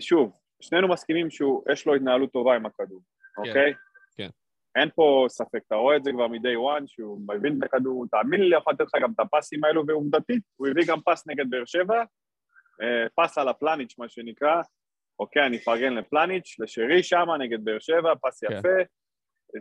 [0.01, 3.01] שוב, שנינו מסכימים שיש לו התנהלות טובה עם הכדור,
[3.39, 3.75] אוקיי?
[4.17, 4.29] כן.
[4.77, 8.41] אין פה ספק, אתה רואה את זה כבר מ-day one, שהוא מבין את הכדור, תאמין
[8.41, 11.65] לי, יכול לתת לך גם את הפסים האלו, ועובדתית, הוא הביא גם פס נגד באר
[11.65, 12.05] שבע,
[13.15, 14.63] פס על הפלניץ', מה שנקרא,
[15.19, 18.59] אוקיי, אני אפרגן לפלניץ', לשרי שמה נגד באר שבע, פס כן.
[18.59, 18.69] יפה,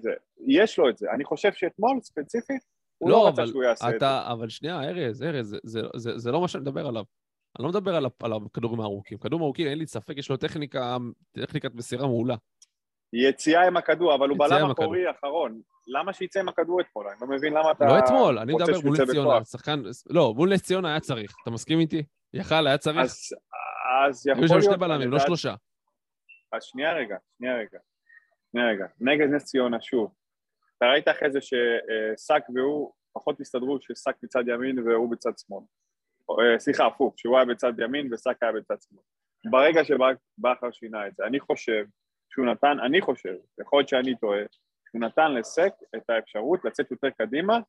[0.02, 0.11] זה,
[0.48, 1.07] יש לו את זה.
[1.15, 2.61] אני חושב שאתמול, ספציפית,
[2.98, 3.98] הוא לא, לא רצה אבל שהוא יעשה את זה.
[3.98, 7.03] אתה, אבל שנייה, ארז, ארז, זה, זה, זה, זה לא מה שאני מדבר עליו.
[7.60, 9.18] אני לא מדבר על, על הכדורים הארוכים.
[9.18, 10.98] כדורים ארוכים, אין לי ספק, יש לו טכניקה,
[11.31, 12.35] טכניקת מסירה מעולה.
[13.14, 14.72] יציאה עם הכדור, אבל הוא בלם.
[14.72, 15.61] אחורי אחרון.
[15.88, 17.07] למה שיצא עם הכדור אתמול?
[17.07, 19.45] אני לא מבין למה אתה לא אתמול, אני מדבר מול נס ציונה.
[19.45, 22.03] שחקן, לא, מול נס ציונה היה צריך, אתה מסכים איתי?
[22.34, 22.97] יכל, היה צריך?
[22.97, 23.30] אז,
[24.10, 24.64] אז יכול היו שם להיות...
[24.64, 25.55] שני בלמים, לא שלושה.
[26.51, 27.80] אז שנייה רגע, שנייה רגע.
[28.51, 28.85] שנייה רגע.
[28.99, 30.14] נגד נס ציונה, שוב.
[30.77, 35.64] אתה ראית אחרי זה שסאק והוא פחות הסתדרו, שסאק מצד ימין והוא בצד שמאל.
[36.30, 39.03] אה, סליחה, הפוך, שהוא היה בצד ימין וסאק היה בצד שמאל.
[39.51, 41.85] ברגע שבכר שינה את זה, אני חושב
[42.30, 44.41] שהוא נתן, אני חושב, יכול להיות שאני טועה,
[44.89, 47.60] שהוא נתן לסק את האפשרות לצאת יותר קדימה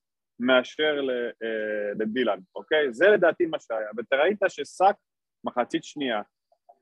[0.40, 1.00] מאשר
[1.42, 2.92] אה, לדילן, אוקיי?
[2.92, 3.88] זה לדעתי מה שהיה.
[3.96, 4.94] ואתה ראית שסק
[5.44, 6.22] מחצית שנייה,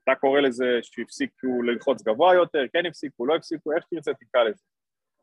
[0.03, 4.63] אתה קורא לזה שהפסיקו ללחוץ גבוה יותר, כן הפסיקו, לא הפסיקו, איך שתרצה תקרא לזה.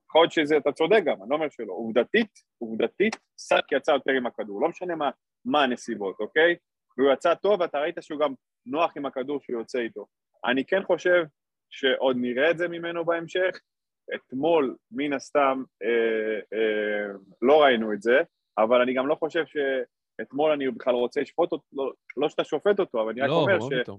[0.08, 1.72] יכול להיות שזה, אתה צודק גם, אני לא אומר שלא.
[1.72, 5.10] עובדתית, עובדתית, סאק יצא יותר עם הכדור, לא משנה מה,
[5.44, 6.56] מה הנסיבות, אוקיי?
[6.98, 8.34] והוא יצא טוב, ואתה ראית שהוא גם
[8.66, 10.06] נוח עם הכדור שהוא יוצא איתו.
[10.44, 11.24] אני כן חושב
[11.70, 13.60] שעוד נראה את זה ממנו בהמשך.
[14.14, 17.12] אתמול, מן הסתם, אה, אה,
[17.42, 18.20] לא ראינו את זה,
[18.58, 22.80] אבל אני גם לא חושב שאתמול אני בכלל רוצה לשפוט אותו, לא, לא שאתה שופט
[22.80, 23.82] אותו, אבל אני רק לא, אומר מה ש...
[23.82, 23.98] פתאום.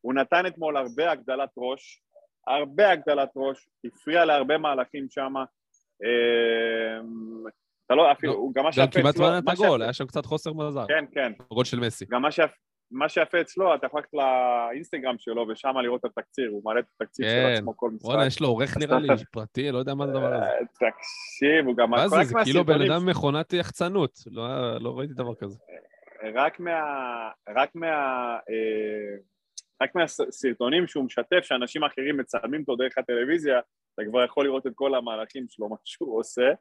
[0.00, 2.02] הוא נתן אתמול הרבה הגדלת ראש,
[2.46, 5.34] הרבה הגדלת ראש, הפריע להרבה מהלכים שם.
[7.86, 10.26] אתה לא, אפילו, לא, גם מה גם שיפה כמעט לא נתן גול, היה שם קצת
[10.26, 10.86] חוסר מזל.
[10.88, 12.04] כן, כן, גול של מסי.
[12.10, 12.54] גם מה שיפה,
[12.90, 16.84] מה שיפה אצלו, אתה יכול ללכת לאינסטגרם שלו ושם לראות את התקציר, הוא מעלה את
[16.94, 17.54] התקציר של כן.
[17.54, 18.08] עצמו כל משחק.
[18.08, 20.44] וואלה, יש לו עורך נראה לי פרטי, לא יודע מה זה הדבר הזה.
[20.44, 21.90] אה, תקשיב, הוא גם...
[21.90, 24.18] מה זה, זה כאילו בן אדם מכונת יחצנות.
[24.26, 24.44] לא
[24.80, 25.58] לא ראיתי דבר כזה.
[26.34, 26.80] רק מה...
[27.48, 27.88] רק מה...
[28.50, 29.16] אה,
[29.82, 33.60] רק מהסרטונים שהוא משתף, שאנשים אחרים מצלמים אותו דרך הטלוויזיה,
[33.94, 36.52] אתה כבר יכול לראות את כל המהלכים שלו, מה שהוא עושה.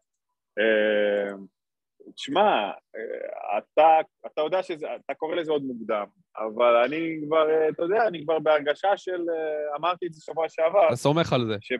[2.15, 6.05] תשמע, אה, אתה, אתה יודע שזה, אתה קורא לזה עוד מוקדם,
[6.37, 10.49] אבל אני כבר, אה, אתה יודע, אני כבר בהרגשה של, אה, אמרתי את זה שבוע
[10.49, 11.55] שעבר, אתה סומך על זה.
[11.61, 11.73] ש...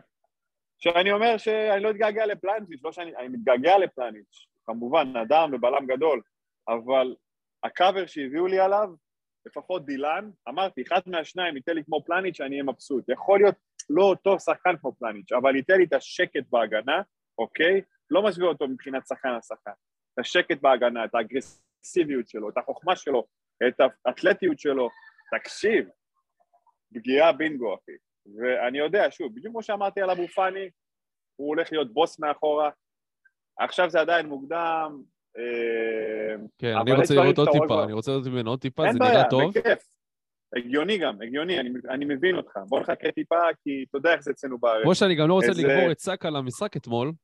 [0.78, 6.22] שאני אומר שאני לא אתגעגע לפלניץ', לא שאני, אני מתגעגע לפלניץ', כמובן, אדם ובלם גדול,
[6.68, 7.14] אבל
[7.64, 8.88] הקאבר שהביאו לי עליו,
[9.46, 13.04] לפחות דילן, אמרתי, אחד מהשניים ייתן לי כמו פלניץ', אני אהיה מבסוט.
[13.08, 13.54] יכול להיות
[13.90, 17.02] לא אותו שחקן כמו פלניץ', אבל ייתן לי את השקט בהגנה,
[17.38, 17.80] אוקיי?
[18.10, 19.70] לא משווה אותו מבחינת שחקן על שחקן.
[19.70, 19.89] את
[20.20, 23.26] השקט בהגנה, את האגרסיביות שלו, את החוכמה שלו,
[23.68, 24.88] את האתלטיות שלו.
[25.36, 25.88] תקשיב,
[26.94, 27.92] פגיעה בינגו, אחי.
[28.36, 30.70] ואני יודע, שוב, בדיוק כמו שאמרתי על אבו פאני,
[31.36, 32.70] הוא הולך להיות בוס מאחורה.
[33.58, 35.02] עכשיו זה עדיין מוקדם.
[35.38, 37.84] אה, כן, אני רוצה לראות עוד טיפה.
[37.84, 39.50] אני רוצה לראות ממנו עוד טיפה, אין זה בעיה, נראה טוב.
[39.50, 39.78] בכיף.
[40.56, 42.58] הגיוני גם, הגיוני, אני, אני מבין אותך.
[42.68, 44.82] בוא נחכה טיפה, כי אתה יודע איך זה אצלנו בארץ.
[44.82, 47.18] כמו שאני גם לא רוצה לגבור את סאקה למשחק אתמול, אה, אין לי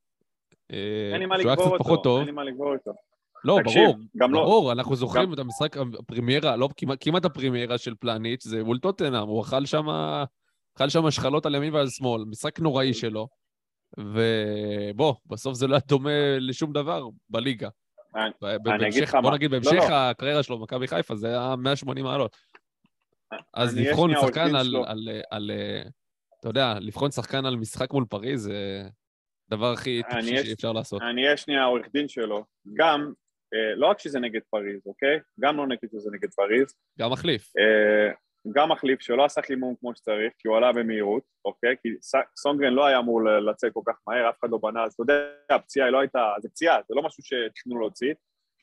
[0.51, 2.17] מה שהוא היה קצת פחות אותו, טוב.
[2.17, 2.91] אין לי מה לגבור אותו.
[3.45, 7.25] לא, תקשיב, ברור, גם לא- ברור, אנחנו זוכרים גם- את המשחק הפרימיירה, לא כמעט- כמעט
[7.25, 9.85] הפרימיירה של פלניץ', זה מול טוטנאם, הוא אכל שם
[10.77, 13.27] אכל שם השחלות על ימין ועל שמאל, משחק נוראי שלו,
[13.97, 17.69] ובוא, בסוף זה לא היה דומה לשום דבר בליגה.
[18.15, 18.57] אני- ב- אני
[18.87, 19.95] אגיד בהמשך, בוא נגיד, לא, בהמשך לא.
[19.95, 22.37] הקריירה שלו במכבי חיפה זה היה 180 מעלות.
[23.53, 24.75] אז אני אהיה לבחון שחקן על.
[24.85, 25.81] על, על, אה,
[26.39, 28.87] אתה יודע, לבחון שחקן על משחק מול פריז זה
[29.51, 31.01] הדבר הכי טיפשי שאפשר לעשות.
[31.01, 32.45] אני אהיה שנייה העורך דין שלו.
[32.73, 33.13] גם,
[33.53, 35.19] אה, לא רק שזה נגד פריז, אוקיי?
[35.39, 36.75] גם לא נגד שזה נגד פריז.
[36.99, 37.51] גם מחליף.
[37.57, 38.13] אה,
[38.53, 41.75] גם מחליף שלא עשה חימום כמו שצריך, כי הוא עלה במהירות, אוקיי?
[41.81, 41.89] כי
[42.37, 45.13] סונגרן לא היה אמור לצאת כל כך מהר, אף אחד לא בנה, אז אתה יודע,
[45.49, 48.13] הפציעה היא לא הייתה, זה פציעה, זה לא משהו שתכננו להוציא.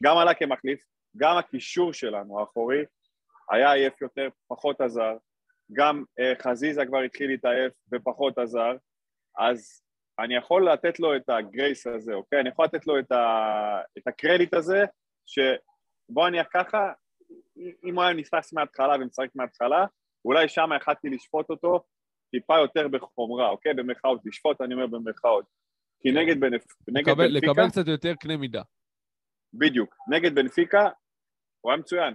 [0.02, 0.80] גם עלה כמחליף,
[1.16, 2.84] גם הקישור שלנו, האחורי,
[3.50, 5.16] היה עייף יותר, פחות עזר.
[5.72, 8.76] גם אה, חזיזה כבר התחיל להתעייף ופחות עזר,
[9.38, 9.83] אז
[10.18, 12.40] אני יכול לתת לו את הגרייס הזה, אוקיי?
[12.40, 13.80] אני יכול לתת לו את, ה...
[13.98, 14.84] את הקרדיט הזה,
[15.26, 16.92] שבוא נניח ככה,
[17.84, 19.86] אם הוא היה נכנס מההתחלה ומשחק מההתחלה,
[20.24, 21.84] אולי שם יכלתי לשפוט אותו
[22.30, 23.74] טיפה יותר בחומרה, אוקיי?
[23.74, 25.44] במרכאות, לשפוט אני אומר במרכאות.
[26.00, 26.18] כי כן.
[26.18, 26.62] נגד, בנפ...
[26.88, 28.62] נגד לקבל, בנפיקה, לקבל קצת יותר קנה מידה.
[29.54, 30.88] בדיוק, נגד בנפיקה,
[31.60, 32.14] הוא היה מצוין.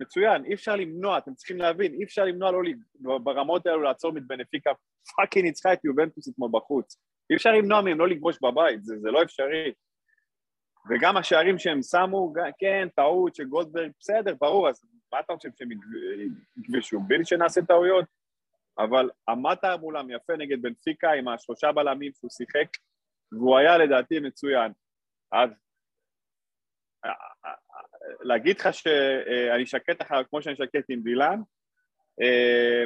[0.00, 2.50] מצוין, אי אפשר למנוע, אתם צריכים להבין, אי אפשר למנוע
[3.00, 4.70] לא ברמות האלו לעצור את בנפיקה,
[5.16, 6.96] fucking ניצחה את יובנטוס אתמול בחוץ.
[7.30, 9.72] אי אפשר למנוע מהם לא לכבוש בבית, זה, זה לא אפשרי.
[10.90, 15.72] וגם השערים שהם שמו, כן, טעות של גולדברג, בסדר, ברור, אז מה אתה חושב שהם
[15.72, 17.00] יגב- יכבשו?
[17.00, 18.04] בלי שנעשה טעויות?
[18.78, 22.68] אבל עמדת מולם יפה נגד בנפיקה עם השלושה בלמים שהוא שיחק,
[23.32, 24.72] והוא היה לדעתי מצוין.
[25.32, 25.50] אז
[28.20, 31.40] להגיד לך שאני שקט אחר כמו שאני שקט עם דילן,
[32.22, 32.84] אה,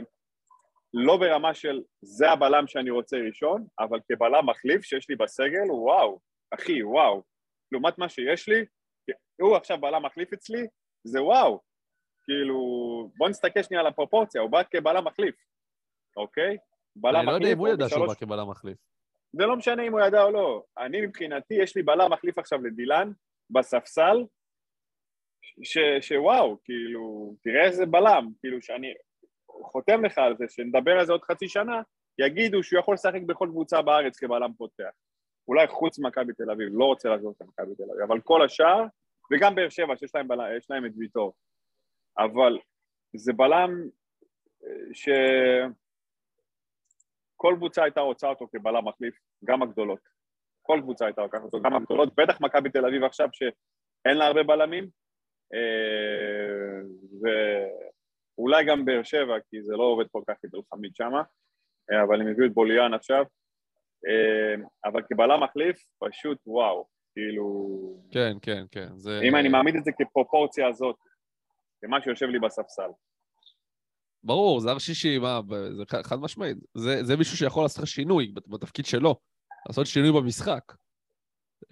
[0.95, 6.21] לא ברמה של זה הבלם שאני רוצה ראשון, אבל כבלם מחליף שיש לי בסגל, וואו,
[6.55, 7.23] אחי, וואו.
[7.73, 8.65] לעומת מה שיש לי,
[9.41, 10.67] הוא עכשיו בלם מחליף אצלי,
[11.05, 11.61] זה וואו.
[12.25, 12.57] כאילו,
[13.17, 15.35] בוא נסתכל שנייה על הפרופורציה, הוא בא כבלם מחליף,
[16.17, 16.57] אוקיי?
[16.97, 18.79] בלם אני לא יודע אם הוא ידע שהוא בא כבלם מחליף.
[19.33, 20.63] זה לא משנה אם הוא ידע או לא.
[20.79, 23.13] אני מבחינתי, יש לי בלם מחליף עכשיו לדילן,
[23.51, 24.25] בספסל,
[25.63, 28.95] ש, שוואו, כאילו, תראה איזה בלם, כאילו שאני
[29.47, 31.83] חותם לך על זה, שנדבר על זה עוד חצי שנה,
[32.19, 34.91] יגידו שהוא יכול לשחק בכל קבוצה בארץ כבלם פותח.
[35.49, 38.85] אולי חוץ ממכבי תל אביב, לא רוצה לעזוב את מכבי תל אביב, אבל כל השאר,
[39.33, 41.33] וגם באר שבע, שיש להם, בלם, להם את ויטור.
[42.19, 42.59] אבל
[43.17, 43.71] זה בלם,
[44.93, 45.75] שכל
[47.57, 50.14] קבוצה הייתה רוצה אותו כבלם מחליף, גם הגדולות.
[50.67, 54.43] כל קבוצה הייתה לוקחת אותו, גם הגדולות, בטח מכבי תל אביב עכשיו שאין לה הרבה
[54.43, 54.89] בלמים,
[55.55, 56.81] אה,
[57.21, 60.35] ואולי גם באר שבע, כי זה לא עובד כל כך
[60.75, 61.23] חמיד שמה,
[61.93, 63.25] אה, אבל הם הביאו את בוליאן עכשיו.
[64.09, 64.55] אה,
[64.85, 67.47] אבל כבלם מחליף, פשוט וואו, כאילו...
[68.11, 68.89] כן, כן, כן.
[68.97, 69.21] זה...
[69.23, 70.97] אם אני מעמיד את זה כפרופורציה הזאת,
[71.83, 72.89] כמה שיושב לי בספסל.
[74.25, 75.41] ברור, זה הר שישי, מה,
[75.77, 76.57] זה חד משמעית.
[76.75, 79.17] זה, זה מישהו שיכול לעשות לך שינוי בת- בתפקיד שלו,
[79.69, 80.73] לעשות שינוי במשחק.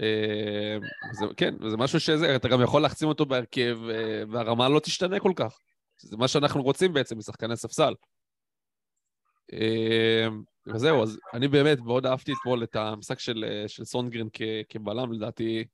[0.00, 0.78] אה,
[1.12, 5.20] זה, כן, וזה משהו שזה, אתה גם יכול להחצים אותו בהרכב, אה, והרמה לא תשתנה
[5.20, 5.58] כל כך.
[5.98, 7.94] זה מה שאנחנו רוצים בעצם משחקני ספסל.
[9.52, 10.28] אה,
[10.66, 15.64] וזהו, אז אני באמת מאוד אהבתי אתמול את המשחק של, של סונגרן כ, כבלם, לדעתי,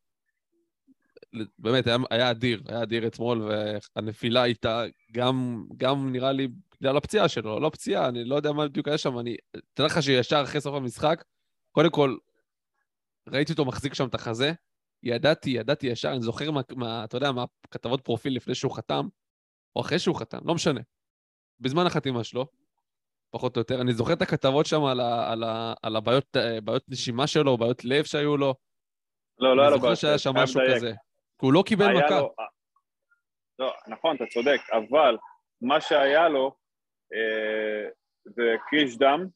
[1.58, 3.50] באמת, היה, היה אדיר, היה אדיר אתמול,
[3.96, 6.48] והנפילה הייתה גם, גם נראה לי
[6.80, 9.36] בגלל הפציעה שלו, לא פציעה, אני לא יודע מה בדיוק היה שם, אני...
[9.74, 11.24] תדע לך שישר אחרי סוף המשחק,
[11.72, 12.16] קודם כל,
[13.28, 14.52] ראיתי אותו מחזיק שם את החזה,
[15.02, 19.06] ידעתי, ידעתי ישר, אני זוכר מה, מה אתה יודע, מהכתבות פרופיל לפני שהוא חתם,
[19.76, 20.80] או אחרי שהוא חתם, לא משנה.
[21.60, 22.46] בזמן החתימה שלו,
[23.30, 26.60] פחות או יותר, אני זוכר את הכתבות שם על, ה, על, ה, על הבעיות אה,
[26.60, 28.54] בעיות נשימה שלו, בעיות לב שהיו לו,
[29.38, 30.76] לא, לא היה אני לו זוכר שהיה שם משהו לדייק.
[30.76, 30.92] כזה.
[31.38, 32.20] כי הוא לא קיבל מכה.
[32.20, 32.34] לו-
[33.58, 35.16] לא, נכון, אתה צודק, אבל
[35.60, 36.56] מה שהיה לו
[37.12, 37.90] אה,
[38.24, 39.26] זה קריש דם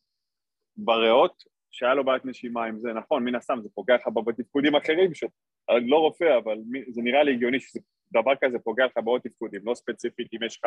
[0.76, 1.42] בריאות,
[1.72, 5.88] שהיה לו בעיית נשימה עם זה, נכון, מן הסתם זה פוגע לך בתפקודים אחרים, שאני
[5.88, 6.56] לא רופא, אבל
[6.88, 7.80] זה נראה לי הגיוני שזה
[8.12, 10.64] דבר כזה פוגע לך בעוד תפקודים, לא ספציפית אם יש לך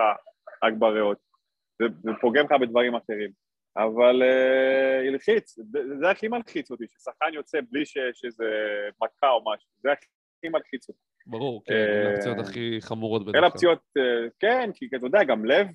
[0.64, 1.18] רק בריאות,
[1.82, 3.32] זה, זה פוגם לך בדברים אחרים.
[3.77, 8.45] אבל אה, הלחיץ, זה, זה הכי מלחיץ אותי, ששחקן יוצא בלי שיש איזה
[9.03, 10.99] מכה או משהו, זה הכי מלחיץ אותי.
[11.27, 13.49] ברור, כן, אה, אלה הפציעות הכי חמורות בדרך אלה כלל.
[13.49, 15.68] הפציעות, אה, כן, כי אתה יודע, גם לב,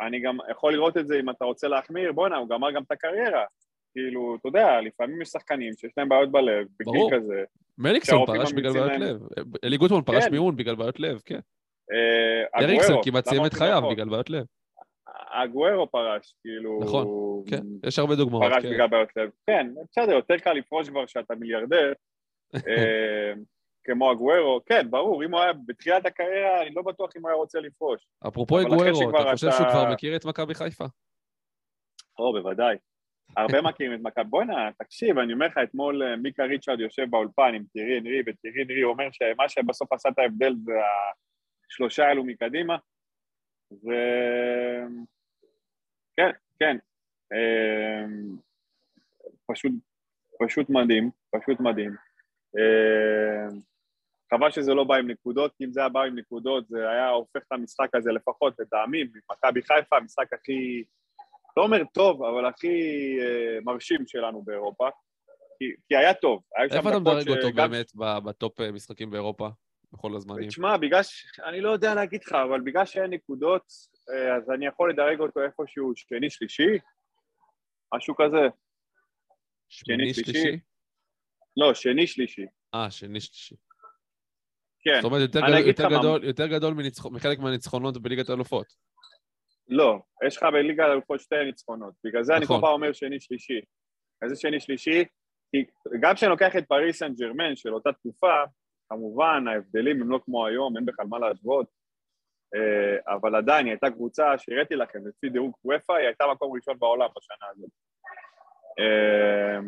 [0.00, 2.92] אני גם יכול לראות את זה אם אתה רוצה להחמיר, בואנה, הוא גמר גם את
[2.92, 3.44] הקריירה.
[3.92, 7.10] כאילו, אתה יודע, לפעמים יש שחקנים שיש להם בעיות בלב, בגיל ברור.
[7.14, 7.44] כזה.
[7.78, 9.20] מליקסון פרש בגלל בעיות להם- לב.
[9.64, 10.30] אלי גוטמן פרש כן.
[10.30, 11.40] מאימון בגלל בעיות לב, כן.
[11.92, 13.92] אה, אריקסן אגוארו, כמעט סיים את חייו נכון?
[13.94, 14.44] בגלל בעיות לב.
[15.32, 16.80] אגוארו פרש, כאילו...
[16.82, 17.06] נכון,
[17.50, 18.70] כן, יש הרבה דוגמאות, פרש כן.
[18.70, 19.30] בגלל בעיות לב.
[19.46, 21.92] כן, בסדר, יותר קל לפרוש כבר שאתה מיליארדר,
[22.68, 23.32] אה,
[23.84, 24.60] כמו אגוארו.
[24.66, 28.06] כן, ברור, אם הוא היה בתחילת הקריירה, אני לא בטוח אם הוא היה רוצה לפרוש.
[28.28, 30.84] אפרופו שכבר אתה חושב שהוא כבר מכיר את מכבי חיפה?
[32.18, 32.76] או, בוודאי.
[33.36, 34.24] הרבה מכירים את מכבי.
[34.24, 38.62] בואנה, תקשיב, אני אומר לך, אתמול אה, מיקה ריצ'רד יושב באולפן עם טירי אנרי, וטירי
[38.62, 40.72] אנרי אומר שמה שבסוף עשה את ההבדל זה
[41.70, 42.76] השלושה האלו מקדימה.
[43.72, 43.88] ו...
[46.16, 46.76] כן, כן.
[47.32, 48.04] אה,
[49.46, 49.72] פשוט,
[50.44, 51.96] פשוט מדהים, פשוט מדהים.
[52.58, 53.56] אה,
[54.34, 57.08] חבל שזה לא בא עם נקודות, כי אם זה היה בא עם נקודות, זה היה
[57.08, 60.84] הופך את המשחק הזה לפחות, לטעמי, ממכבי חיפה, המשחק הכי...
[61.56, 62.68] לא אומר טוב, אבל הכי
[63.20, 64.88] אה, מרשים שלנו באירופה.
[65.58, 66.42] כי, כי היה טוב.
[66.68, 67.86] שם איפה אתה מדרג אותו שגם- באמת
[68.24, 69.48] בטופ אה, משחקים באירופה,
[69.92, 70.48] בכל הזמנים?
[70.48, 71.40] תשמע, בגלל ש...
[71.44, 73.62] אני לא יודע להגיד לך, אבל בגלל שאין נקודות,
[74.10, 76.68] אה, אז אני יכול לדרג אותו איפשהו שני-שלישי,
[77.94, 78.46] משהו כזה.
[79.68, 80.32] שמיני, שלישי?
[80.32, 80.58] שלישי?
[81.56, 82.46] לא, שני-שלישי.
[82.74, 83.54] אה, שני, שלישי.
[84.82, 84.94] כן.
[85.02, 85.20] זאת אומרת,
[85.66, 86.70] יותר גדול- יותר יותר
[87.10, 88.66] מחלק מהניצחונות בליגת האלופות.
[89.70, 91.94] לא, יש לך בליגה האלופות שתי ניצחונות.
[92.04, 92.56] בגלל זה אני נכון.
[92.56, 93.60] כל פעם אומר שני-שלישי.
[94.22, 95.04] איזה שני-שלישי?
[95.50, 95.64] כי
[96.00, 98.34] גם כשאני לוקח את פריס סן ג'רמן של אותה תקופה,
[98.88, 101.66] כמובן ההבדלים הם לא כמו היום, אין בכלל מה להשוות,
[102.54, 106.78] אה, אבל עדיין היא הייתה קבוצה שהראיתי לכם, לפי דירוג וופא, היא הייתה מקום ראשון
[106.78, 107.70] בעולם בשנה הזאת.
[108.78, 109.58] אה,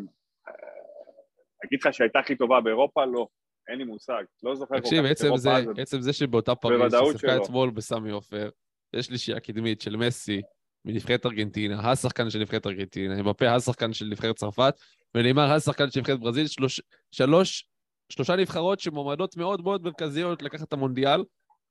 [1.65, 3.05] אגיד לך שהייתה הכי טובה באירופה?
[3.05, 3.27] לא,
[3.69, 4.23] אין לי מושג.
[4.43, 5.65] לא זוכר כל כך תקשיב, את אירופה זה, אז.
[5.77, 7.37] עצם זה שבאותה פריז, ששיחקה.
[7.43, 8.49] אתמול בסמי עופר,
[8.93, 10.41] יש שלישייה קדמית של מסי
[10.85, 14.75] מנבחרת ארגנטינה, השחקן של נבחרת ארגנטינה, אמבפה השחקן של נבחרת צרפת,
[15.15, 17.67] ונאמר השחקן של נבחרת ברזיל, שלוש, שלוש,
[18.09, 21.23] שלושה נבחרות שמועמדות מאוד מאוד מרכזיות לקחת את המונדיאל,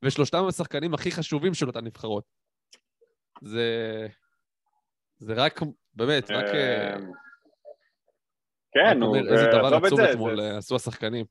[0.02, 2.24] ושלושתם השחקנים הכי חשובים של אותן נבחרות.
[3.42, 4.06] זה...
[5.18, 5.60] זה רק,
[5.94, 6.44] באמת, רק...
[6.44, 6.96] אה,
[8.72, 11.24] כן, נו, איזה דבר עצום זה, אתמול אה, עשו השחקנים.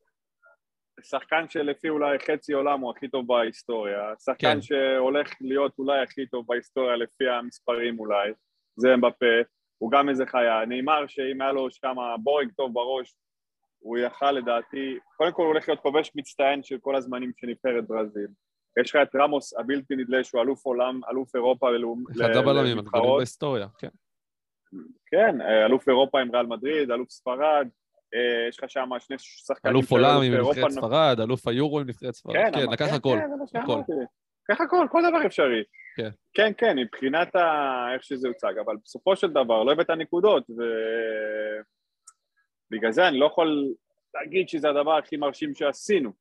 [1.04, 4.62] שחקן שלפי אולי חצי עולם הוא הכי טוב בהיסטוריה, שחקן כן.
[4.62, 8.32] שהולך להיות אולי הכי טוב בהיסטוריה לפי המספרים אולי,
[8.76, 9.26] זה אמבפה,
[9.78, 13.16] הוא גם איזה חיה, נאמר שאם היה לו שם בורג טוב בראש,
[13.80, 17.88] הוא יכל לדעתי, קודם כל הוא הולך להיות כובש מצטיין של כל הזמנים של נבחרת
[17.88, 18.28] ברזיל.
[18.82, 22.78] יש לך את רמוס הבלתי נדלה שהוא אלוף עולם, אלוף אירופה ללאומ- אחד הבלמים הגדולים
[22.78, 23.18] לנבחרות.
[23.18, 23.88] בהיסטוריה, כן.
[25.06, 27.68] כן, אה, אלוף אירופה עם ריאל מדריד, אלוף ספרד,
[28.50, 32.36] יש לך שם שני שחקנים אלוף עולם עם נבחרת ספרד, אלוף היורו עם נבחרת ספרד.
[32.36, 33.18] כן, כן, לקח כן, הכל.
[33.88, 33.94] כן.
[34.50, 35.64] לקח הכל, כל דבר אפשרי.
[35.98, 36.10] כן.
[36.34, 37.42] כן, כן, מבחינת ה...
[37.94, 40.44] איך שזה הוצג, אבל בסופו של דבר לא הבאת נקודות,
[42.72, 43.74] ובגלל זה אני לא יכול
[44.14, 46.12] להגיד שזה הדבר הכי מרשים שעשינו.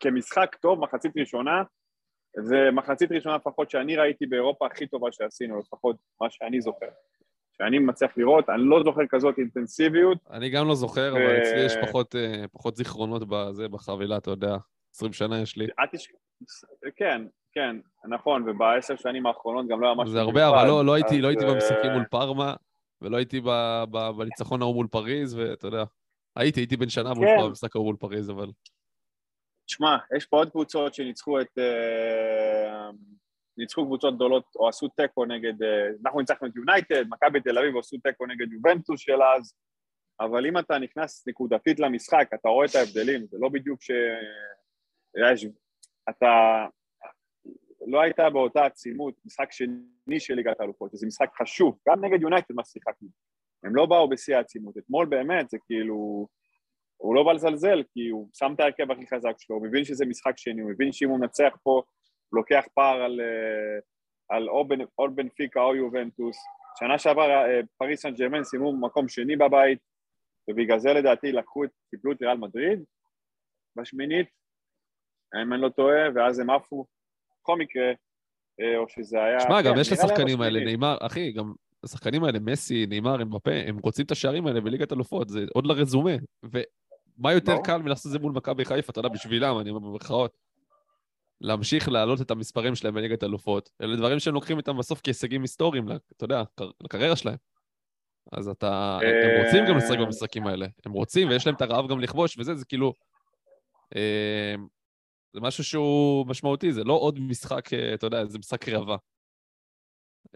[0.00, 1.62] כמשחק טוב, מחצית ראשונה,
[2.36, 6.88] זה מחצית ראשונה לפחות שאני ראיתי באירופה הכי טובה שעשינו, לפחות מה שאני זוכר.
[7.60, 10.18] שאני מצליח לראות, אני לא זוכר כזאת אינטנסיביות.
[10.30, 14.56] אני גם לא זוכר, אבל אצלי יש פחות, אה, פחות זיכרונות בזה, בחבילה, אתה יודע.
[14.94, 15.66] 20 שנה יש לי.
[16.96, 17.22] כן,
[17.52, 17.76] כן,
[18.08, 21.28] נכון, ובעשר שנים האחרונות גם לא היה משהו זה הרבה, אבל לא, לא הייתי, לא
[21.28, 22.54] הייתי אה, במשחקים מול פארמה,
[23.00, 23.40] ולא הייתי
[24.16, 25.84] בניצחון ההוא מול פריז, ואתה יודע,
[26.36, 27.46] הייתי, הייתי בן שנה מול כן.
[27.46, 28.50] במשחק ההוא מול פריז, אבל...
[29.66, 31.58] תשמע, יש פה עוד קבוצות שניצחו את...
[33.60, 35.62] אה, ניצחו קבוצות גדולות, או עשו תיקו נגד...
[35.62, 39.54] אה, אנחנו ניצחנו את יונייטד, מכבי תל אביב עשו תיקו נגד יובנטוס של אז,
[40.20, 43.90] אבל אם אתה נכנס נקודתית למשחק, אתה רואה את ההבדלים, זה לא בדיוק ש...
[45.32, 45.46] יש...
[46.10, 46.66] אתה...
[47.86, 52.54] לא הייתה באותה עצימות, משחק שני של ליגת האלופות, זה משחק חשוב, גם נגד יונייטד
[52.54, 53.08] מה שיחקנו.
[53.64, 54.78] הם לא באו בשיא העצימות.
[54.78, 56.26] אתמול באמת זה כאילו...
[56.96, 60.06] הוא לא בא לזלזל, כי הוא שם את ההרכב הכי חזק שלו, הוא מבין שזה
[60.06, 61.82] משחק שני, הוא מבין שאם הוא מנצח פה,
[62.32, 63.78] לוקח פער על, אה,
[64.28, 66.36] על או, בנ, או בנפיקה או יובנטוס.
[66.78, 69.78] שנה שעברה אה, פריס סן ג'רמן סיימו מקום שני בבית,
[70.50, 72.84] ובגלל זה לדעתי לקחו את, קיבלו את ריאל מדריד
[73.76, 74.26] בשמינית,
[75.42, 76.86] אם אני לא טועה, ואז הם עפו.
[77.42, 77.92] בכל מקרה,
[78.60, 79.40] אה, או שזה היה...
[79.40, 80.64] שמע, גם כן, יש לשחקנים האלה.
[80.64, 81.52] נאמר, אחי, גם
[81.84, 86.10] השחקנים האלה, מסי, נאמר, אמבפה, הם רוצים את השערים האלה בליגת אלופות, זה עוד לרזומה.
[86.42, 87.56] ומה יותר.
[87.64, 90.49] קל מלעשות את זה מול מכבי חיפה, אתה יודע, בשבילם, אני אומר במרכאות.
[91.40, 95.88] להמשיך להעלות את המספרים שלהם בליגת אלופות, אלה דברים שהם לוקחים איתם בסוף כהישגים היסטוריים,
[96.16, 96.42] אתה יודע,
[96.82, 97.36] לקריירה שלהם.
[98.32, 99.98] אז אתה, הם- רוצים גם לשחק.
[99.98, 102.94] במשחקים האלה, הם רוצים ויש להם את הרעב גם לכבוש וזה, זה כאילו,
[103.96, 104.54] אה,
[105.32, 108.96] זה משהו שהוא משמעותי, זה לא עוד משחק, אה, אתה יודע, זה משחק ראווה.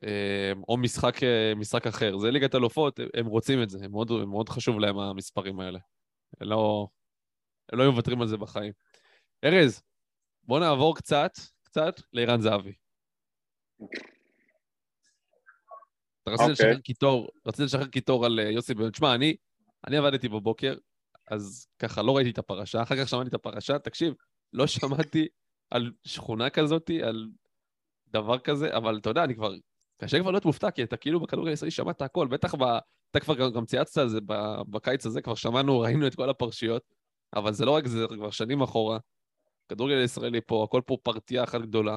[0.05, 2.19] אה, או משחק, אה, משחק אחר.
[2.19, 5.79] זה ליגת אלופות, הם רוצים את זה, הם מאוד, הם מאוד חשוב להם המספרים האלה.
[6.41, 6.89] הם לא,
[7.73, 8.73] הם לא מוותרים על זה בחיים.
[9.45, 9.83] ארז,
[10.47, 12.73] בוא נעבור קצת, קצת לערן זהבי.
[16.23, 16.53] אתה רצית אוקיי.
[16.53, 18.91] לשחרר קיטור, רצית לשחרר קיטור על אה, יוסי בן...
[18.91, 19.37] תשמע, אני,
[19.87, 20.75] אני עבדתי בבוקר,
[21.31, 24.15] אז ככה לא ראיתי את הפרשה, אחר כך שמעתי את הפרשה, תקשיב,
[24.53, 25.29] לא שמעתי
[25.71, 27.29] על שכונה כזאת, על
[28.09, 29.55] דבר כזה, אבל אתה יודע, אני כבר,
[30.01, 32.63] קשה כבר להיות מופתע, כי אתה כאילו בכדורגל הישראלי שמעת הכל, בטח ב...
[33.11, 34.19] אתה כבר גם, צייצת על זה
[34.71, 36.83] בקיץ הזה, כבר שמענו, ראינו את כל הפרשיות,
[37.37, 38.99] אבל זה לא רק זה, זה כבר שנים אחורה.
[39.69, 41.97] כדורגל הישראלי פה, הכל פה פרטייה אחת גדולה,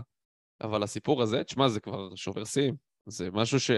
[0.61, 2.75] אבל הסיפור הזה, תשמע, זה כבר שובר שיאים.
[3.05, 3.71] זה משהו ש...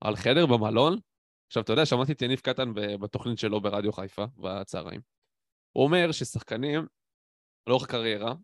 [0.00, 0.98] על חדר במלון,
[1.46, 5.00] עכשיו, אתה יודע, שמעתי את יניב קטן בתוכנית שלו ברדיו חיפה, בצהריים.
[5.72, 6.86] הוא אומר ששחקנים,
[7.66, 8.34] לאורך קריירה,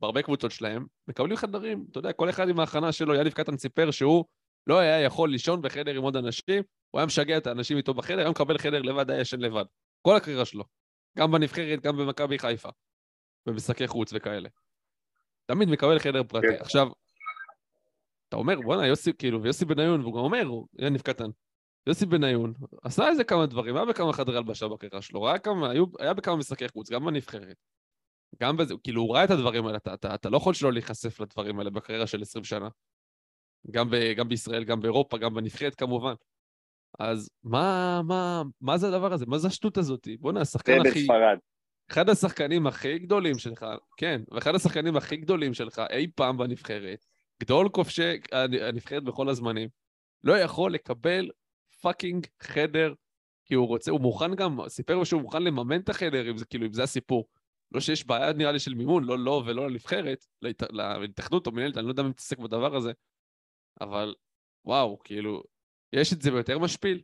[0.00, 1.86] בהרבה קבוצות שלהם, מקבלים חדרים.
[1.90, 4.24] אתה יודע, כל אחד עם ההכנה שלו, יניב קטן סיפר שהוא
[4.66, 8.18] לא היה יכול לישון בחדר עם עוד אנשים, הוא היה משגע את האנשים איתו בחדר,
[8.18, 9.64] היה מקבל חדר לבד, היה ישן לבד.
[10.02, 10.64] כל הקריירה שלו.
[11.18, 12.68] גם בנבחרת, גם במכבי חיפה.
[13.46, 14.48] במשחקי חוץ וכאלה.
[15.46, 16.46] תמיד מקבל חדר פרטי.
[16.46, 16.60] כן.
[16.60, 16.88] עכשיו,
[18.28, 21.30] אתה אומר, בואנה, יוסי, כאילו, ויוסי בניון, והוא גם אומר, הוא- יניב קטן,
[21.86, 25.84] יוסי בניון עשה איזה כמה דברים, היה בכמה חדרי הלבשה בקריירה שלו, ראה כמה, היו,
[25.98, 27.56] היה בכמה משחקי חוץ, גם בנבחרת.
[28.42, 31.20] גם בזה, כאילו, הוא ראה את הדברים האלה, אתה, אתה, אתה לא יכול שלא להיחשף
[31.20, 32.68] לדברים האלה בקריירה של 20 שנה.
[33.70, 36.14] גם, ב, גם בישראל, גם באירופה, גם בנבחרת כמובן.
[36.98, 39.26] אז מה, מה, מה זה הדבר הזה?
[39.26, 40.08] מה זה השטות הזאת?
[40.20, 41.00] בוא'נה, זה השחקן הכי...
[41.00, 41.38] בספרד.
[41.90, 47.06] אחד השחקנים הכי גדולים שלך, כן, ואחד השחקנים הכי גדולים שלך אי פעם בנבחרת,
[47.42, 48.12] גדול כובשי
[48.62, 49.68] הנבחרת בכל הזמנים,
[50.24, 51.30] לא יכול לקבל
[51.80, 52.94] פאקינג חדר,
[53.44, 56.66] כי הוא רוצה, הוא מוכן גם, סיפר שהוא מוכן לממן את החדר, אם זה כאילו,
[56.66, 57.28] אם זה הסיפור.
[57.72, 61.76] לא שיש בעיה, נראה לי, של מימון, לא לו ולא לנבחרת, להת- להתאחדות או מנהלת,
[61.76, 62.92] אני לא יודע מי מתעסק בדבר הזה,
[63.80, 64.14] אבל
[64.64, 65.42] וואו, כאילו,
[65.92, 67.02] יש את זה ביותר משפיל?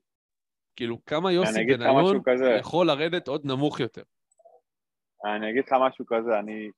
[0.76, 1.94] כאילו, כמה יוסי בניון.
[2.59, 4.02] יכול לרדת עוד נמוך יותר?
[5.24, 6.70] אני אגיד לך משהו כזה, אני...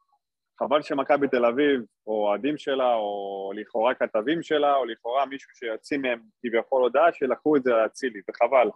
[0.58, 6.02] חבל שמכבי תל אביב, או אוהדים שלה, או לכאורה כתבים שלה, או לכאורה מישהו שיוצאים
[6.02, 8.68] מהם כביכול הודעה, שלקחו את זה לאצילי, וחבל.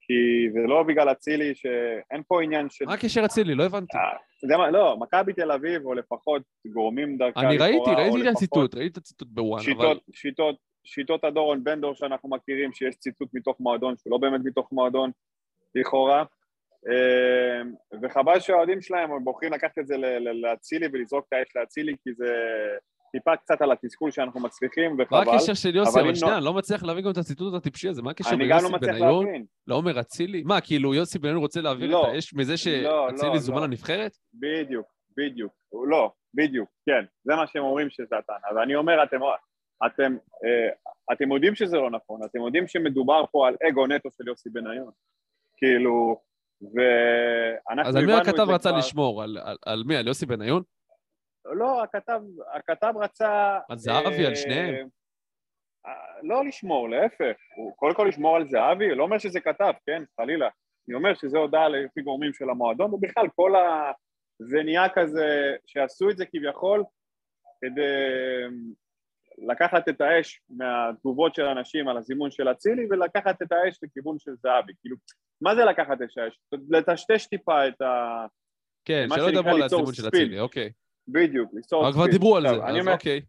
[0.00, 2.84] כי זה לא בגלל אצילי שאין פה עניין של...
[2.84, 3.54] מה הקשר אצילי?
[3.54, 3.96] לא הבנתי.
[3.96, 4.02] אה,
[4.42, 8.74] יודע מה, לא, מכבי תל אביב, או לפחות גורמים דרכה אני ראיתי, ראיתי את הציטוט,
[8.74, 9.64] ראיתי את הציטוט בוואן, אבל...
[9.64, 14.72] שיטות, שיטות, שיטות הדורון בנדור שאנחנו מכירים, שיש ציטוט מתוך מועדון, שהוא לא באמת מתוך
[14.72, 15.10] מועדון,
[15.74, 16.24] לכאורה.
[16.86, 17.62] אה,
[18.02, 19.96] וחבל שהאוהדים שלהם הם בוחרים לקחת את זה
[20.42, 22.34] לאצילי ולזרוק את האש לאצילי, כי זה
[23.12, 25.34] טיפה קצת על התסכול שאנחנו מצליחים, מה וחבל.
[25.34, 26.00] הקשר של יוסי?
[26.00, 28.02] אבל שנייה, לא- אני לא מצליח להבין גם את הציטוט הטיפשי הזה.
[28.02, 29.26] מה הקשר אני גם לא בניון.
[29.66, 30.42] לעומר אצילי?
[30.42, 32.08] מה, כאילו יוסי בניון רוצה להעביר לא.
[32.08, 33.66] את האש מזה לא, שאצילי לא, זומן לא.
[33.66, 34.12] לנבחרת?
[34.34, 34.86] בדיוק,
[35.16, 35.52] בדיוק.
[35.90, 37.04] לא, בדיוק, כן.
[37.24, 38.60] זה מה שהם אומרים שזה הטענה.
[38.60, 39.20] ואני אומר, אתם...
[39.86, 40.68] אתם, אה,
[41.12, 44.90] אתם יודעים שזה לא נכון, אתם יודעים שמדובר פה על אגו נטו של יוסי בניון.
[45.56, 46.20] כאילו,
[46.62, 49.22] ואנחנו אז על מי הכתב רצה כבר- לשמור?
[49.22, 49.96] על- על- על מי?
[49.96, 50.62] על יוסי בניון?
[51.44, 52.20] לא, הכתב,
[52.54, 53.58] הכתב רצה...
[53.68, 54.88] על זהבי, על אה, שניהם?
[55.86, 57.36] אה, לא לשמור, להפך.
[57.56, 60.48] הוא קודם כל לשמור על זהבי, לא אומר שזה כתב, כן, חלילה.
[60.88, 63.92] אני אומר שזה הודעה לפי גורמים של המועדון, ובכלל כל ה...
[64.38, 65.26] זה נהיה כזה,
[65.66, 66.84] שעשו את זה כביכול
[67.60, 67.82] כדי
[69.46, 74.32] לקחת את האש מהתגובות של אנשים על הזימון של אצילי ולקחת את האש לכיוון של
[74.42, 74.72] זהבי.
[74.80, 74.96] כאילו,
[75.40, 76.40] מה זה לקחת את האש?
[76.70, 78.26] לטשטש טיפה את ה...
[78.84, 80.08] כן, שלא ידברו על הזימון של.
[80.08, 80.70] אצילי, אוקיי.
[81.08, 81.84] בדיוק, ליצור...
[81.84, 82.06] אבל כבר.
[82.06, 83.20] דיברו על זה, אז אומר- אוקיי.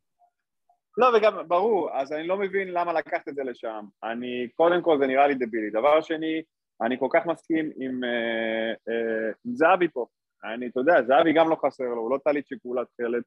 [0.98, 3.86] לא, וגם, ברור, אז אני לא מבין למה לקחת את זה לשם.
[4.04, 5.70] אני, קודם כל זה נראה לי דבילי.
[5.70, 6.42] דבר שני,
[6.82, 10.06] אני כל כך מסכים עם, אה, אה, עם זהבי פה.
[10.44, 13.24] אני, אתה יודע, זהבי גם לא חסר לו, הוא לא טלית שכולה תכלת,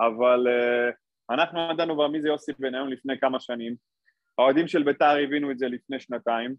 [0.00, 0.90] אבל אה,
[1.30, 3.76] אנחנו ידענו כבר מי זה יוסי בניון לפני כמה שנים.
[4.38, 6.54] האוהדים של בית"ר הבינו את זה לפני שנתיים,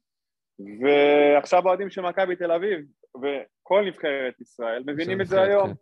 [0.81, 2.85] ועכשיו האוהדים של מכבי תל אביב,
[3.15, 5.67] וכל נבחרת ישראל, מבינים את זה היום.
[5.67, 5.73] כן.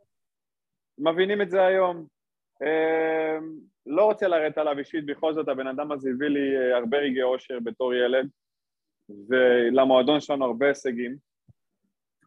[0.98, 2.08] מבינים את זה היום.
[2.64, 3.38] אה,
[3.86, 7.24] לא רוצה לרדת עליו אישית, בכל זאת הבן אדם הזה הביא לי אה, הרבה רגעי
[7.24, 8.30] אושר בתור ילד,
[9.30, 11.18] ולמועדון שלנו הרבה הישגים,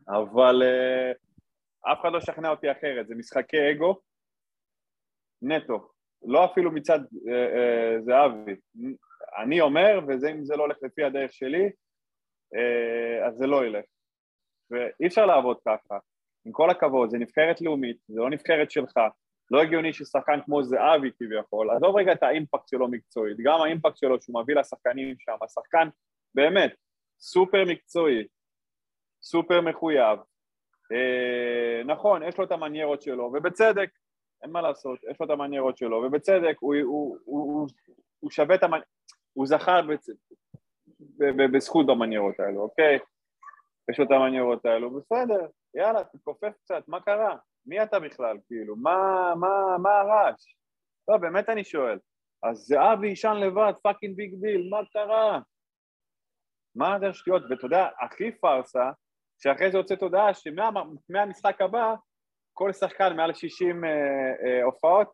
[0.08, 1.12] אבל אה,
[1.92, 4.00] אף אחד לא שכנע אותי אחרת, זה משחקי אגו
[5.42, 5.90] נטו,
[6.22, 8.54] לא אפילו מצד אה, אה, זהבי.
[9.42, 11.70] אני אומר, ואם זה לא הולך לפי הדרך שלי,
[12.54, 13.84] אה, אז זה לא ילך.
[14.70, 15.98] ואי אפשר לעבוד ככה.
[16.44, 18.96] עם כל הכבוד, זה נבחרת לאומית, זה לא נבחרת שלך,
[19.50, 24.22] לא הגיוני ששחקן כמו זהבי כביכול, עזוב רגע את האימפקט שלו מקצועית, גם האימפקט שלו
[24.22, 25.88] שהוא מביא לשחקנים שם, השחקן
[26.34, 26.74] באמת
[27.20, 28.26] סופר מקצועי,
[29.22, 30.18] סופר מחויב,
[30.92, 33.90] אה, נכון, יש לו את המניירות שלו, ובצדק,
[34.42, 37.68] אין מה לעשות, יש לו את המניירות שלו, ובצדק, הוא, הוא, הוא,
[38.20, 38.88] הוא, שווה את המניירות,
[39.32, 40.08] הוא זכר בצ...
[41.00, 42.98] ב, ב, בזכות במניירות האלו, אוקיי?
[43.90, 47.36] יש לו את המניירות האלו, בסדר, יאללה, תתכופף קצת, מה קרה?
[47.66, 48.76] מי אתה בכלל, כאילו?
[48.76, 50.54] מה, מה, מה הרעש?
[51.08, 51.98] לא, באמת אני שואל.
[52.42, 55.40] אז זהבי יישן לבד, פאקינג ביג דיל, מה קרה?
[56.74, 57.42] מה זה השטויות?
[57.50, 58.90] ואתה יודע, הכי פארסה,
[59.42, 61.94] שאחרי זה יוצאת הודעה שמהמשחק הבא,
[62.60, 65.08] כל שחקן מעל 60 אה, אה, הופעות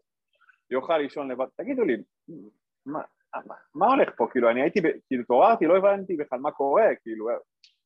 [0.71, 1.47] יוכל לישון לבד.
[1.57, 1.97] תגידו לי,
[2.87, 3.01] מה,
[3.47, 4.27] מה, מה הולך פה?
[4.33, 7.29] כאילו, אני הייתי, כאילו, התעוררתי, לא הבנתי בכלל מה קורה, כאילו,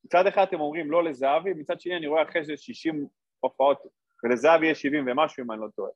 [0.04, 3.06] מצד אחד אתם אומרים לא לזהבי, מצד שני אני רואה אחרי זה 60
[3.40, 3.78] הופעות,
[4.24, 5.90] ולזהבי יש 70 ומשהו אם אני לא טועה.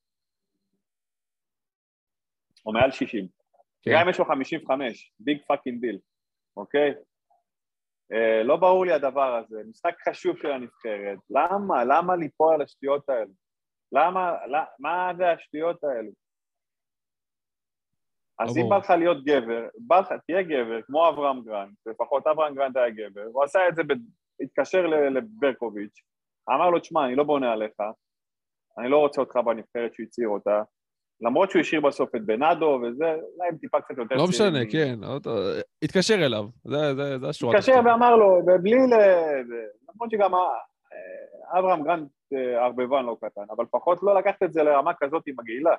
[2.67, 3.27] או מעל 60.
[3.83, 3.91] כן.
[3.95, 5.99] גם אם יש לו 55, ביג פאקינג דיל,
[6.57, 6.95] אוקיי?
[8.13, 11.85] אה, לא ברור לי הדבר הזה, משחק חשוב של הנבחרת, למה?
[11.85, 13.44] למה ליפול על השטויות האלו?
[13.95, 14.33] למה?
[14.47, 16.11] למה מה זה השטויות האלו?
[18.39, 18.69] אז אם.
[18.69, 22.91] בא לך להיות גבר, בא לך, תהיה גבר, כמו אברהם גרנט, לפחות אברהם גרנט היה
[22.91, 23.83] גבר, הוא עשה את זה.
[24.41, 26.01] התקשר לברקוביץ',
[26.49, 27.73] אמר לו, תשמע, אני לא בונה עליך,
[28.79, 30.63] אני לא רוצה אותך בנבחרת שהוא הצהיר אותה,
[31.21, 34.59] למרות שהוא השאיר בסוף את בנאדו וזה, אולי הם טיפה קצת יותר לא משנה.
[34.73, 34.95] כן.
[35.05, 35.37] אותו-
[35.83, 37.55] התקשר אליו, זה- זה זה השורה.
[37.55, 37.73] התקשר.
[37.85, 38.95] ואמר לו, ובלי ל...
[39.89, 44.63] למרות שגם אה, אברהם גרנט אה, ערבבן לא קטן, אבל לפחות לא לקחת את זה
[44.63, 45.75] לרמה כזאת עם מגעילה.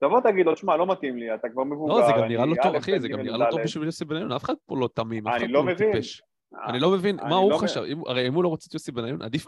[0.00, 1.94] תבוא תגיד לו, שמע, לא מתאים לי, אתה כבר מבוגר.
[1.94, 3.36] לא, זה גם נראה לו א', טוב, אחי, זה גם נראה.
[3.38, 5.66] לו טוב בשביל יוסי בניון, אף אחד פה לא תמים, אף אני אחד לא פה
[5.66, 5.92] לא מבין.
[5.92, 6.22] טיפש.
[6.54, 7.80] אה, אני לא מבין, מה הוא לא חשב?
[8.06, 9.46] הרי אם הוא לא רוצה את יוסי בניון, עדיף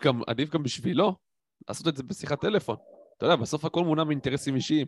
[0.54, 1.12] גם- בשבילו
[1.68, 2.76] לעשות את זה בשיחת טלפון.
[3.16, 4.86] אתה יודע, בסוף הכל מונע מאינטרסים אישיים.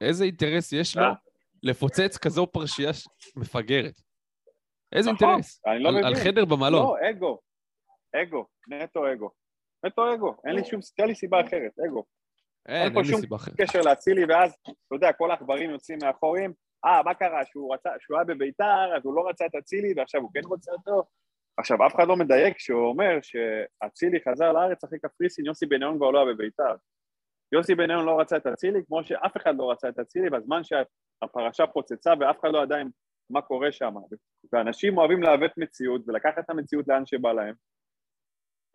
[0.00, 1.12] איזה אינטרס יש לו אה.
[1.62, 2.90] לפוצץ כזו פרשייה
[3.36, 4.00] מפגרת?
[4.92, 5.62] איזה נכון, אינטרס?
[5.66, 6.24] אני לא על- על מבין.
[6.24, 6.72] חדר במלון.
[6.72, 7.38] לא, אגו.
[8.22, 9.30] אגו, נטו אגו.
[9.86, 12.04] נטו אגו, אין לי שום, תן לי סיבה אחרת, אגו.
[12.68, 13.60] אין, פה אין לי שום סיבה אחרת.
[13.60, 16.52] קשר לאצילי, ואז, אתה יודע, כל העכברים יוצאים מאחורים,
[16.84, 20.20] אה, מה קרה, שהוא רצה, שהוא היה בביתר, אז הוא לא רצה את אצילי, ועכשיו
[20.20, 21.02] הוא כן רוצה אותו?
[21.58, 26.10] עכשיו, אף אחד לא מדייק כשהוא אומר שאצילי חזר לארץ אחרי קפריסין, יוסי בניון כבר
[26.10, 26.74] לא היה בביתר.
[27.52, 31.66] יוסי בניון לא רצה את אצילי, כמו שאף אחד לא רצה את אצילי, בזמן שהפרשה
[31.66, 32.76] פוצצה ואף אחד לא ידע
[33.30, 33.94] מה קורה שם.
[34.52, 37.54] ואנשים אוהבים לעוות מציאות ולקחת את המציאות לאן שבא להם.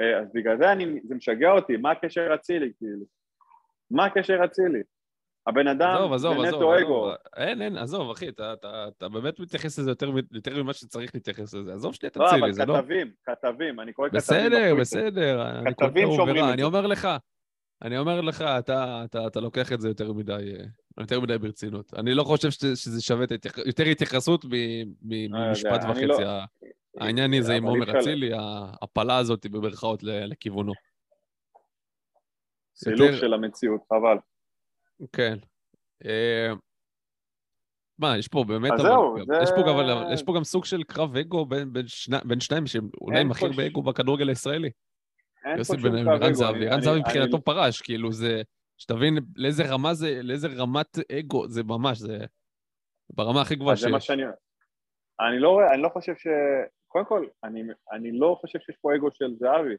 [0.01, 3.05] אה, אז בגלל זה אני, זה משגע אותי, מה הקשר אצילי, כאילו?
[3.91, 4.79] מה הקשר אצילי?
[5.47, 6.79] הבן אדם עזוב, זה עזוב, עזוב, נטו.
[6.79, 7.11] אגו.
[7.37, 11.53] אין, אין, עזוב, אחי, אתה- אתה אתה באמת מתייחס לזה יותר יותר ממה שצריך להתייחס
[11.53, 11.73] לזה.
[11.73, 12.77] עזוב שנייה את לא, אבל זה לא...
[12.81, 14.17] כתבים, כתבים, אני קורא כתבים.
[14.17, 14.75] בסדר, בטוויטר.
[14.79, 16.67] בסדר, אני קורא כתבים שאומרים עוברה, את אני זה.
[16.67, 17.07] אומר לך,
[17.81, 20.65] אני אומר לך, אתה, אתה, אתה לוקח את זה יותר מדי, אה,
[20.99, 21.93] יותר מדי ברצינות.
[21.93, 23.25] אני לא חושב שזה, שווה.
[23.65, 26.23] יותר התייחסות יודע, ממשפט אני וחצי.
[26.99, 30.73] העניין הזה עם אבל אי עומר אצילי, ההפלה הזאת במרכאות לכיוונו.
[32.75, 34.17] סילוף של המציאות, חבל.
[35.13, 35.37] כן.
[36.05, 36.53] אה,
[37.99, 40.65] מה, יש פה באמת, אז זהו, זה- יש, פה גם, אבל- יש פה גם סוג
[40.65, 43.81] של קרב אגו בין, בין, שני, בין שניים, שהם אולי אין עם הכי הרבה אגו
[43.83, 44.69] בכדורגל הישראלי.
[45.57, 46.57] יוסי ורן אגו, זהבי.
[46.57, 48.41] אני- רן אני- זהבי מבחינתו פרש, כאילו זה...
[48.77, 52.17] שתבין לאיזה רמה זה, לאיזה רמת אגו, זה ממש, זה
[53.13, 54.07] ברמה הכי גבוהה אז זה מה שיש.
[54.07, 54.23] שאני...
[55.19, 56.27] אני לא, אני לא חושב ש...
[56.93, 57.61] קודם כל, אני,
[57.91, 59.75] אני לא חושב שיש פה אגו של זהבי.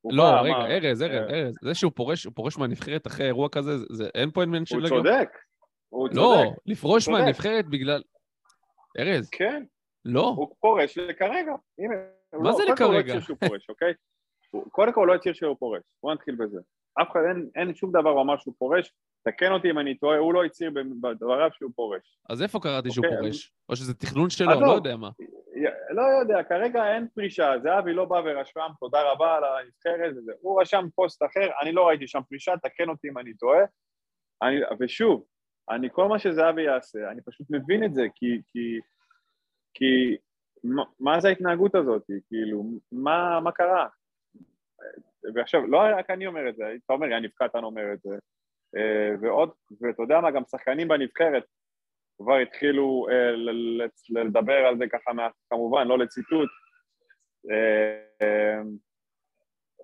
[0.00, 3.06] הוא לא, בא, רגע, אמר, ארז, ארז, אה, ארז, זה שהוא פורש, הוא פורש מהנבחרת
[3.06, 4.96] אחרי אירוע כזה, זה- זה, אין פה עניין של הוא אגו.
[4.96, 5.28] צודק.
[5.88, 6.12] הוא לא,
[6.44, 6.56] צודק.
[6.66, 7.24] לפרוש הוא צודק.
[7.24, 8.02] מהנבחרת בגלל...
[8.98, 9.62] ארז, כן,
[10.04, 10.34] לא.
[10.36, 11.52] הוא פורש כרגע.
[11.78, 11.94] הנה.
[12.32, 13.12] הוא מה לא- זה קודם כל הוא לא לכרגע?
[13.12, 13.92] הצהיר שהוא פורש, אוקיי?
[14.50, 15.82] הוא- קודם כל הוא לא הצהיר שהוא פורש.
[16.02, 16.58] בוא נתחיל בזה.
[16.94, 18.92] אף אחד, אין, אין שום דבר הוא אמר שהוא פורש.
[19.24, 22.18] תקן אותי אם אני טועה, הוא לא הצהיר בדבריו שהוא פורש.
[22.28, 23.52] אז איפה קראתי שהוא אוקיי, פורש?
[23.68, 24.62] או שזה תכנון שלו, עזוב.
[24.62, 25.10] לא יודע מה.
[25.90, 30.32] לא יודע, כרגע אין פרישה, זהבי לא בא ורשם תודה רבה על הנבחרת וזה.
[30.40, 33.60] הוא רשם פוסט אחר, אני לא ראיתי שם פרישה, תקן אותי אם אני טועה.
[34.42, 35.24] אני, ושוב,
[35.70, 38.80] אני, כל מה שזהבי יעשה, אני פשוט מבין את זה, כי, כי,
[39.74, 40.16] כי
[40.64, 42.02] מה, מה זה ההתנהגות הזאת?
[42.28, 43.86] כאילו, מה, מה קרה?
[45.34, 48.16] ועכשיו, לא רק אני אומר את זה, אתה אומר, יניב קטן אומר את זה,
[48.76, 51.44] אה, ועוד, ואתה יודע מה, גם שחקנים בנבחרת
[52.16, 53.30] כבר התחילו אה,
[54.10, 55.10] לדבר על זה ככה,
[55.50, 56.48] כמובן, לא לציטוט.
[57.50, 58.60] אה,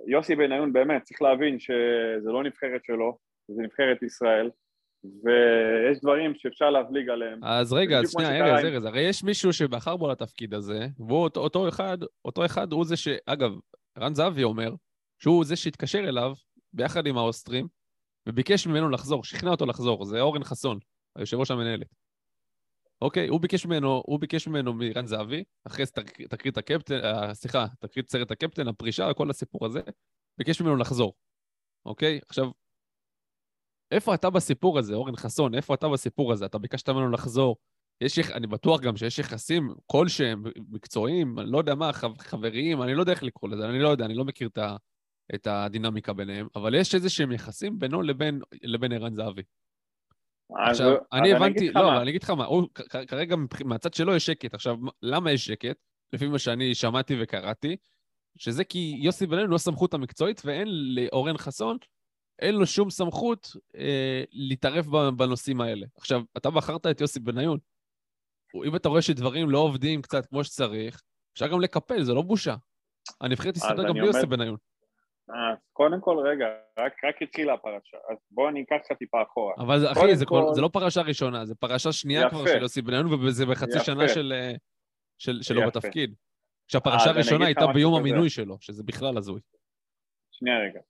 [0.07, 3.19] יוסי בניון, באמת, צריך להבין שזה לא נבחרת שלו,
[3.49, 4.51] זה נבחרת ישראל,
[5.05, 7.41] ויש דברים שאפשר להבליג עליהם.
[7.45, 11.41] אז רגע, אז שנייה, ארז, ארז, הרי יש מישהו שבחר בו לתפקיד הזה, והוא אותו,
[11.41, 13.09] אותו אחד, אותו אחד הוא זה ש...
[13.27, 13.51] אגב,
[13.99, 14.75] רן זהבי אומר
[15.19, 16.35] שהוא זה שהתקשר אליו
[16.73, 17.69] ביחד עם האוסטרים,
[18.29, 20.79] וביקש ממנו לחזור, שכנע אותו לחזור, זה אורן חסון,
[21.17, 21.95] היושב ראש המנהלת.
[23.03, 27.67] אוקיי, הוא ביקש ממנו, הוא ביקש ממנו מרן זהבי, אחרי תק- תקרית הקפטן, אה, סליחה,
[27.81, 29.81] תקרית סרט הקפטן, הפרישה, כל הסיפור הזה,
[30.39, 31.15] ביקש ממנו לחזור.
[31.87, 32.21] אוקיי?
[32.29, 32.51] עכשיו,
[33.91, 35.55] איפה אתה בסיפור הזה, אורן חסון?
[35.55, 36.47] איפה אתה בסיפור הזה?
[36.47, 37.57] אתה ביקשת ממנו לחזור.
[38.01, 42.95] יש, אני בטוח גם שיש יחסים כלשהם, מקצועיים, אני לא יודע מה, חב, חבריים, אני
[42.95, 44.77] לא יודע איך לקרוא לזה, אני לא יודע, אני לא מכיר את, ה,
[45.35, 49.43] את הדינמיקה ביניהם, אבל יש איזה שהם יחסים בינו לבין, לבין ערן זהבי.
[50.69, 52.69] עכשיו, אני הבנתי, לא, אני אגיד לך מה, הוא,
[53.09, 54.55] כרגע מהצד שלו יש שקט.
[54.55, 55.77] עכשיו, מה- למה יש שקט?
[56.13, 57.77] לפי מה שאני שמעתי וקראתי,
[58.39, 61.77] שזה כי יוסי בניון לא סמכות המקצועית, ואין לאורן חסון,
[62.39, 64.87] אין לו שום סמכות אה, להתערב
[65.17, 65.87] בנושאים האלה.
[65.97, 67.59] עכשיו, אתה בחרת את יוסי בניון.
[68.67, 72.57] אם אתה רואה שדברים לא עובדים קצת כמו שצריך, אפשר גם לקפל, זה לא בושה.
[73.21, 74.57] הנבחרת תסתדר גם בלי יוסי בניון.
[75.29, 76.47] אז קודם כל, רגע,
[76.79, 79.55] רק, רק התחילה הפרשה, אז בואו אני אקח לך טיפה אחורה.
[79.59, 80.43] אבל אחי, זה, כל...
[80.47, 82.49] כל- זה לא פרשה ראשונה, זה פרשה שנייה כבר יפה.
[82.49, 83.85] של יוסי בניון, וזה בחצי יפה.
[83.85, 84.53] שנה של, אה,
[85.19, 85.71] של, שלו יפה.
[85.71, 86.15] בתפקיד.
[86.69, 88.01] כשהפרשה אני הראשונה הייתה ביום כזה.
[88.01, 89.41] המינוי שלו, שזה בכלל הזוי.
[90.33, 90.81] שנייה רגע.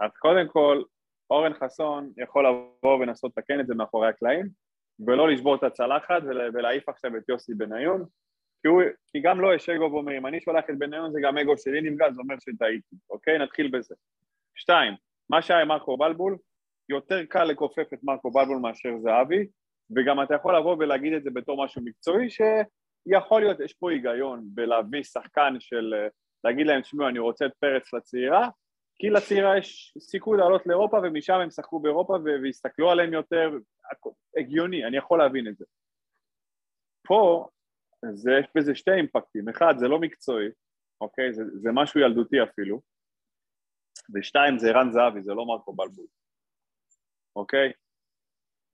[0.00, 0.82] אז קודם כל,
[1.30, 4.48] אורן חסון יכול לבוא ולנסות לתקן את זה מאחורי הקלעים,
[5.06, 8.04] ולא לשבור את הצלחת ול- ולהעיף עכשיו את יוסי בניון,
[8.62, 11.38] כי, הוא, כי גם לו יש אגו ואומר, אם אני שולח את בניון זה גם
[11.38, 13.38] אגו שלי נפגע, זה אומר שטעיתי, אוקיי?
[13.38, 13.94] נתחיל בזה.
[14.54, 14.94] שתיים,
[15.30, 16.36] מה שהיה עם מרקו בלבול,
[16.88, 19.46] יותר קל לכופף את מרקו בלבול מאשר זהבי,
[19.96, 24.40] וגם אתה יכול לבוא ולהגיד את זה בתור משהו מקצועי, שיכול להיות, יש פה היגיון
[24.44, 25.94] בלהביא שחקן של,
[26.44, 28.48] להגיד להם, תשמעו, אני רוצה את פרץ לצעירה,
[28.98, 33.50] כי לצעירה יש סיכוי לעלות לאירופה ומשם הם שחקו באירופה והסתכלו עליהם יותר,
[34.36, 35.64] הגיוני, אני יכול להבין את זה.
[37.06, 37.48] פה
[38.12, 40.48] זה, יש בזה שתי אימפקטים, אחד זה לא מקצועי,
[41.00, 41.32] אוקיי?
[41.32, 42.80] זה, זה משהו ילדותי אפילו,
[44.14, 46.06] ושתיים זה ערן זהבי, זה לא מרקו בלבול,
[47.36, 47.72] אוקיי?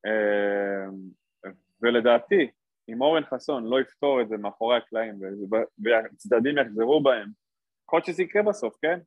[0.06, 1.10] אמ,
[1.82, 2.50] ולדעתי,
[2.88, 5.20] אם אורן חסון לא יפתור את זה מאחורי הקלעים
[5.78, 7.30] והצדדים יחזרו בהם,
[7.84, 8.98] יכול להיות שזה יקרה בסוף, כן?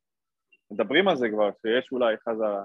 [0.72, 2.64] מדברים על זה כבר, שיש אולי חזרה.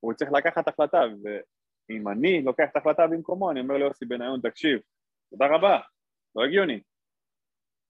[0.00, 4.80] הוא צריך לקחת החלטה, ואם אני לוקח את ההחלטה במקומו, אני אומר ליוסי בניון, תקשיב,
[5.30, 5.80] תודה רבה,
[6.36, 6.80] לא הגיוני.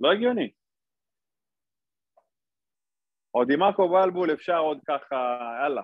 [0.00, 0.50] לא הגיוני.
[3.30, 5.82] עוד עם מרקו בלבול אפשר עוד ככה, יאללה,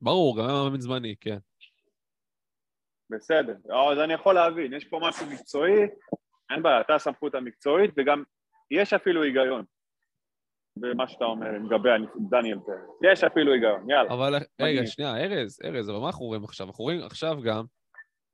[0.00, 1.38] ברור, גם היה מאמין זמני, כן.
[3.10, 3.56] בסדר.
[3.92, 5.82] אז אני יכול להבין, יש פה משהו מקצועי,
[6.50, 8.22] אין בעיה, אתה הסמכות המקצועית, וגם
[8.70, 9.64] יש אפילו היגיון
[10.76, 11.88] במה שאתה אומר לגבי
[12.30, 13.12] דניאל פרץ.
[13.12, 14.14] יש אפילו היגיון, יאללה.
[14.14, 14.86] אבל רגע.
[14.86, 16.66] שנייה, ארז, ארז, אבל מה אנחנו רואים עכשיו?
[16.66, 17.64] אנחנו רואים עכשיו גם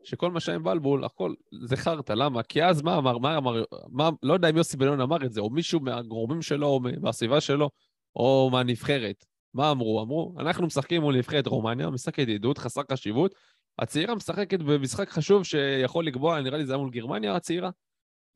[0.04, 2.42] שכל מה שהיה עם בלבול, הכל זה חרטא, למה?
[2.42, 5.40] כי אז מה אמר, מה אמר, מה, לא יודע אם יוסי בניון אמר את זה,
[5.40, 7.70] או מישהו מהגורמים שלו, או מהסביבה שלו,
[8.16, 9.24] או מהנבחרת.
[9.54, 10.02] מה אמרו?
[10.02, 13.34] אמרו, אנחנו משחקים מול נבחרת רומניה, משחק ידידות, חסר חשיבות.
[13.78, 17.70] הצעירה משחקת במשחק חשוב שיכול לקבוע, נראה לי זה היה מול גרמניה הצעירה,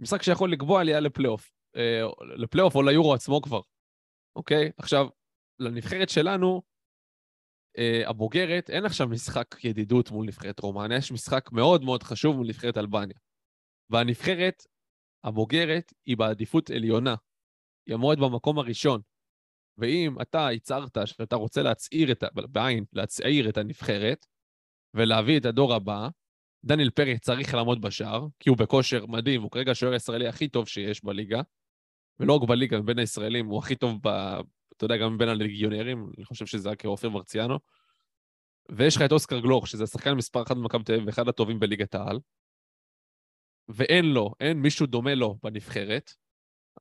[0.01, 1.51] משחק שיכול לקבוע עלייה לפלייאוף.
[1.77, 2.03] אה,
[2.37, 3.61] לפלייאוף או ליורו עצמו כבר,
[4.37, 4.71] אוקיי?
[4.77, 5.09] עכשיו,
[5.59, 6.63] לנבחרת שלנו,
[8.07, 12.77] הבוגרת, אין עכשיו משחק ידידות מול נבחרת רומניה, יש משחק מאוד מאוד חשוב מול נבחרת
[12.77, 13.17] אלבניה.
[13.91, 14.63] והנבחרת
[15.25, 17.15] הבוגרת היא בעדיפות עליונה.
[17.87, 19.01] היא אמורה להיות במקום הראשון.
[19.79, 24.27] ואם אתה הצהרת שאתה רוצה להצעיר את, בעין, להצעיר את הנבחרת
[24.95, 26.09] ולהביא את הדור הבא,
[26.65, 30.69] דניאל פרץ צריך לעמוד בשער, כי הוא בכושר מדהים, הוא כרגע השוער הישראלי הכי טוב
[30.69, 31.43] שיש בליגה,
[32.21, 34.09] ולא רק בליגה, מבין הישראלים, הוא הכי טוב, ב,
[34.81, 37.59] אתה יודע, גם מבין הליגיונרים, אני חושב שזה היה כעופר מרציאנו.
[38.69, 41.95] ויש לך את אוסקר גלוך, שזה השחקן מספר אחת במכבי תל אביב ואחד הטובים בליגת
[41.95, 42.21] העל,
[43.69, 46.15] ואין לו, אין מישהו דומה לו בנבחרת,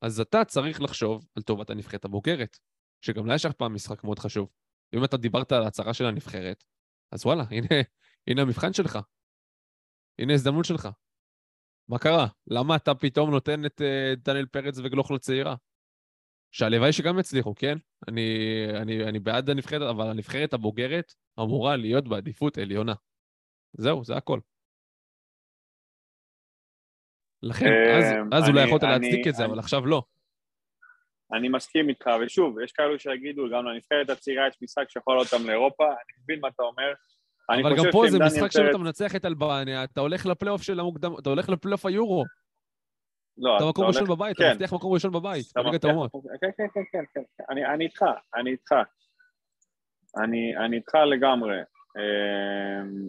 [0.02, 2.58] אז אתה צריך לחשוב על טובת הנבחרת הבוגרת,
[3.00, 4.48] שגם לה יש אף פעם משחק מאוד חשוב.
[4.94, 6.64] אם אתה דיברת על ההצהרה של הנבחרת,
[7.12, 7.82] אז וואלה, הנה,
[8.26, 8.98] הנה המבחן שלך.
[10.18, 10.88] הנה ההזדמנות שלך.
[11.88, 12.26] מה קרה?
[12.46, 15.54] למה אתה פתאום נותן את uh, דניאל פרץ וגלוך לצעירה?
[16.50, 17.78] שהלוואי שגם יצליחו, כן?
[18.08, 18.26] אני,
[18.82, 22.94] אני, אני בעד הנבחרת, אבל הנבחרת הבוגרת אמורה להיות בעדיפות עליונה.
[23.72, 24.40] זהו, זה הכל.
[27.42, 27.66] לכן,
[27.98, 30.02] אז, אמ, אז אולי יכולת להצדיק את זה, אבל עכשיו לא.
[31.32, 35.46] אני מסכים איתך, ושוב, יש כאלו שיגידו, גם לנבחרת הצעירה יש משחק שיכול לעלות אותם
[35.46, 36.92] לאירופה, אני מבין מה אתה אומר.
[37.50, 41.12] אבל גם פה זה משחק שאתה פרץ- מנצח את אלבניה, אתה הולך לפלייאוף של המוקדם,
[41.18, 42.24] אתה הולך לפלייאוף היורו.
[43.40, 44.44] לא, אתה מקום ראשון בבית, כן.
[44.44, 46.12] אתה מבטיח מקום ראשון בבית, בליגת האומות.
[46.40, 47.44] כן, כן, כן, כן, כן, כן.
[47.50, 48.04] אני, איתך,
[48.34, 48.74] אני איתך.
[50.16, 51.56] אני, איתך לגמרי.
[51.96, 53.08] אמ,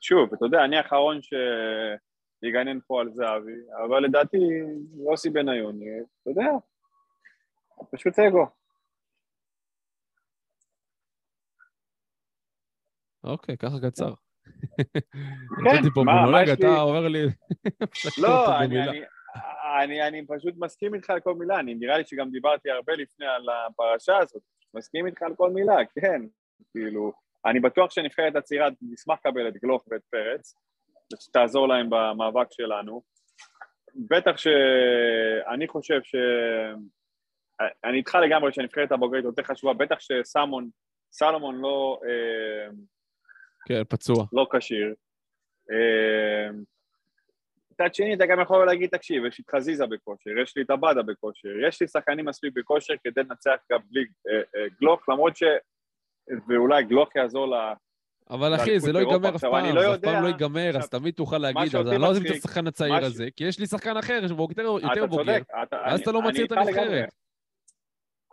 [0.00, 3.52] שוב, אתה יודע, אני האחרון שיגנן פה על זהבי,
[3.86, 4.36] אבל לדעתי
[5.10, 5.80] יוסי בניון,
[6.22, 6.50] אתה יודע,
[7.92, 8.46] פשוט אגו.
[13.24, 14.12] אוקיי, ככה קצר.
[15.64, 17.20] כן, מה- מה יש לי- אתה אומר לי...
[18.22, 18.76] לא, אני.
[19.82, 23.26] אני, אני, פשוט מסכים איתך על כל מילה, אני נראה לי שגם דיברתי הרבה לפני
[23.26, 24.42] על הפרשה הזאת,
[24.74, 26.22] מסכים איתך על כל מילה, כן,
[26.72, 27.12] כאילו,
[27.46, 30.54] אני בטוח שנבחרת הצעירה נשמח לקבל את גלוך ואת פרץ,
[31.12, 33.02] ושתעזור להם במאבק שלנו.
[34.10, 36.14] בטח שאני חושב ש...
[37.84, 40.68] אני איתך לגמרי שהנבחרת הבוגרת יותר חשובה, בטח שסלמון,
[41.12, 42.70] סלומון לא, אה,
[43.66, 44.24] כן, פצוע.
[44.32, 44.94] לא כשיר.
[47.80, 50.70] מצד שני, אתה גם יכול להגיד, תקשיב, יש לי את חזיזה בכושר, יש לי את
[50.70, 55.36] עבדה בכושר, יש לי שחקנים מספיק בכושר כדי לנצח גם בלי אה, אה, גלוך, למרות
[55.36, 55.42] ש...
[56.48, 57.54] ואולי גלוך יעזור ל...
[58.30, 58.98] אבל אחי, זה לא.
[58.98, 61.98] ייגמר אף פעם, לא זה אף פעם לא ייגמר, אז תמיד תוכל להגיד, אז אני
[61.98, 64.48] לא עוזב את השחקן הצעיר הזה, כי יש לי שחקן אחר שהוא
[64.82, 67.08] יותר בוגר, צודק, אתה, ואז אני- אתה לא אני מצעיר את הנבחרת.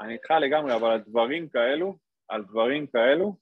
[0.01, 1.97] אני איתך לגמרי, אבל על דברים כאלו,
[2.29, 3.35] על דברים כאלו,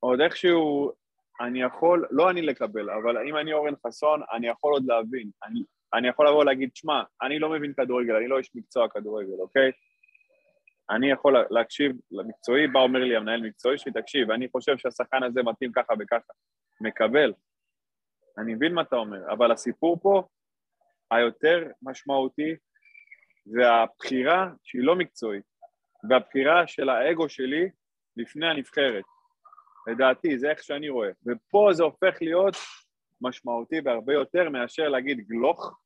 [0.00, 0.92] עוד איכשהו
[1.40, 5.30] אני יכול, לא אני לקבל, אבל אם אני אורן חסון, אני יכול עוד להבין.
[5.44, 5.60] אני,
[5.94, 9.70] אני יכול לבוא ולהגיד, שמע, אני לא מבין כדורגל, אני לא איש מקצוע כדורגל, אוקיי?
[10.90, 15.22] אני יכול לה- להקשיב למקצועי, בא אומר לי המנהל מקצועי שלי, תקשיב, אני חושב שהשחקן
[15.22, 16.32] הזה מתאים ככה וככה.
[16.80, 17.32] מקבל.
[18.38, 20.22] אני מבין מה אתה אומר, אבל הסיפור פה,
[21.10, 22.54] היותר משמעותי,
[23.44, 25.44] זה הבחירה שהיא לא מקצועית,
[26.10, 27.68] והבחירה של האגו שלי
[28.16, 29.04] לפני הנבחרת.
[29.86, 31.10] לדעתי, זה איך שאני רואה.
[31.26, 32.54] ופה זה הופך להיות
[33.20, 35.80] משמעותי בהרבה יותר מאשר להגיד גלוך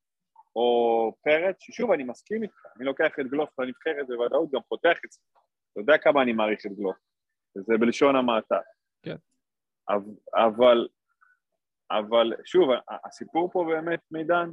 [0.57, 5.13] או פרץ, ששוב, אני מסכים איתך, אני לוקח את גלוך לנבחרת בוודאות, גם פותח את
[5.13, 5.21] זה.
[5.73, 6.97] אתה יודע כמה אני מעריך את גלוך,
[7.57, 8.59] וזה בלשון המעטה.
[9.03, 9.17] כן.
[10.37, 10.89] אבל,
[11.91, 12.71] אבל, שוב,
[13.05, 14.51] הסיפור פה באמת, מידן,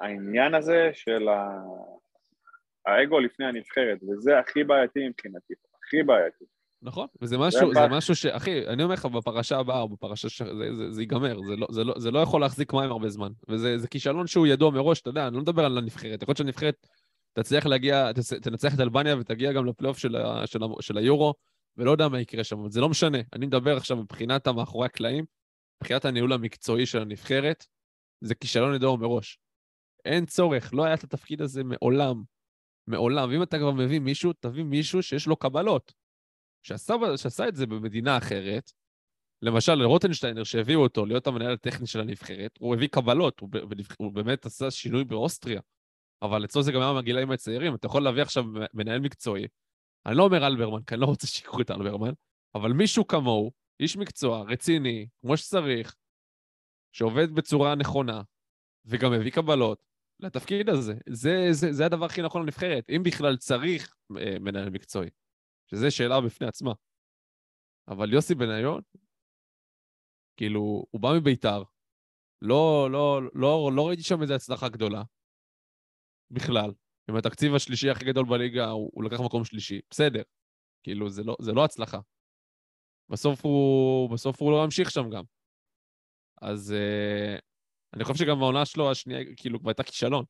[0.00, 1.58] העניין הזה של ה...
[2.86, 6.44] האגו לפני הנבחרת, וזה הכי בעייתי מבחינתי, הכי בעייתי.
[6.82, 7.88] נכון, וזה משהו, זה.
[7.88, 8.26] משהו ש...
[8.26, 10.42] אחי, אני אומר לך, בפרשה הבאה, או בפרשה ש...
[10.42, 13.32] זה, זה, זה ייגמר, זה לא, זה, לא, זה לא יכול להחזיק מים הרבה זמן.
[13.48, 16.22] וזה זה כישלון שהוא ידוע מראש, אתה יודע, אני לא מדבר על הנבחרת.
[16.22, 16.86] יכול להיות שהנבחרת
[17.32, 21.34] תצליח להגיע, תצ- תנצח את אלבניה ותגיע גם לפלייאוף של, ה, של, ה, של היורו,
[21.76, 23.18] ולא יודע מה יקרה שם, אבל זה לא משנה.
[23.32, 25.24] אני מדבר עכשיו מבחינת המאחורי הקלעים,
[25.82, 27.66] מבחינת הניהול המקצועי של הנבחרת,
[28.20, 29.38] זה כישלון ידוע מראש.
[30.04, 32.22] אין צורך, לא היה את התפקיד הזה מעולם.
[32.86, 33.30] מעולם.
[33.30, 35.92] ואם אתה כבר מביא מישהו, תביא מישהו שיש לו קבלות.
[36.62, 38.72] שעשה, שעשה את זה במדינה אחרת,
[39.42, 43.48] למשל רוטנשטיינר שהביאו אותו להיות המנהל הטכני של הנבחרת, הוא הביא קבלות, הוא,
[43.98, 45.60] הוא באמת עשה שינוי באוסטריה.
[46.22, 48.44] אבל אצלו זה גם היה מהגילאים הצעירים, אתה יכול להביא עכשיו
[48.74, 49.46] מנהל מקצועי.
[50.06, 52.12] אני לא אומר אלברמן, כי אני לא רוצה שיקחו את אלברמן,
[52.54, 55.96] אבל מישהו כמוהו, איש מקצוע, רציני, כמו שצריך,
[56.92, 58.22] שעובד בצורה נכונה,
[58.84, 59.82] וגם הביא קבלות
[60.20, 60.94] לתפקיד הזה.
[61.08, 65.10] זה, זה, זה הדבר הכי נכון לנבחרת, אם בכלל צריך אה, מנהל מקצועי.
[65.74, 66.72] שזו שאלה בפני עצמה.
[67.88, 68.80] אבל יוסי בניון,
[70.36, 71.62] כאילו, הוא בא מביתר,
[72.42, 75.02] לא, לא, לא, לא ראיתי שם איזו הצלחה גדולה,
[76.30, 76.70] בכלל.
[77.10, 79.80] עם התקציב השלישי הכי גדול בליגה, הוא, הוא לקח מקום שלישי.
[79.90, 80.22] בסדר,
[80.82, 82.00] כאילו, זה לא, זה לא הצלחה.
[83.08, 85.24] בסוף הוא, בסוף הוא לא ממשיך שם גם.
[86.42, 87.36] אז, אה,
[87.94, 90.24] אני חושב שגם העונה שלו השנייה, כאילו, כבר הייתה כישלון.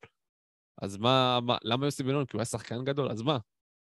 [0.81, 2.25] אז מה, מה, למה יוסי בניון?
[2.25, 3.37] כי הוא היה שחקן גדול, אז מה?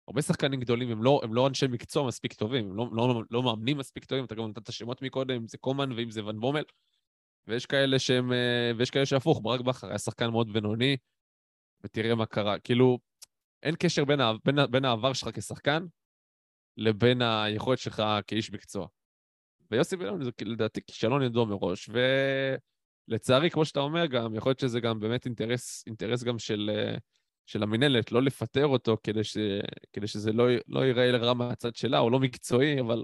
[0.09, 3.43] הרבה שחקנים גדולים הם לא, הם לא אנשי מקצוע מספיק טובים, הם לא, לא, לא
[3.43, 6.63] מאמנים מספיק טובים, אתה גם נתת שמות מקודם, אם זה קומן ואם זה ון בומל,
[7.47, 10.97] ויש כאלה שהם, אה, ויש כאלה שהפוך, ברק בכר היה שחקן מאוד בינוני,
[11.83, 12.59] ותראה מה קרה.
[12.59, 12.99] כאילו,
[13.63, 15.85] אין קשר בין, בין, בין העבר שלך כשחקן
[16.77, 18.87] לבין היכולת שלך כאיש מקצוע.
[19.71, 21.89] ויוסי בניון זה לדעתי כישלון ידוע מראש,
[23.09, 26.97] ולצערי, כמו שאתה אומר גם, יכול להיות שזה גם באמת אינטרס, אינטרס גם של, אה,
[27.49, 29.37] של המינהלת, לא לפטר אותו כדי, ש,
[29.93, 33.03] כדי שזה לא, לא ייראה רע מהצד שלה, או לא מקצועי, אבל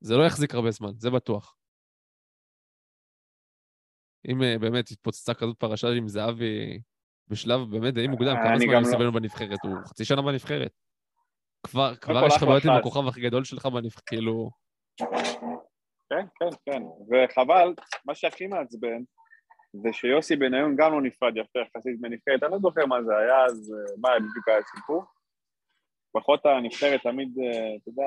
[0.00, 1.56] זה לא יחזיק הרבה זמן, זה בטוח.
[4.28, 6.80] אם אה, באמת התפוצצה כזאת פרשה עם זהבי
[7.28, 9.58] בשלב באמת די מוקדם, כמה אני זמן גם יוסי לא- בנבחרת?
[9.62, 10.72] הוא חצי שנה בנבחרת.
[11.66, 12.70] כבר, כבר יש לך בעיות עם.
[12.70, 14.50] הכוכב הכי גדול שלך בנבחרת, כאילו...
[16.10, 16.82] כן, כן, כן.
[16.82, 19.02] וחבל, מה שהכי מעצבן,
[19.82, 23.44] זה שיוסי בניון גם לא נפרד יפה יחסית בנבחרת, אני לא זוכר מה זה היה,
[23.44, 25.04] אז אה, מה בדיוק היה הסיפור.
[26.16, 28.06] לפחות הנבחרת תמיד, אה, אתה יודע,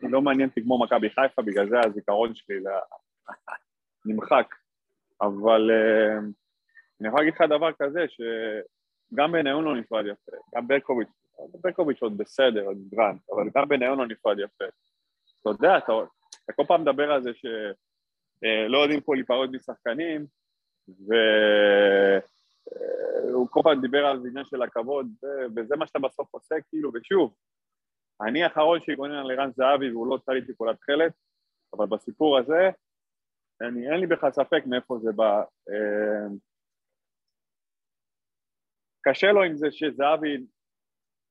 [0.00, 2.86] היא לא מעניינת כמו מכבי חיפה, בגלל זה הזיכרון שלי ל-
[4.06, 4.54] נמחק.
[5.20, 6.18] אבל אה,
[7.00, 11.08] אני יכול להגיד לך דבר כזה, שגם בניון לא נפרד יפה, גם ברקוביץ',
[11.62, 14.64] ברקוביץ' עוד בסדר, עוד גרנט, אבל גם בניון לא נפרד יפה.
[15.40, 15.92] אתה יודע, אתה,
[16.44, 20.26] אתה כל פעם מדבר על זה שלא יודעים פה להיפרד משחקנים,
[23.28, 25.06] והוא כל פעם דיבר על עניין של הכבוד,
[25.56, 27.34] וזה מה שאתה בסוף עושה, כאילו, ושוב,
[28.20, 31.12] אני האחרון שיגונן על ערן זהבי והוא לא צליתי כל התכלת,
[31.76, 32.70] אבל בסיפור הזה,
[33.60, 35.42] אני, אין לי בכלל ספק מאיפה זה בא.
[35.70, 36.26] אה,
[39.02, 40.46] קשה לו עם זה שזהבי,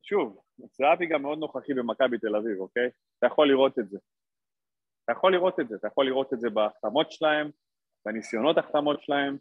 [0.04, 2.90] שוב, זהבי גם מאוד נוכחי במכבי תל אביב, אוקיי?
[3.18, 3.98] אתה יכול לראות את זה.
[5.04, 7.50] אתה יכול לראות את זה, אתה יכול לראות את זה בהחתמות שלהם,
[8.06, 9.38] בניסיונות החתמות שלהם,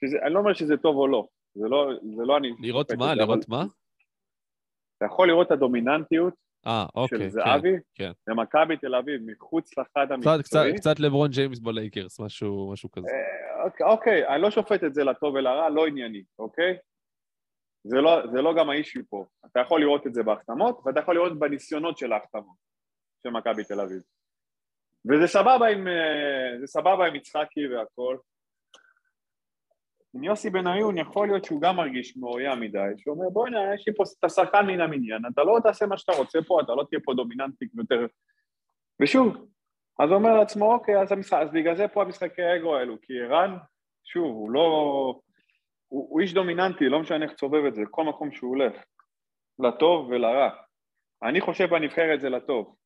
[0.00, 2.52] שזה, אני לא אומר שזה טוב או לא, זה לא, זה לא אני...
[2.60, 3.06] לראות מה?
[3.06, 3.64] אבל לראות מה?
[4.96, 6.34] אתה יכול לראות את הדומיננטיות
[6.66, 7.30] אה, אוקיי, של כן.
[7.30, 8.10] זהבי כן.
[8.28, 10.76] במכבי תל אביב, מחוץ לחד קצת, קצת, המקצועי.
[10.76, 13.08] קצת לברון ג'יימס בלייקרס, משהו, משהו כזה.
[13.08, 16.76] אה, אוקיי, אוקיי, אני לא שופט את זה לטוב ולרע, לא ענייני, אוקיי?
[17.84, 19.24] זה לא, זה לא גם האישיו פה.
[19.46, 22.56] אתה יכול לראות את זה בהחתמות, ואתה יכול לראות בניסיונות של ההחתמות
[23.22, 24.02] של מכבי תל אביב.
[25.06, 28.16] וזה סבבה עם, אה, זה סבבה עם יצחקי והכל.
[30.14, 34.04] עם יוסי בניון יכול להיות שהוא גם מרגיש מאוים מדי, שאומר בוא'נה, יש לי פה
[34.18, 37.14] את השחקן מן המניין, אתה לא תעשה מה שאתה רוצה פה, אתה לא תהיה פה
[37.14, 38.06] דומיננטי יותר...
[39.02, 39.36] ושוב,
[39.98, 43.20] אז הוא אומר לעצמו, אוקיי, אז, המשחק, אז בגלל זה פה המשחקי האגו האלו, כי
[43.20, 43.56] ערן,
[44.04, 44.60] שוב, הוא לא...
[45.88, 48.74] הוא, הוא איש דומיננטי, לא משנה איך תסובב את זה, כל מקום שהוא הולך,
[49.58, 50.50] לטוב ולרע.
[51.22, 52.76] אני חושב בנבחרת זה לטוב.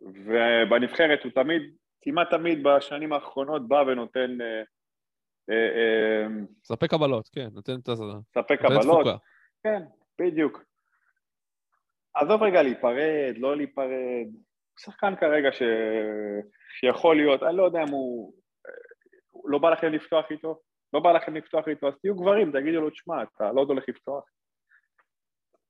[0.00, 1.62] ובנבחרת הוא תמיד,
[2.02, 4.62] כמעט תמיד בשנים האחרונות בא ונותן, אה,
[5.50, 6.26] אה, אה,
[6.64, 8.02] ספק קבלות, כן, נותן את הזה.
[8.34, 9.06] ספק קבלות.
[9.62, 9.82] כן,
[10.20, 10.64] בדיוק.
[12.14, 14.26] עזוב רגע להיפרד, לא להיפרד.
[14.80, 15.62] שחקן כרגע ש...
[16.80, 18.32] שיכול להיות, אני לא יודע אם הוא...
[19.44, 20.60] לא בא לכם לפתוח איתו?
[20.92, 23.88] לא בא לכם לפתוח איתו, אז תהיו גברים, תגידו לו, תשמע, אתה לא עוד הולך
[23.88, 24.24] לפתוח.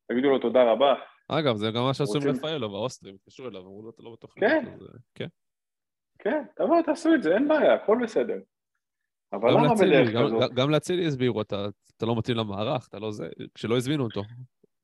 [0.09, 0.94] תגידו לו תודה רבה.
[1.39, 4.11] אגב, זה גם מה שעשו עם רוצים- רפאלו, והאוסטרים התקשרו אליו, אמרו לו, אתה לא
[4.12, 4.35] בטוח.
[4.40, 4.65] כן.
[5.15, 5.27] כן.
[6.19, 8.39] כן, תבואו, תעשו את זה, אין בעיה, הכל בסדר.
[9.32, 10.52] אבל למה בדרך כזאת?
[10.55, 11.66] גם- לאצילי הסבירו, אתה
[12.02, 14.23] לא מתאים למערך, אתה לא זה, כשלא הזמינו אותו.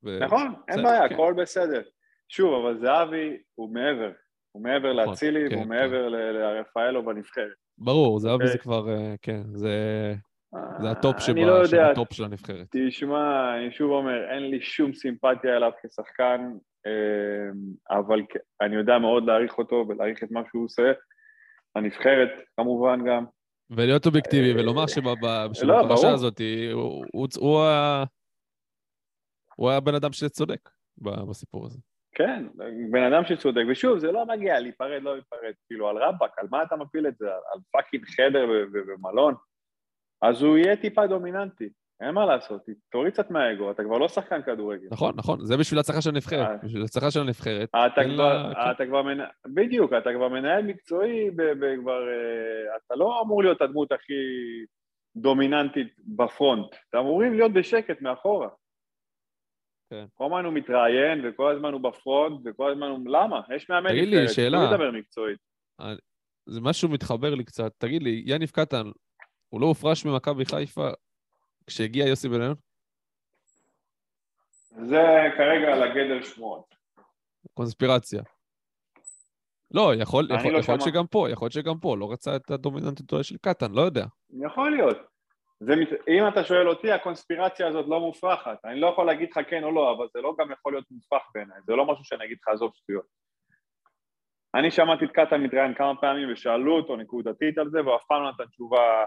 [0.02, 1.14] נכון, אין בעיה, כן.
[1.14, 1.82] הכל בסדר.
[2.28, 4.12] שוב, אבל זהבי הוא מעבר.
[4.52, 5.68] הוא מעבר נכון, לאצילי, כן, והוא כן.
[5.68, 7.52] מעבר ל- לרפאלו בנבחרת.
[7.78, 8.48] ברור, זהבי אוקיי.
[8.48, 9.74] זה כבר, אה, כן, זה
[10.80, 12.66] זה הטופ אני לא שבה- יודע, שבטופ של הנבחרת.
[12.88, 16.52] תשמע, אני שוב אומר, אין לי שום סימפתיה אליו כשחקן,
[16.86, 17.50] אה,
[17.98, 18.20] אבל
[18.60, 20.92] אני יודע מאוד להעריך אותו ולהעריך את מה שהוא עושה.
[21.76, 23.24] הנבחרת, כמובן גם.
[23.70, 24.86] ולהיות אובייקטיבי ולומר לא,
[25.54, 26.10] שבפרשה.
[26.12, 26.40] הזאת,
[26.72, 27.28] הוא- הוא-
[29.70, 30.60] היה הבן אדם שצודק
[31.28, 31.78] בסיפור הזה.
[32.14, 32.46] כן,
[32.90, 36.62] בן אדם שצודק, ושוב, זה לא מגיע להיפרד, לא להיפרד, כאילו על רבאק, על מה
[36.62, 37.26] אתה מפיל את זה?
[37.26, 39.34] על, פאקינג חדר במלון?
[40.22, 41.68] אז הוא יהיה טיפה דומיננטי,
[42.00, 42.60] אין מה לעשות,
[42.92, 44.88] תוריד קצת מהאגו, אתה כבר לא שחקן כדורגל.
[44.90, 46.14] נכון, נכון, זה בשביל הצלחה של אה.
[46.14, 46.64] הנבחרת.
[46.64, 47.68] בשביל הצלחה של הנבחרת.
[47.68, 48.70] אתה תן כבר, לה- כן.
[48.70, 51.30] אתה כבר מנהל, בדיוק, אתה כבר מנהל מקצועי,
[51.82, 54.12] כבר, אה, אתה לא אמור להיות הדמות הכי
[55.16, 58.48] דומיננטית בפרונט, אתה אמורים להיות בשקט מאחורה.
[59.90, 60.04] כן.
[60.14, 62.98] כל הזמן הוא מתראיין, וכל הזמן הוא בפרונט, וכל הזמן הוא...
[63.06, 63.40] למה?
[63.54, 64.58] יש מאמן תגיד לי, שאלה.
[64.58, 65.38] הוא ידבר מקצועית.
[66.48, 67.72] זה משהו מתחבר לי קצת.
[67.78, 68.82] תגיד לי, יניב קטן,
[69.48, 70.88] הוא לא הופרש ממכבי חיפה
[71.66, 72.54] כשהגיע יוסי בניון?
[74.70, 75.02] זה
[75.36, 76.74] כרגע על הגדר שמועות.
[77.54, 78.22] קונספירציה.
[79.70, 82.50] לא, יכול יכול- לא יכול להיות שגם פה, יכול להיות שגם פה, לא רצה את
[82.50, 84.04] הדומיננטיות של קטן, לא יודע.
[84.46, 84.96] יכול להיות.
[85.60, 85.72] זה,
[86.08, 88.58] אם אתה שואל אותי, הקונספירציה הזאת לא מופרכת.
[88.64, 91.22] אני לא יכול להגיד לך כן או לא, אבל זה לא גם יכול להיות מופרך
[91.34, 91.58] בעיניי.
[91.66, 93.04] זה לא משהו שאני אגיד לך, עזוב שטויות.
[94.54, 98.22] אני שמעתי את קטן מתראיין כמה פעמים ושאלו אותו נקודתית על זה, והוא אף פעם
[98.22, 99.04] לא נתן תשובה...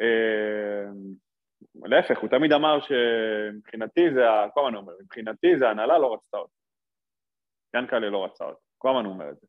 [0.00, 0.90] אה,
[1.84, 4.20] להפך, הוא תמיד אמר שמבחינתי זה,
[4.54, 6.52] כל הזמן הוא אומר, מבחינתי זה ההנהלה לא רצתה אותי.
[7.76, 9.46] ינקלה לא רצה אותי, כל הזמן הוא אומר את זה.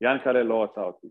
[0.00, 1.08] ינקלה לא רצה אותי,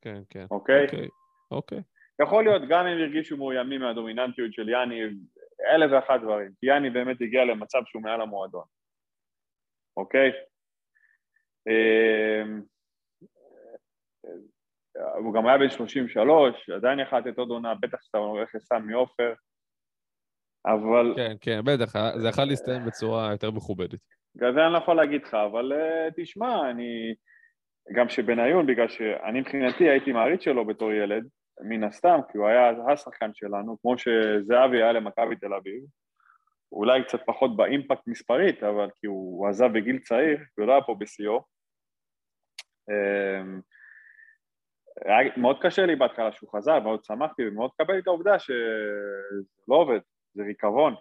[0.00, 0.46] כן, כן.
[0.50, 0.84] אוקיי?
[0.84, 1.08] אוקיי,
[1.50, 1.82] אוקיי.
[2.22, 5.00] יכול להיות גם אם הרגישו מאוימים מהדומיננטיות של יאני,
[5.74, 8.64] אלף ואחת דברים, כי יאני באמת הגיע למצב שהוא מעל המועדון,
[9.96, 10.32] אוקיי?
[14.96, 18.92] אמ, הוא גם היה בן 33, עדיין יכל לתת עוד עונה, בטח שאתה הולך לסמי
[18.92, 19.34] עופר,
[20.66, 24.00] אבל כן, כן, בטח, זה יכול להסתיים בצורה יותר מכובדת.
[24.36, 27.14] בגלל זה אני לא יכול להגיד לך, אבל uh, תשמע, אני...
[27.92, 31.28] גם שבניון, בגלל שאני מבחינתי הייתי מעריץ שלו בתור ילד,
[31.60, 35.82] מן הסתם, כי הוא היה השחקן שלנו, כמו שזהבי היה למכבי תל אביב,
[36.72, 40.94] אולי קצת פחות באימפקט מספרית, אבל כי הוא, הוא עזב בגיל צעיר, ולא היה פה
[40.98, 41.44] בשיאו.
[45.04, 48.54] היה מאוד קשה לי בהתחלה שהוא חזר, מאוד שמחתי ומאוד קבל את העובדה שזה
[49.68, 49.98] לא עובד,
[50.34, 50.94] זה ריקבון.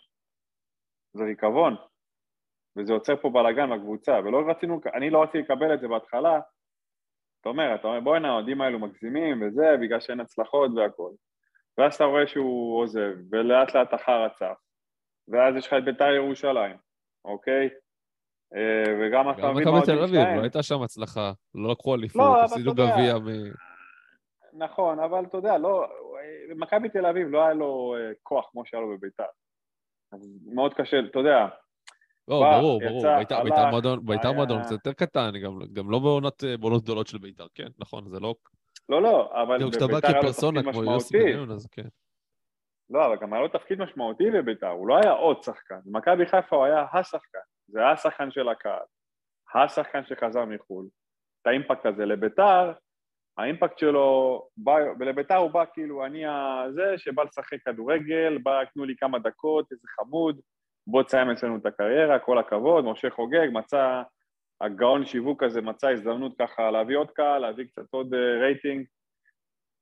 [1.14, 1.76] זה ריקבון.
[2.78, 6.40] וזה יוצר פה בלאגן בקבוצה, ולא רצינו, אני לא רציתי לקבל את זה בהתחלה.
[7.42, 11.12] אתה אומר, אתה אומר, בוא'נה, האוהדים האלו מגזימים וזה, בגלל שאין הצלחות והכל.
[11.78, 14.58] ואז אתה רואה שהוא עוזב, ולאט לאט החרא צף.
[15.28, 16.78] ואז יש לך את בית"ר ירושלים,
[17.26, 17.70] אוקיי?
[18.56, 20.38] אה, וגם אתה גם מבין מה תל האוהדים אביב, שלהם.
[20.38, 22.94] לא הייתה שם הצלחה, לא לקחו אליפות, לא, הפסידו אתה יודע.
[22.94, 23.28] גביע מ...
[24.58, 25.86] נכון, אבל אתה יודע, לא,
[26.56, 29.24] מכבי תל אביב לא היה לו אה, כוח כמו שהיה לו בביתר.
[30.12, 31.48] אז מאוד קשה, אתה יודע,
[32.28, 35.32] לא, בא, ברור, יצא, ברור, בית"ר- הלך, בית"ר מועדון- בית"ר היה- מועדון קצת יותר קטן,
[35.44, 38.36] גם- גם לא בעונות אה, בעונות גדולות של בית"ר, כן, נכון, זה לא...
[38.90, 39.58] לא, לא, אבל
[39.92, 41.34] בביתר היה לו תפקיד משמעותי.
[41.72, 41.88] כן.
[42.90, 45.80] לא, אבל גם היה לו תפקיד משמעותי בביתר, הוא לא היה עוד שחקן.
[45.86, 48.84] במכבי חיפה הוא היה השחקן, זה היה השחקן של הקהל,
[49.56, 50.86] השחקן שחזר מחו"ל.
[51.42, 52.72] את האימפקט הזה לביתר,
[53.38, 54.42] האימפקט שלו,
[55.00, 59.88] ולביתר הוא בא כאילו, אני הזה שבא לשחק כדורגל, בא, תנו לי כמה דקות, איזה
[59.88, 60.40] חמוד,
[60.88, 64.02] בוא תסיים אצלנו את הקריירה, כל הכבוד, משה חוגג, מצא,
[64.62, 68.86] הגאון שיווק הזה מצא הזדמנות ככה להביא עוד קהל, להביא קצת עוד אה, רייטינג,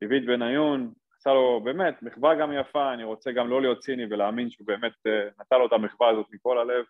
[0.02, 4.06] הביא את בניון, עשה לו באמת מחווה גם יפה, אני רוצה גם לא להיות ציני
[4.10, 6.86] ולהאמין שהוא באמת אה, נתן לו את המחווה הזאת מכל הלב.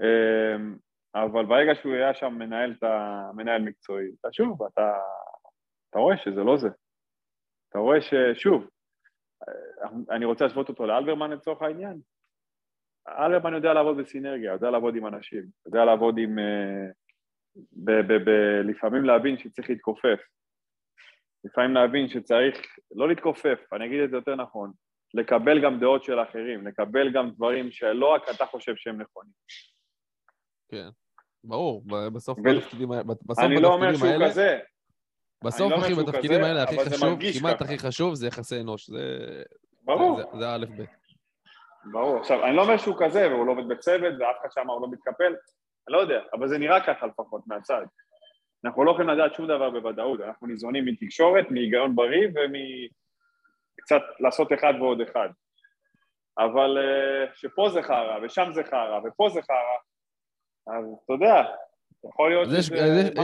[0.00, 0.56] אה,
[1.14, 2.74] אבל ברגע שהוא היה שם מנהל.
[3.34, 4.92] מנהל מקצועי, אתה שוב, אתה,
[5.94, 6.68] אתה רואה שזה לא זה.
[7.68, 8.68] אתה רואה ששוב,
[10.10, 12.00] אני רוצה להשוות אותו לאלברמן לצורך העניין.
[13.08, 16.38] אלברמן יודע לעבוד בסינרגיה, יודע לעבוד עם אנשים, יודע לעבוד עם...
[16.38, 16.90] אה,
[17.72, 18.30] ב, ב, ב,
[18.64, 20.20] לפעמים להבין שצריך להתכופף.
[21.44, 24.72] לפעמים להבין שצריך לא להתכופף, אני אגיד את זה יותר נכון,
[25.14, 29.32] לקבל גם דעות של אחרים, לקבל גם דברים שלא רק אתה חושב שהם נכונים.
[30.68, 30.88] כן.
[31.44, 31.84] ברור,
[32.14, 33.02] בסוף ו- בתפקידים האלה,
[33.38, 34.58] אני לא אומר שהוא האלה, כזה,
[35.44, 37.64] בסוף לא אחי, בתפקידים האלה הכי חשוב, כמעט ככה.
[37.64, 39.18] הכי חשוב זה יחסי אנוש, זה...
[39.82, 40.90] ברור, זה- האלף בית.
[41.92, 42.20] ברור.
[42.20, 44.88] עכשיו, אני לא אומר שהוא כזה והוא לא עובד בצוות ואף אחד שם הוא לא
[44.90, 45.24] מתקפל,
[45.88, 47.82] אני לא יודע, אבל זה נראה ככה לפחות מהצד.
[48.64, 54.74] אנחנו לא יכולים לדעת שום דבר בוודאות, אנחנו ניזונים מתקשורת, מהיגיון בריא ומקצת לעשות אחד
[54.80, 55.28] ועוד אחד.
[56.38, 59.76] אבל uh, שפה זה חרא, ושם זה חרא, ופה זה חרא,
[60.78, 61.44] אז אתה יודע,
[62.08, 62.70] יכול להיות אז יש-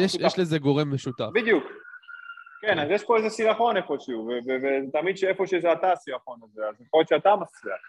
[0.00, 0.20] יש-.
[0.20, 1.28] יש לזה גורם משותף.
[1.34, 1.64] בדיוק.
[2.60, 7.00] כן, אז יש פה איזה סירחון איפשהו, ותמיד שאיפה שזה אתה הסירחון הזה, אז יכול
[7.00, 7.80] להיות שאתה מצליח.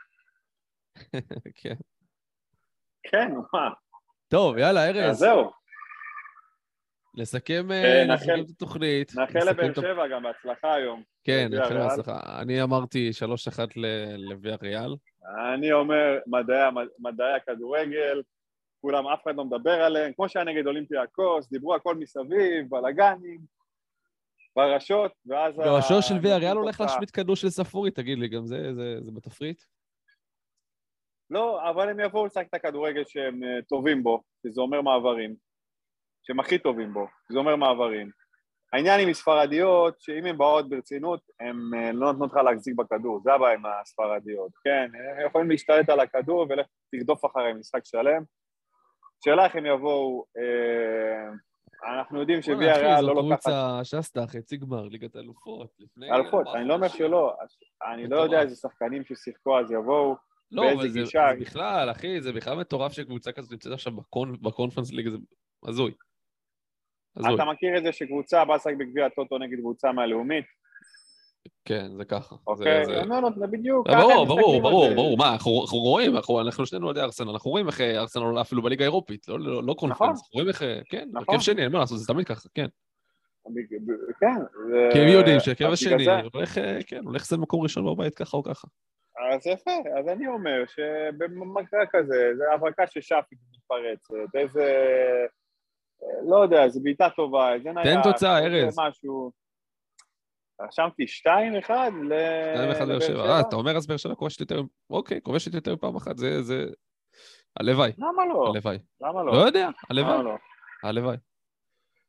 [1.61, 1.73] כן.
[3.03, 3.69] כן, מה?
[4.27, 5.51] טוב, יאללה, אז ארז, זהו,
[7.17, 9.15] נסכם אה, אה, נסכם את התוכנית.
[9.15, 11.03] נאחל לבאר שבע גם בהצלחה היום.
[11.23, 11.77] כן, נאחל.
[11.77, 12.19] בהצלחה.
[12.41, 14.95] אני אמרתי 3-1 ל- לוויה ריאל.
[15.53, 16.19] אני אומר,
[16.99, 18.21] מדעי, הכדורגל,
[18.81, 23.39] כולם, אף אחד לא מדבר עליהם, כמו שהיה נגד אולימפיאקוס, דיברו הכל מסביב, בלאגנים,
[24.53, 25.53] פרשות, ואז...
[25.59, 26.81] השוער של ויה נתנו ריאל הולך.
[26.81, 29.61] להשמיט כדור של ספורי, תגיד לי, גם זה- זה זה בתפריט?
[31.29, 35.35] לא, אבל הם יבואו לשחק את הכדורגל שהם אה, טובים בו, שזה אומר מעברים,
[36.23, 38.11] שהם הכי טובים בו, שזה אומר מעברים.
[38.73, 43.33] העניין עם הספרדיות, שאם הן באות ברצינות, הן אה, לא נותנות לך להחזיק בכדור, זה
[43.33, 44.91] הבעיה עם הספרדיות, כן?
[45.19, 48.23] הם יכולים להשתלט על הכדור ולך תרדוף אחריהם משחק שלם.
[49.25, 51.31] שאלה איך הם יבואו, אה,
[51.83, 55.69] אנחנו יודעים שוויה אחי, ריאל זאת לא לוקחת קבוצה שסטה, חצי גמר, ליגת אלפות,
[56.11, 56.87] ארבעה אני לא אומר.
[56.87, 57.33] שלא,
[57.93, 58.15] אני לא.
[58.15, 60.15] יודע איזה שחקנים ששיחקו אז יבואו,
[60.51, 61.27] לא, באיזה גישה.
[61.33, 65.17] זה בכלל, אחי, זה בכלל מטורף שקבוצה כזאת נמצאת עכשיו בקונ- בקונפרנס ליג, זה.
[65.67, 65.93] הזוי.
[67.19, 70.45] אתה מכיר את זה שקבוצה באה לשחק בגביע הטוטו נגד קבוצה מהלאומית,
[71.65, 72.35] כן, זה ככה.
[72.35, 72.85] זה- אוקיי?
[72.85, 73.87] זה- לא, לא, זה בדיוק.
[73.87, 74.95] לא, ככה ברור, הם ברור, ברור, זה.
[74.95, 75.17] ברור.
[75.17, 78.41] מה, אנחנו אנחנו רואים, אנחנו אנחנו שנינו אוהדי ארסנל, אנחנו רואים איך אה, ארסנל עולה
[78.41, 80.09] אפילו בליגה האירופית, לא- לא לא קונפרנס.
[80.19, 81.35] אנחנו רואים איך, אה, כן, נכון.
[81.35, 82.65] הרכב שני, אין מה לעשות, זה תמיד ככה, כן.
[84.19, 84.35] כן.
[84.69, 88.15] זה- כי הם יודעים שהרכב השני זה- הולך, אה, כן, הולך לזה מקום ראשון בבית
[88.15, 88.67] ככה או ככה.
[89.33, 94.73] אז יפה, אז אני אומר שבמקרה כזה, זה הברקה של שפי מתפרצת, איזה...
[96.29, 98.03] לא יודע, איזה בעיטה טובה, איזה נייח.
[98.03, 98.75] תן תוצאה, ארז.
[98.79, 99.31] משהו.
[100.67, 101.03] רשמתי
[101.67, 101.71] 2-1
[102.09, 102.13] ל...
[102.81, 103.25] 2-1 באר שבע.
[103.25, 106.65] אה, אתה אומר אז באר שבע כובשת יותר, אוקיי, כובשת יותר פעם אחת, זה, זה...
[107.59, 108.47] הלוואי, למה לא?
[108.53, 108.77] הלוואי.
[109.01, 109.37] למה לא לא?
[109.37, 110.31] יודע, הלוואי, לא?
[110.83, 111.17] הלוואי.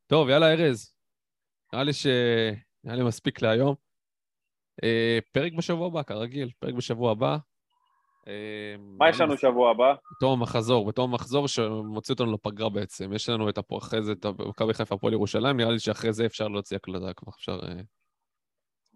[0.07, 0.95] טוב, יאללה, ארז.
[1.73, 2.07] נראה לי ש...
[2.85, 3.75] נראה לי מספיק להיום.
[4.85, 7.37] אה, פרק בשבוע הבא, כרגיל, פרק בשבוע הבא.
[8.29, 9.95] אה, מה יש לנו שבוע הבא?
[10.17, 13.13] בתום המחזור, בתום המחזור שמוציא אותנו לפגרה בעצם.
[13.13, 16.27] יש לנו את הפו- אחרי זה את מכבי חיפה הפועל ירושלים, נראה לי שאחרי זה
[16.27, 17.59] אפשר להוציא הקלטה כבר, אפשר...
[17.63, 17.81] אה,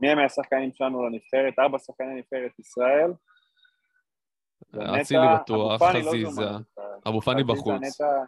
[0.01, 1.59] מי הם השחקנים שלנו לנבחרת?
[1.59, 3.10] ארבע שחקני נבחרת ישראל.
[4.73, 6.43] זה אצילי בטוח, לא חזיזה.
[7.09, 7.82] אבו פאני חזיזה, בחוץ.
[7.82, 8.24] נטע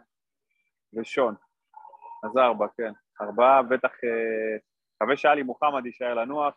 [0.94, 1.34] ושון.
[2.24, 2.92] אז ארבע, כן.
[3.20, 3.90] ארבעה, בטח...
[4.04, 4.58] אה,
[5.02, 6.54] מקווה שאלי מוחמד יישאר לנוח.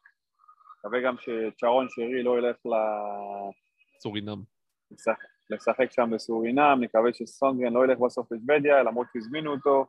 [0.80, 3.52] מקווה גם שצ'רון שרי לא ילך ל-
[4.02, 4.42] סורינם.
[4.92, 6.78] לשחק- לשחק שם בסורינם.
[6.82, 9.86] נקווה שסונגרן לא ילך בסוף לשוודיה, למרות שהזמינו אותו.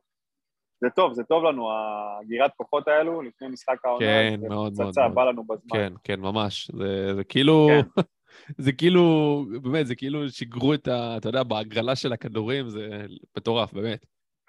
[0.82, 1.70] זה טוב, זה טוב לנו,
[2.20, 4.06] הגירת כוחות האלו, לפני משחק העונה.
[4.06, 5.14] כן, זה מאוד, מאוד, פצצה, מאוד.
[5.14, 5.78] בא לנו בזמן.
[5.78, 6.70] כן, כן, ממש.
[6.74, 8.02] זה, זה כאילו, כן.
[8.64, 9.02] זה כאילו,
[9.62, 11.16] באמת, זה כאילו שיגרו את ה...
[11.16, 13.06] אתה יודע, בהגרלה של הכדורים, זה
[13.36, 14.06] מטורף, באמת.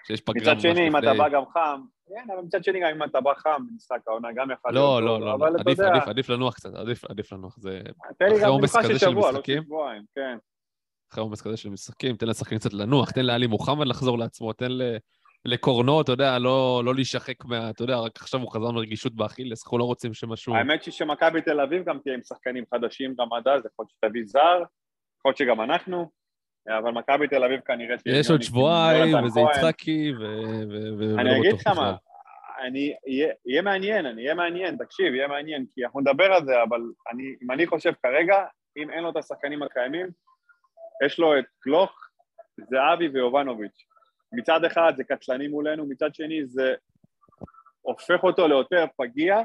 [0.08, 1.14] שיש פגרה מצד שני, אם אתה.
[1.14, 4.52] בא גם חם, כן, אבל מצד שני, גם אם אתה בא חם במשחק העונה, גם
[4.52, 7.58] יכול לא, להיות לא, לא, לא, עדיף, יודע, עדיף, עדיף לנוח קצת, עדיף, עדיף לנוח.
[7.60, 7.82] זה
[8.20, 9.64] תן לי אחרי גם עומס מנוחה של כזה של שבוע, לא של משחקים.
[9.64, 10.38] שבועיים, כן.
[11.12, 14.72] אחרי עומס כזה של משחקים, תן לשחקנים קצת לנוח, תן לאלי מוחמד לחזור לעצמו, תן
[14.72, 14.82] ל...
[15.46, 17.70] לקורנו, אתה יודע, לא, לא להישחק מה...
[17.70, 20.56] אתה יודע, רק עכשיו הוא חזר מרגישות באכילס, אנחנו לא רוצים שמשהו...
[20.56, 23.90] האמת היא שמכבי תל אביב גם תהיה עם שחקנים חדשים גם עד אז, יכול להיות
[23.90, 24.64] שתביא זר,
[25.20, 26.12] יכול להיות שגם אנחנו,
[26.70, 27.96] אבל מכבי תל אביב כנראה.
[28.06, 29.58] יש עוד שבועיים, וזה כהן.
[29.58, 30.24] יצחקי, ו...
[30.70, 31.00] ו...
[31.00, 31.20] ו...
[31.20, 31.96] אני אגיד לך מה.
[32.68, 36.64] אני, יהיה, יהיה מעניין, אני אהיה מעניין, תקשיב, יהיה מעניין, כי אנחנו נדבר על זה,
[36.64, 38.46] אבל אני, אם אני חושב כרגע,
[38.78, 40.08] אם אין לו את השחקנים הקיימים,
[41.06, 41.92] יש לו את גלוך,
[42.58, 43.86] זהבי ויובנוביץ'.
[44.34, 46.74] מצד אחד זה קטלני מולנו, מצד שני זה
[47.82, 49.40] הופך אותו ליותר פגיע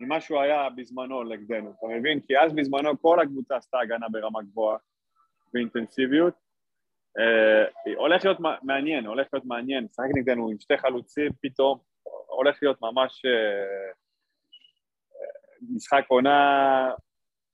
[0.00, 2.20] ממה שהוא היה בזמנו נגדנו, אתה מבין?
[2.20, 4.78] כי אז בזמנו כל הקבוצה עשתה הגנה ברמה גבוהה
[5.54, 6.34] ואינטנסיביות.
[7.18, 11.78] אה, הולך להיות מע- מעניין, הולך להיות מעניין, לשחק נגדנו עם שתי חלוצים פתאום,
[12.26, 13.30] הולך להיות ממש אה,
[15.14, 16.90] אה, משחק עונה,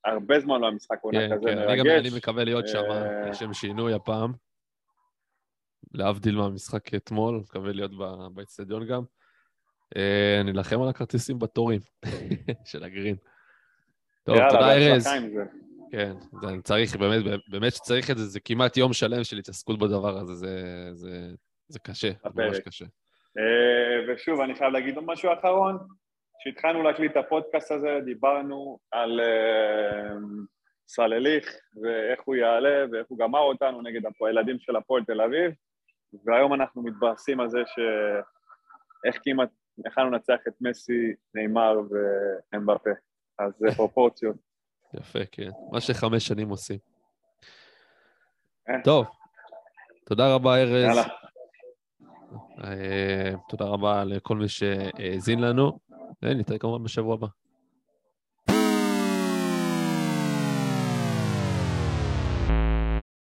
[0.05, 2.07] הרבה זמן לא היה משחק עונה כן, כזה כן, אני גם מרגש.
[2.07, 4.33] אני מקווה להיות שם אה, לשם שינוי הפעם.
[5.93, 7.91] להבדיל מהמשחק אתמול, מקווה להיות
[8.33, 9.01] באצטדיון גם.
[9.97, 11.79] אה, נילחם על הכרטיסים בתורים
[12.71, 13.15] של הגרין.
[14.23, 15.07] טוב, יאללה, תודה ארז.
[15.91, 19.79] כן, זה, אני צריך, באמת, באמת שצריך את זה, זה כמעט יום שלם של התעסקות
[19.79, 21.29] בדבר הזה, זה, זה,
[21.67, 22.67] זה קשה, זה ממש הפרק.
[22.67, 22.85] קשה.
[23.37, 25.77] אה, ושוב, אני חייב להגיד עוד משהו אחרון.
[26.39, 30.15] כשהתחלנו להקליט את הפודקאסט הזה, דיברנו על אה,
[30.87, 35.51] סלליך ואיך הוא יעלה ואיך הוא גמר אותנו נגד הילדים של הפועל תל אביב,
[36.25, 39.49] והיום אנחנו מתבאסים על זה שאיך כמעט
[39.87, 41.79] יכלנו לנצח את מסי, נאמר
[42.53, 42.89] ואמבפה.
[43.39, 44.35] אז זה פרופורציות.
[44.93, 45.49] יפה, כן.
[45.71, 46.79] מה שחמש שנים עושים.
[48.69, 48.83] אה.
[48.83, 49.05] טוב,
[50.05, 50.83] תודה רבה, ארז.
[50.83, 51.03] יאללה,
[52.63, 55.79] אה, תודה רבה לכל מי שהאזין לנו,
[56.21, 57.27] ונתראה כמובן בשבוע הבא.